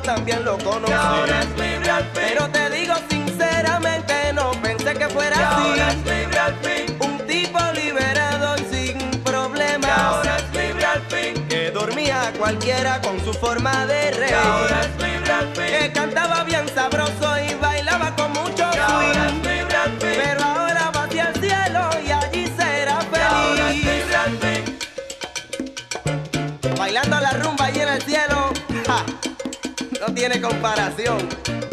También 0.03 0.43
lo 0.45 0.57
conocí. 0.57 0.91
Y 0.91 0.95
ahora 0.95 1.39
es 1.41 1.49
libre 1.59 1.89
al 1.89 2.03
fin. 2.03 2.11
Pero 2.13 2.49
te 2.49 2.69
digo 2.69 2.93
sinceramente, 3.09 4.33
no 4.33 4.51
pensé 4.61 4.93
que 4.93 5.09
fuera 5.09 5.35
Y 5.37 5.43
así. 5.43 5.69
ahora 5.69 5.89
es 5.91 5.97
libre 5.97 6.39
al 6.39 6.55
fin. 6.55 6.97
Un 6.99 7.17
tipo 7.27 7.59
liberado 7.73 8.55
y 8.57 8.75
sin 8.75 9.23
problemas. 9.23 9.89
Y 9.89 10.01
ahora 10.01 10.37
es 10.37 10.49
libre 10.53 10.85
al 10.85 11.01
fin. 11.03 11.47
Que 11.47 11.71
dormía 11.71 12.31
cualquiera 12.37 13.01
con 13.01 13.19
su 13.23 13.33
forma 13.33 13.85
de 13.85 14.11
reír. 14.11 14.31
Y 14.31 14.47
ahora 14.47 14.81
es 14.81 15.03
libre 15.03 15.31
al 15.33 15.55
fin. 15.55 15.65
Que 15.65 15.91
cantaba 15.93 16.43
bien 16.43 16.65
sabroso 16.73 17.35
y 17.49 17.53
bailaba 17.55 18.15
con 18.15 18.31
mucho 18.33 18.65
swing. 18.71 19.52
Tiene 30.29 30.39
comparación. 30.39 31.72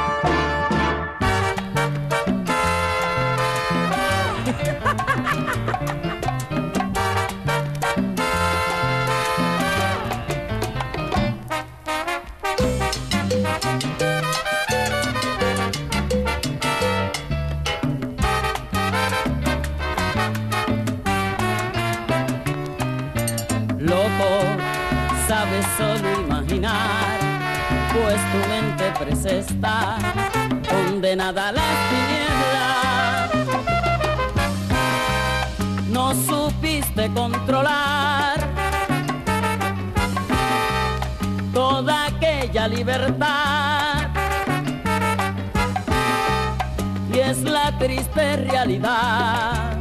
Realidad 48.21 49.77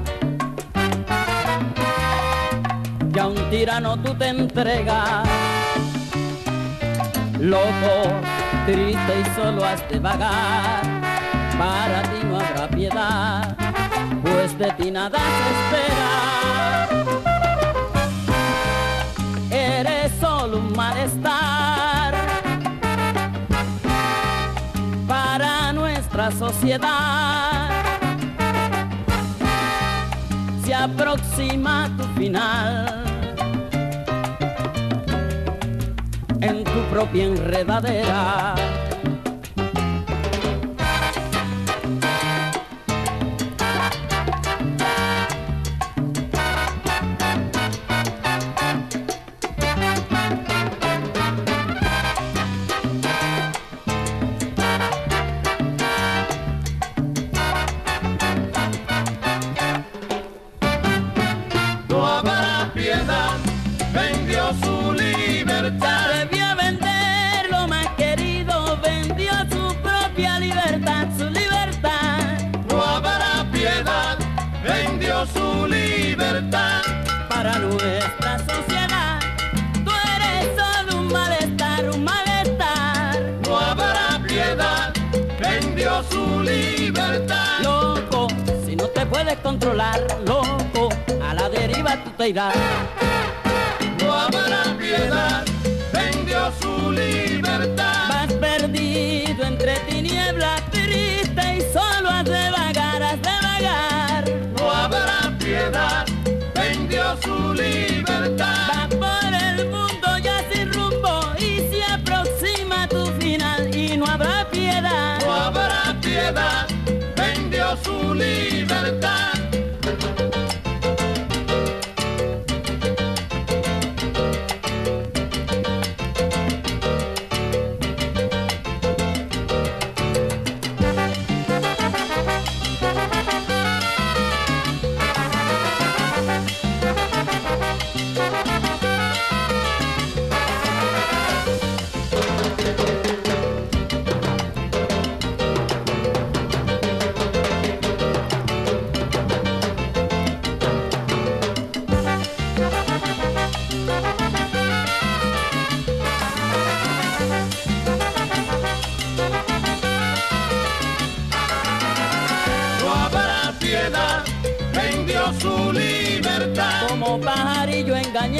que 3.12 3.20
a 3.20 3.26
un 3.26 3.50
tirano 3.50 3.96
tú 3.98 4.14
te 4.14 4.28
entregas. 4.28 5.28
Loco, 7.38 7.94
triste 8.66 9.20
y 9.20 9.24
solo 9.34 9.64
has 9.64 9.88
de 9.88 9.98
vagar, 9.98 10.82
para 11.58 12.02
ti 12.02 12.18
no 12.28 12.38
habrá 12.38 12.68
piedad, 12.68 13.56
pues 14.22 14.58
de 14.58 14.70
ti 14.72 14.90
nada 14.90 15.18
se 15.18 15.50
espera. 15.60 16.10
Eres 19.50 20.12
solo 20.20 20.58
un 20.58 20.72
malestar 20.76 22.14
para 25.08 25.72
nuestra 25.72 26.30
sociedad. 26.30 27.69
Aproxima 30.80 31.90
tu 31.96 32.04
final. 32.18 33.00
en 36.40 36.64
tu 36.64 36.80
propia 36.90 37.24
enredadera. 37.24 38.79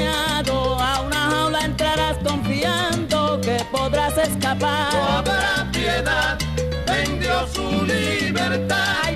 A 0.06 1.02
una 1.06 1.31
jaula 1.31 1.60
entrarás 1.64 2.16
confiando 2.18 3.40
que 3.40 3.64
podrás 3.70 4.16
escapar. 4.18 4.93
No 4.93 5.02
habrá 5.18 5.68
piedad, 5.72 6.39
vendió 6.86 7.47
su 7.48 7.85
libertad. 7.85 9.10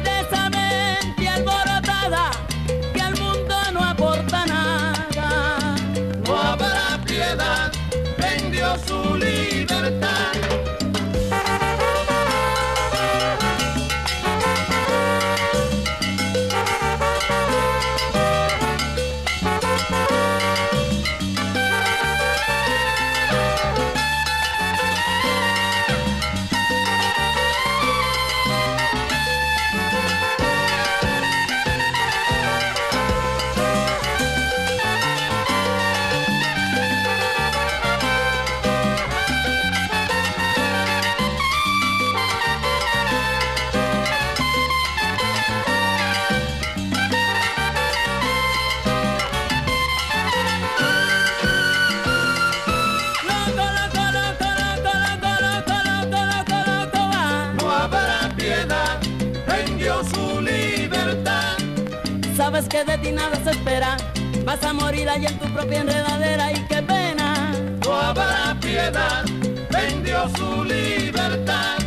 Que 62.75 62.85
de 62.85 62.99
ti 62.99 63.13
nada 63.13 63.37
se 63.45 63.53
espera. 63.53 63.97
Vas 64.45 64.65
a 64.65 64.73
morir 64.73 65.09
allí 65.09 65.27
en 65.27 65.39
tu 65.39 65.47
propia 65.55 65.83
enredadera 65.83 66.51
y 66.51 66.61
qué 66.67 66.83
pena. 66.83 67.53
No 67.85 67.93
habrá 67.93 68.57
piedad, 68.61 69.25
vendió 69.71 70.29
su 70.37 70.65
libertad. 70.65 71.84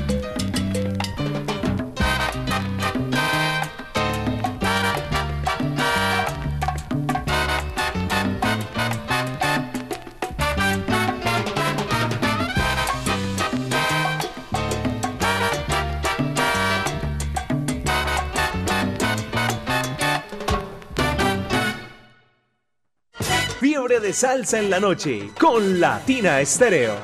Salsa 24.14 24.60
en 24.60 24.70
la 24.70 24.80
noche 24.80 25.32
con 25.40 25.80
Latina 25.80 26.40
Estéreo. 26.40 26.96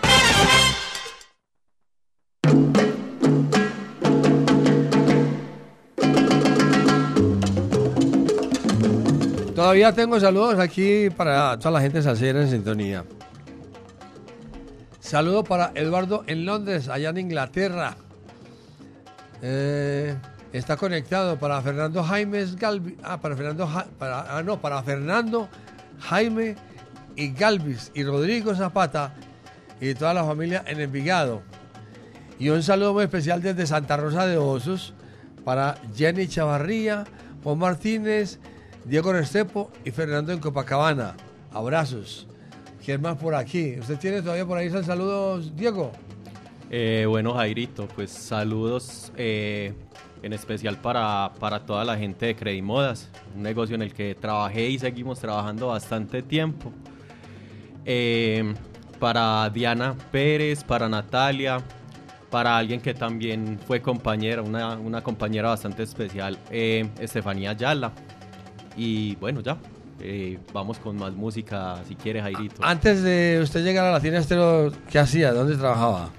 Todavía 9.55 9.93
tengo 9.93 10.19
saludos 10.19 10.59
aquí 10.59 11.09
para 11.09 11.57
toda 11.57 11.71
la 11.71 11.81
gente 11.81 12.01
salsera 12.01 12.41
en 12.41 12.49
sintonía. 12.49 13.05
Saludo 14.99 15.43
para 15.43 15.71
Eduardo 15.75 16.23
en 16.27 16.45
Londres, 16.45 16.89
allá 16.89 17.09
en 17.09 17.17
Inglaterra. 17.17 17.95
Eh, 19.41 20.15
está 20.53 20.77
conectado 20.77 21.37
para 21.37 21.61
Fernando 21.61 22.03
Jaime 22.03 22.45
Galvis. 22.57 22.95
Ah, 23.03 23.19
para 23.19 23.35
Fernando. 23.35 23.69
Para, 23.99 24.37
ah, 24.37 24.43
no, 24.43 24.59
para 24.59 24.81
Fernando 24.83 25.49
Jaime 25.99 26.55
y 27.15 27.31
Galvis 27.33 27.91
y 27.93 28.03
Rodrigo 28.03 28.55
Zapata 28.55 29.15
y 29.79 29.93
toda 29.93 30.13
la 30.13 30.23
familia 30.23 30.63
en 30.67 30.79
Envigado. 30.79 31.41
Y 32.39 32.49
un 32.49 32.63
saludo 32.63 32.93
muy 32.93 33.03
especial 33.03 33.41
desde 33.41 33.67
Santa 33.67 33.97
Rosa 33.97 34.25
de 34.25 34.37
Osos 34.37 34.93
para 35.43 35.75
Jenny 35.95 36.27
Chavarría, 36.27 37.05
Juan 37.43 37.57
Martínez, 37.57 38.39
Diego 38.85 39.13
Restepo 39.13 39.71
y 39.85 39.91
Fernando 39.91 40.31
en 40.31 40.39
Copacabana. 40.39 41.15
Abrazos. 41.51 42.27
¿Quién 42.83 43.01
más 43.01 43.17
por 43.17 43.35
aquí? 43.35 43.75
¿Usted 43.79 43.97
tiene 43.97 44.21
todavía 44.21 44.45
por 44.45 44.57
ahí 44.57 44.69
saludos, 44.69 45.55
Diego? 45.55 45.91
Eh, 46.69 47.05
bueno, 47.07 47.33
Jairito, 47.33 47.87
pues 47.87 48.09
saludos 48.11 49.11
eh, 49.15 49.73
en 50.21 50.33
especial 50.33 50.77
para, 50.77 51.31
para 51.39 51.65
toda 51.65 51.85
la 51.85 51.97
gente 51.97 52.25
de 52.25 52.35
Credimodas, 52.35 53.09
un 53.35 53.43
negocio 53.43 53.75
en 53.75 53.83
el 53.83 53.93
que 53.93 54.15
trabajé 54.15 54.69
y 54.69 54.79
seguimos 54.79 55.19
trabajando 55.19 55.67
bastante 55.67 56.23
tiempo. 56.23 56.71
Eh, 57.85 58.53
para 58.99 59.49
Diana 59.49 59.95
Pérez, 60.11 60.63
para 60.63 60.87
Natalia, 60.87 61.61
para 62.29 62.57
alguien 62.57 62.81
que 62.81 62.93
también 62.93 63.59
fue 63.67 63.81
compañera, 63.81 64.41
una, 64.41 64.77
una 64.77 65.03
compañera 65.03 65.49
bastante 65.49 65.83
especial, 65.83 66.37
eh, 66.49 66.89
Estefanía 66.99 67.51
Ayala. 67.51 67.91
Y 68.77 69.15
bueno, 69.17 69.41
ya, 69.41 69.57
eh, 69.99 70.39
vamos 70.51 70.79
con 70.79 70.95
más 70.95 71.13
música 71.13 71.81
si 71.87 71.95
quiere, 71.95 72.21
Jairito. 72.21 72.55
Antes 72.61 73.03
de 73.03 73.39
usted 73.43 73.63
llegar 73.63 73.85
a 73.85 73.91
la 73.91 73.99
tienda 73.99 74.19
estero, 74.19 74.71
¿qué 74.89 74.99
hacía? 74.99 75.31
¿Dónde 75.31 75.57
trabajaba? 75.57 76.09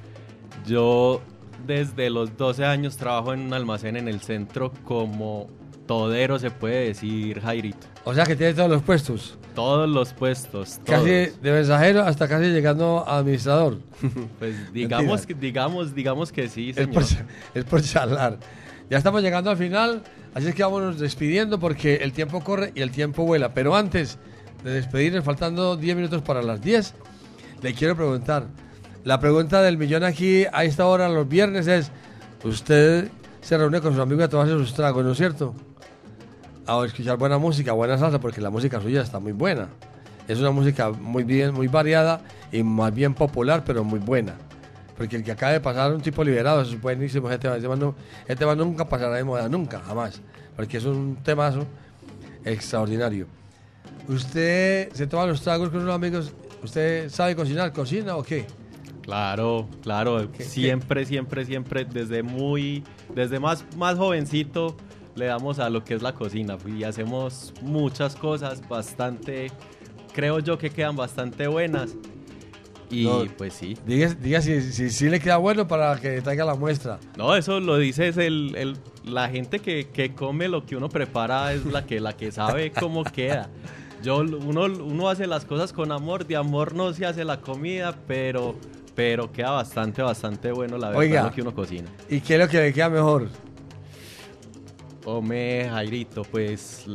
Yo 0.67 1.21
desde 1.67 2.11
los 2.11 2.37
12 2.37 2.65
años 2.65 2.97
trabajo 2.97 3.33
en 3.33 3.41
un 3.41 3.53
almacén 3.53 3.97
en 3.97 4.09
el 4.09 4.21
centro 4.21 4.73
como 4.85 5.49
todero, 5.87 6.39
se 6.39 6.51
puede 6.51 6.87
decir, 6.89 7.41
Jairito. 7.41 7.87
O 8.05 8.15
sea 8.15 8.25
que 8.25 8.37
tiene 8.37 8.55
todos 8.55 8.71
los 8.71 8.83
puestos. 8.83 9.39
Todos 9.55 9.89
los 9.89 10.13
puestos. 10.13 10.81
Casi 10.85 11.27
todos. 11.27 11.43
de 11.43 11.53
mensajero 11.53 12.03
hasta 12.03 12.27
casi 12.29 12.47
llegando 12.47 13.05
a 13.07 13.19
administrador. 13.19 13.79
Pues 14.39 14.73
digamos, 14.73 15.27
que- 15.27 15.35
digamos, 15.35 15.95
digamos 15.95 16.33
que 16.33 16.49
sí, 16.49 16.71
Es 16.71 16.77
señor. 16.77 16.93
por, 16.95 17.03
es 17.55 17.65
por 17.65 17.83
charlar. 17.83 18.39
Ya 18.91 18.99
estamos 18.99 19.23
llegando 19.23 19.51
al 19.51 19.57
final, 19.57 20.03
así 20.35 20.49
es 20.49 20.55
que 20.55 20.63
vámonos 20.63 20.99
despidiendo 20.99 21.59
porque 21.59 21.97
el 21.97 22.13
tiempo 22.13 22.41
corre 22.43 22.73
y 22.75 22.83
el 22.83 22.91
tiempo 22.91 23.25
vuela. 23.25 23.55
Pero 23.55 23.75
antes 23.77 24.19
de 24.63 24.73
despedirnos, 24.73 25.25
faltando 25.25 25.77
10 25.77 25.97
minutos 25.97 26.21
para 26.23 26.43
las 26.43 26.61
10, 26.61 26.95
le 27.63 27.75
quiero 27.75 27.97
preguntar. 27.97 28.47
La 29.05 29.21
pregunta 29.21 29.63
del 29.63 29.77
millón 29.79 30.03
aquí 30.05 30.45
a 30.53 30.65
esta 30.65 30.87
hora 30.87 31.09
los 31.09 31.29
viernes 31.29 31.67
es, 31.67 31.91
usted 32.43 33.09
se 33.41 33.57
reúne 33.59 33.81
con 33.81 33.93
sus 33.93 34.01
amigos 34.03 34.25
a 34.25 34.29
tomarse 34.29 34.53
sus 34.55 34.75
tragos, 34.75 35.05
¿no 35.05 35.13
es 35.13 35.19
cierto? 35.19 35.55
A 36.67 36.83
escuchar 36.87 37.19
buena 37.19 37.39
música, 37.39 37.73
buena 37.73 37.99
salsa, 37.99 38.19
porque 38.21 38.41
la 38.41 38.51
música 38.51 38.81
suya 38.81 39.03
está 39.03 39.19
muy 39.21 39.33
buena. 39.33 39.69
Es 40.27 40.39
una 40.39 40.51
música 40.51 40.91
muy 40.91 41.23
bien, 41.25 41.53
muy 41.53 41.69
variada 41.69 42.23
y 42.51 42.63
más 42.63 42.95
bien 42.95 43.13
popular, 43.13 43.63
pero 43.67 43.85
muy 43.85 43.99
buena. 43.99 44.35
Porque 44.97 45.17
el 45.17 45.25
que 45.25 45.33
acaba 45.33 45.53
de 45.53 45.61
pasar 45.61 45.93
un 45.93 46.01
tipo 46.01 46.25
liberado 46.25 46.63
es 46.63 46.81
buenísimo. 46.81 47.29
Este 47.29 47.41
tema, 47.43 47.57
este 47.57 47.65
tema 47.69 47.77
no- 47.77 47.95
este 48.23 48.37
tema 48.37 48.55
nunca 48.55 48.89
pasará 48.89 49.17
de 49.17 49.25
moda, 49.25 49.49
nunca, 49.49 49.81
jamás. 49.81 50.21
Porque 50.57 50.79
es 50.79 50.85
un 50.85 51.17
temazo 51.23 51.67
extraordinario. 52.45 53.27
¿Usted 54.09 54.91
se 54.93 55.07
toma 55.07 55.27
los 55.27 55.43
tragos 55.43 55.69
con 55.71 55.81
unos 55.83 55.95
amigos? 55.95 56.33
¿Usted 56.63 57.11
sabe 57.11 57.37
cocinar? 57.37 57.73
¿Cocina 57.73 58.17
o 58.17 58.23
qué? 58.23 58.47
Claro, 59.03 59.69
claro, 59.83 60.29
siempre, 60.39 61.05
siempre, 61.05 61.45
siempre, 61.45 61.85
desde 61.85 62.23
muy, 62.23 62.83
desde 63.15 63.39
más, 63.39 63.63
más 63.77 63.99
jovencito 63.99 64.75
le 65.17 65.27
damos 65.27 65.59
a 65.59 65.71
lo 65.71 65.85
que 65.85 65.95
es 65.95 66.03
la 66.03 66.15
cocina 66.15 66.57
y 66.67 66.85
hacemos 66.85 67.53
muchas 67.63 68.17
cosas 68.17 68.67
bastante, 68.69 69.51
creo 70.13 70.39
yo 70.41 70.59
que 70.59 70.71
quedan 70.71 70.97
bastante 70.97 71.47
buenas 71.47 71.95
y 72.91 73.05
No, 73.05 73.25
pues 73.39 73.55
sí. 73.55 73.77
Diga, 73.87 74.15
diga 74.15 74.41
si, 74.43 74.61
si, 74.61 74.91
si 74.91 75.09
le 75.09 75.19
queda 75.19 75.39
bueno 75.39 75.67
para 75.67 75.99
que 75.99 76.21
traiga 76.21 76.45
la 76.45 76.55
muestra. 76.55 76.99
No, 77.17 77.35
eso 77.35 77.59
lo 77.59 77.79
dice 77.79 78.09
es 78.09 78.17
el, 78.19 78.55
el- 78.57 78.77
la 79.05 79.29
gente 79.29 79.59
que, 79.59 79.89
que 79.89 80.15
come 80.15 80.49
lo 80.49 80.65
que 80.65 80.77
uno 80.77 80.89
prepara 80.89 81.53
es 81.53 81.65
la 81.67 81.85
que, 81.87 82.01
la 82.01 82.15
que 82.17 82.31
sabe 82.33 82.73
cómo 82.73 83.03
queda. 83.15 83.49
Yo, 84.03 84.19
uno, 84.19 84.65
uno 84.67 85.09
hace 85.09 85.27
las 85.27 85.45
cosas 85.47 85.73
con 85.73 85.91
amor, 85.93 86.27
de 86.27 86.37
amor 86.37 86.75
no 86.75 86.93
se 86.93 87.07
hace 87.07 87.25
la 87.25 87.41
comida, 87.41 87.95
pero, 88.07 88.55
pero 88.95 89.33
queda 89.33 89.51
bastante, 89.53 90.03
bastante 90.03 90.53
bueno 90.53 90.77
la 90.77 90.89
verdad 90.89 91.01
Oiga. 91.01 91.23
lo 91.25 91.33
que 91.33 91.41
uno 91.43 91.55
cocina. 91.55 91.89
¿Y 92.11 92.21
qué 92.21 92.35
es 92.35 92.41
lo 92.41 92.49
que 92.49 92.59
le 92.59 92.73
queda 92.73 92.91
mejor? 92.91 93.29
Hombre, 95.05 95.69
Jairito, 95.69 96.23
pues 96.23 96.87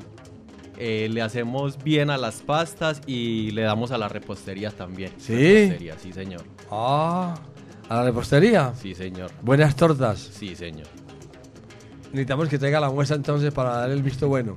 eh, 0.78 1.08
le 1.12 1.22
hacemos 1.22 1.82
bien 1.84 2.10
a 2.10 2.18
las 2.18 2.42
pastas 2.42 3.02
y 3.06 3.52
le 3.52 3.64
damos 3.64 3.92
a 3.92 3.98
la 3.98 4.10
repostería 4.10 4.72
también. 4.72 5.12
¿Sí? 5.18 5.34
Repostería, 5.34 5.96
sí, 6.00 6.14
señor. 6.14 6.42
Ah, 6.72 7.36
a 7.88 7.96
la 7.96 8.04
repostería. 8.06 8.74
Sí, 8.82 8.96
señor. 8.96 9.32
Buenas 9.42 9.76
tortas. 9.76 10.20
Sí, 10.20 10.56
señor. 10.56 10.88
Necesitamos 12.12 12.50
que 12.50 12.58
traiga 12.58 12.80
la 12.80 12.90
muestra 12.90 13.16
entonces 13.16 13.54
para 13.54 13.72
dar 13.72 13.92
el 13.92 14.02
visto 14.02 14.28
bueno. 14.28 14.56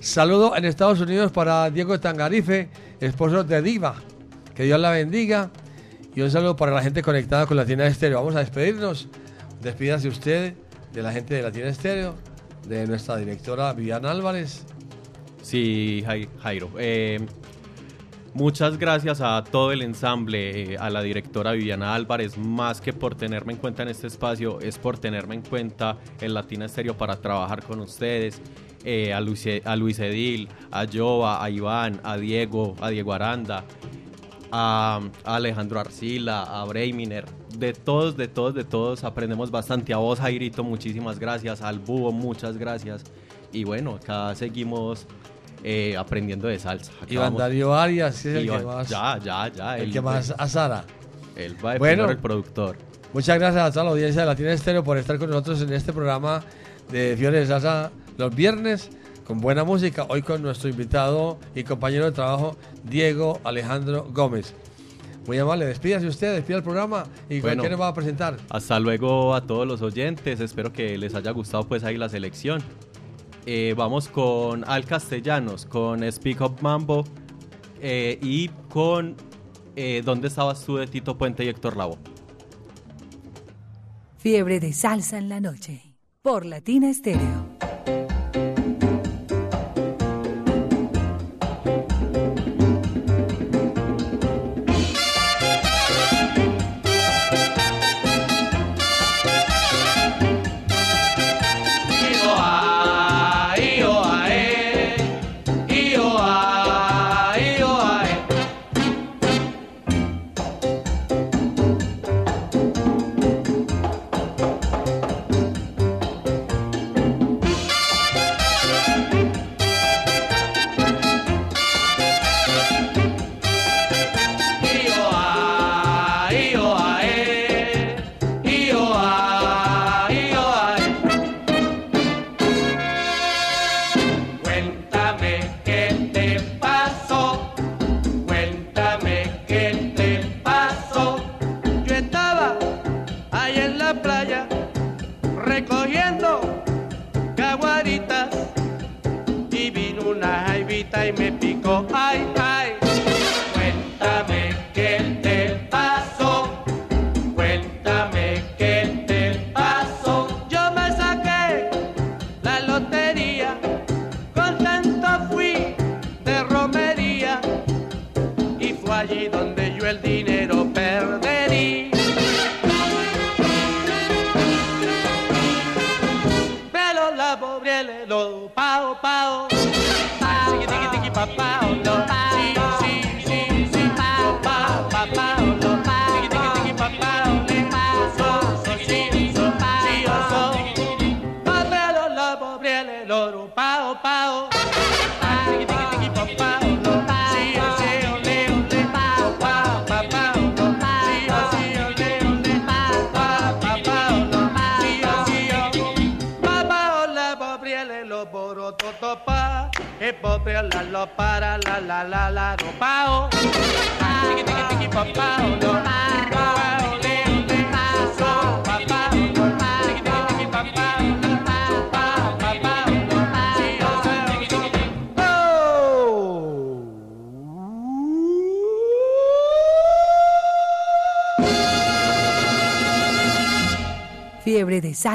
Saludo 0.00 0.56
en 0.56 0.64
Estados 0.64 1.00
Unidos 1.00 1.32
para 1.32 1.70
Diego 1.70 2.00
Tangarife, 2.00 2.68
esposo 3.00 3.44
de 3.44 3.62
Diva. 3.62 3.96
Que 4.54 4.64
Dios 4.64 4.80
la 4.80 4.90
bendiga. 4.90 5.50
Y 6.14 6.22
un 6.22 6.30
saludo 6.30 6.56
para 6.56 6.72
la 6.72 6.82
gente 6.82 7.02
conectada 7.02 7.46
con 7.46 7.56
Latina 7.56 7.86
Estéreo. 7.86 8.18
Vamos 8.18 8.34
a 8.36 8.40
despedirnos. 8.40 9.08
Despídase 9.60 10.08
usted 10.08 10.54
de 10.92 11.02
la 11.02 11.12
gente 11.12 11.34
de 11.34 11.42
Latina 11.42 11.68
Estéreo, 11.68 12.14
de 12.68 12.86
nuestra 12.86 13.16
directora 13.16 13.72
Viviana 13.72 14.10
Álvarez. 14.10 14.64
Sí, 15.42 16.02
Jai- 16.06 16.28
Jairo. 16.40 16.70
Eh, 16.78 17.24
muchas 18.34 18.78
gracias 18.78 19.20
a 19.20 19.42
todo 19.44 19.72
el 19.72 19.82
ensamble, 19.82 20.74
eh, 20.74 20.76
a 20.78 20.90
la 20.90 21.02
directora 21.02 21.52
Viviana 21.52 21.94
Álvarez, 21.94 22.36
más 22.36 22.80
que 22.80 22.92
por 22.92 23.14
tenerme 23.14 23.52
en 23.52 23.58
cuenta 23.58 23.82
en 23.82 23.88
este 23.88 24.06
espacio, 24.08 24.60
es 24.60 24.78
por 24.78 24.98
tenerme 24.98 25.36
en 25.36 25.42
cuenta 25.42 25.98
en 26.20 26.34
Latina 26.34 26.66
Estéreo 26.66 26.96
para 26.96 27.16
trabajar 27.20 27.62
con 27.62 27.80
ustedes. 27.80 28.40
eh, 28.88 29.12
a, 29.12 29.20
Luis, 29.20 29.44
a 29.64 29.74
Luis 29.74 29.98
Edil, 29.98 30.48
a 30.70 30.86
Jova, 30.86 31.42
a 31.42 31.50
Iván, 31.50 32.00
a 32.04 32.16
Diego, 32.16 32.76
a 32.80 32.88
Diego 32.90 33.12
Aranda, 33.12 33.64
a, 34.52 35.00
a 35.24 35.36
Alejandro 35.36 35.80
Arcila, 35.80 36.42
a 36.42 36.64
Breiminer. 36.64 37.24
De 37.56 37.72
todos, 37.72 38.16
de 38.16 38.28
todos, 38.28 38.54
de 38.54 38.64
todos 38.64 39.04
aprendemos 39.04 39.50
bastante. 39.50 39.92
A 39.94 39.98
vos, 39.98 40.20
Jairito, 40.20 40.62
muchísimas 40.64 41.18
gracias. 41.18 41.62
Al 41.62 41.78
Búho, 41.78 42.12
muchas 42.12 42.56
gracias. 42.56 43.02
Y 43.52 43.64
bueno, 43.64 43.94
acá 44.02 44.34
seguimos 44.34 45.06
eh, 45.64 45.96
aprendiendo 45.96 46.48
de 46.48 46.58
salsa. 46.58 46.92
Acá 47.02 47.06
Iván 47.12 47.26
vamos- 47.28 47.38
Darío 47.40 47.74
Arias, 47.74 48.24
es 48.26 48.36
el 48.36 48.50
que 48.50 48.58
más. 48.58 48.88
Ya, 48.88 49.18
ya, 49.18 49.48
ya. 49.48 49.78
el 49.78 49.92
que 49.92 50.00
más 50.00 50.34
azara. 50.36 50.84
Él 51.36 51.56
va 51.64 51.74
de 51.74 51.78
Bueno. 51.78 52.08
el 52.10 52.18
productor. 52.18 52.76
Muchas 53.12 53.38
gracias 53.38 53.62
a 53.64 53.70
toda 53.72 53.84
la 53.84 53.90
audiencia 53.92 54.22
de 54.22 54.26
Latina 54.26 54.52
Estéreo 54.52 54.84
por 54.84 54.98
estar 54.98 55.18
con 55.18 55.30
nosotros 55.30 55.62
en 55.62 55.72
este 55.72 55.92
programa 55.92 56.42
de 56.90 57.14
Fiore 57.16 57.38
de 57.40 57.46
Salsa 57.46 57.90
los 58.18 58.34
viernes 58.34 58.90
con 59.26 59.40
buena 59.40 59.64
música. 59.64 60.06
Hoy 60.08 60.22
con 60.22 60.42
nuestro 60.42 60.68
invitado 60.68 61.38
y 61.54 61.64
compañero 61.64 62.04
de 62.04 62.12
trabajo, 62.12 62.56
Diego 62.84 63.40
Alejandro 63.44 64.06
Gómez. 64.12 64.54
Muy 65.26 65.38
amable, 65.38 65.66
despídase 65.66 66.06
usted, 66.06 66.34
despida 66.34 66.58
el 66.58 66.62
programa 66.62 67.04
y 67.28 67.40
Bueno. 67.40 67.62
¿quién 67.62 67.72
nos 67.72 67.80
va 67.80 67.88
a 67.88 67.94
presentar? 67.94 68.36
Hasta 68.48 68.78
luego 68.78 69.34
a 69.34 69.44
todos 69.44 69.66
los 69.66 69.82
oyentes. 69.82 70.38
Espero 70.38 70.72
que 70.72 70.96
les 70.96 71.14
haya 71.16 71.32
gustado 71.32 71.66
pues 71.66 71.82
ahí 71.82 71.96
la 71.96 72.08
selección. 72.08 72.62
Eh, 73.44 73.74
vamos 73.76 74.08
con 74.08 74.64
Al 74.68 74.84
Castellanos, 74.84 75.66
con 75.66 76.10
Speak 76.10 76.40
Up 76.40 76.58
Mambo 76.60 77.04
eh, 77.80 78.18
y 78.22 78.48
con 78.68 79.16
eh, 79.74 80.02
¿Dónde 80.04 80.28
estabas 80.28 80.64
tú 80.64 80.76
de 80.76 80.86
Tito 80.86 81.18
Puente 81.18 81.44
y 81.44 81.48
Héctor 81.48 81.76
Lavoe? 81.76 81.98
Fiebre 84.16 84.58
de 84.58 84.72
salsa 84.72 85.18
en 85.18 85.28
la 85.28 85.40
noche. 85.40 85.94
Por 86.22 86.46
Latina 86.46 86.88
Estéreo. 86.88 87.75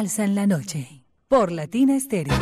Salsa 0.02 0.24
en 0.24 0.34
la 0.34 0.48
noche. 0.48 1.04
Por 1.28 1.52
Latina 1.52 1.96
Estéreo. 1.96 2.34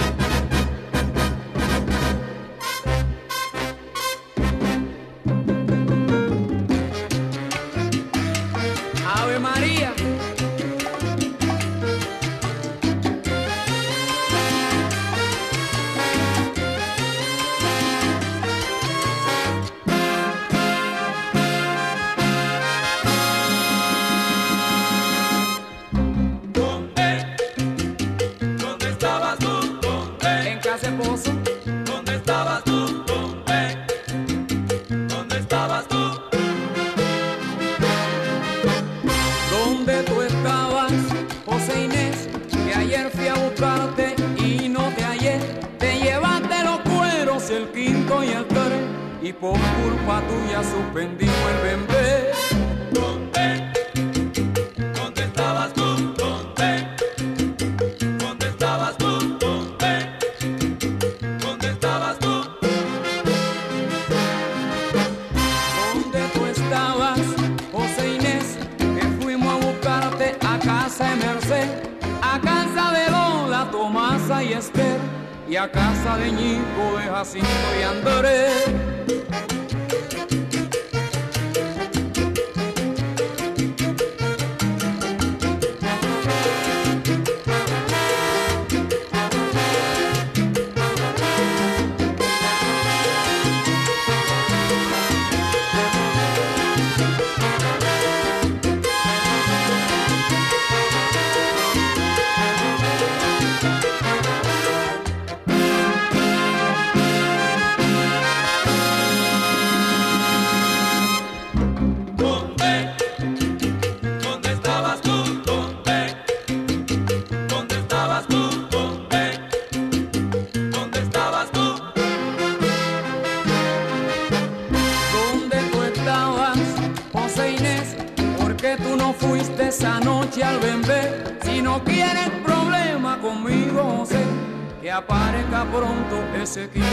Pronto 136.51 136.88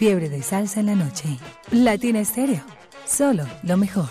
Fiebre 0.00 0.30
de 0.30 0.42
salsa 0.42 0.80
en 0.80 0.86
la 0.86 0.94
noche. 0.94 1.28
Latina 1.72 2.20
Estéreo. 2.20 2.62
Solo 3.04 3.44
lo 3.62 3.76
mejor. 3.76 4.08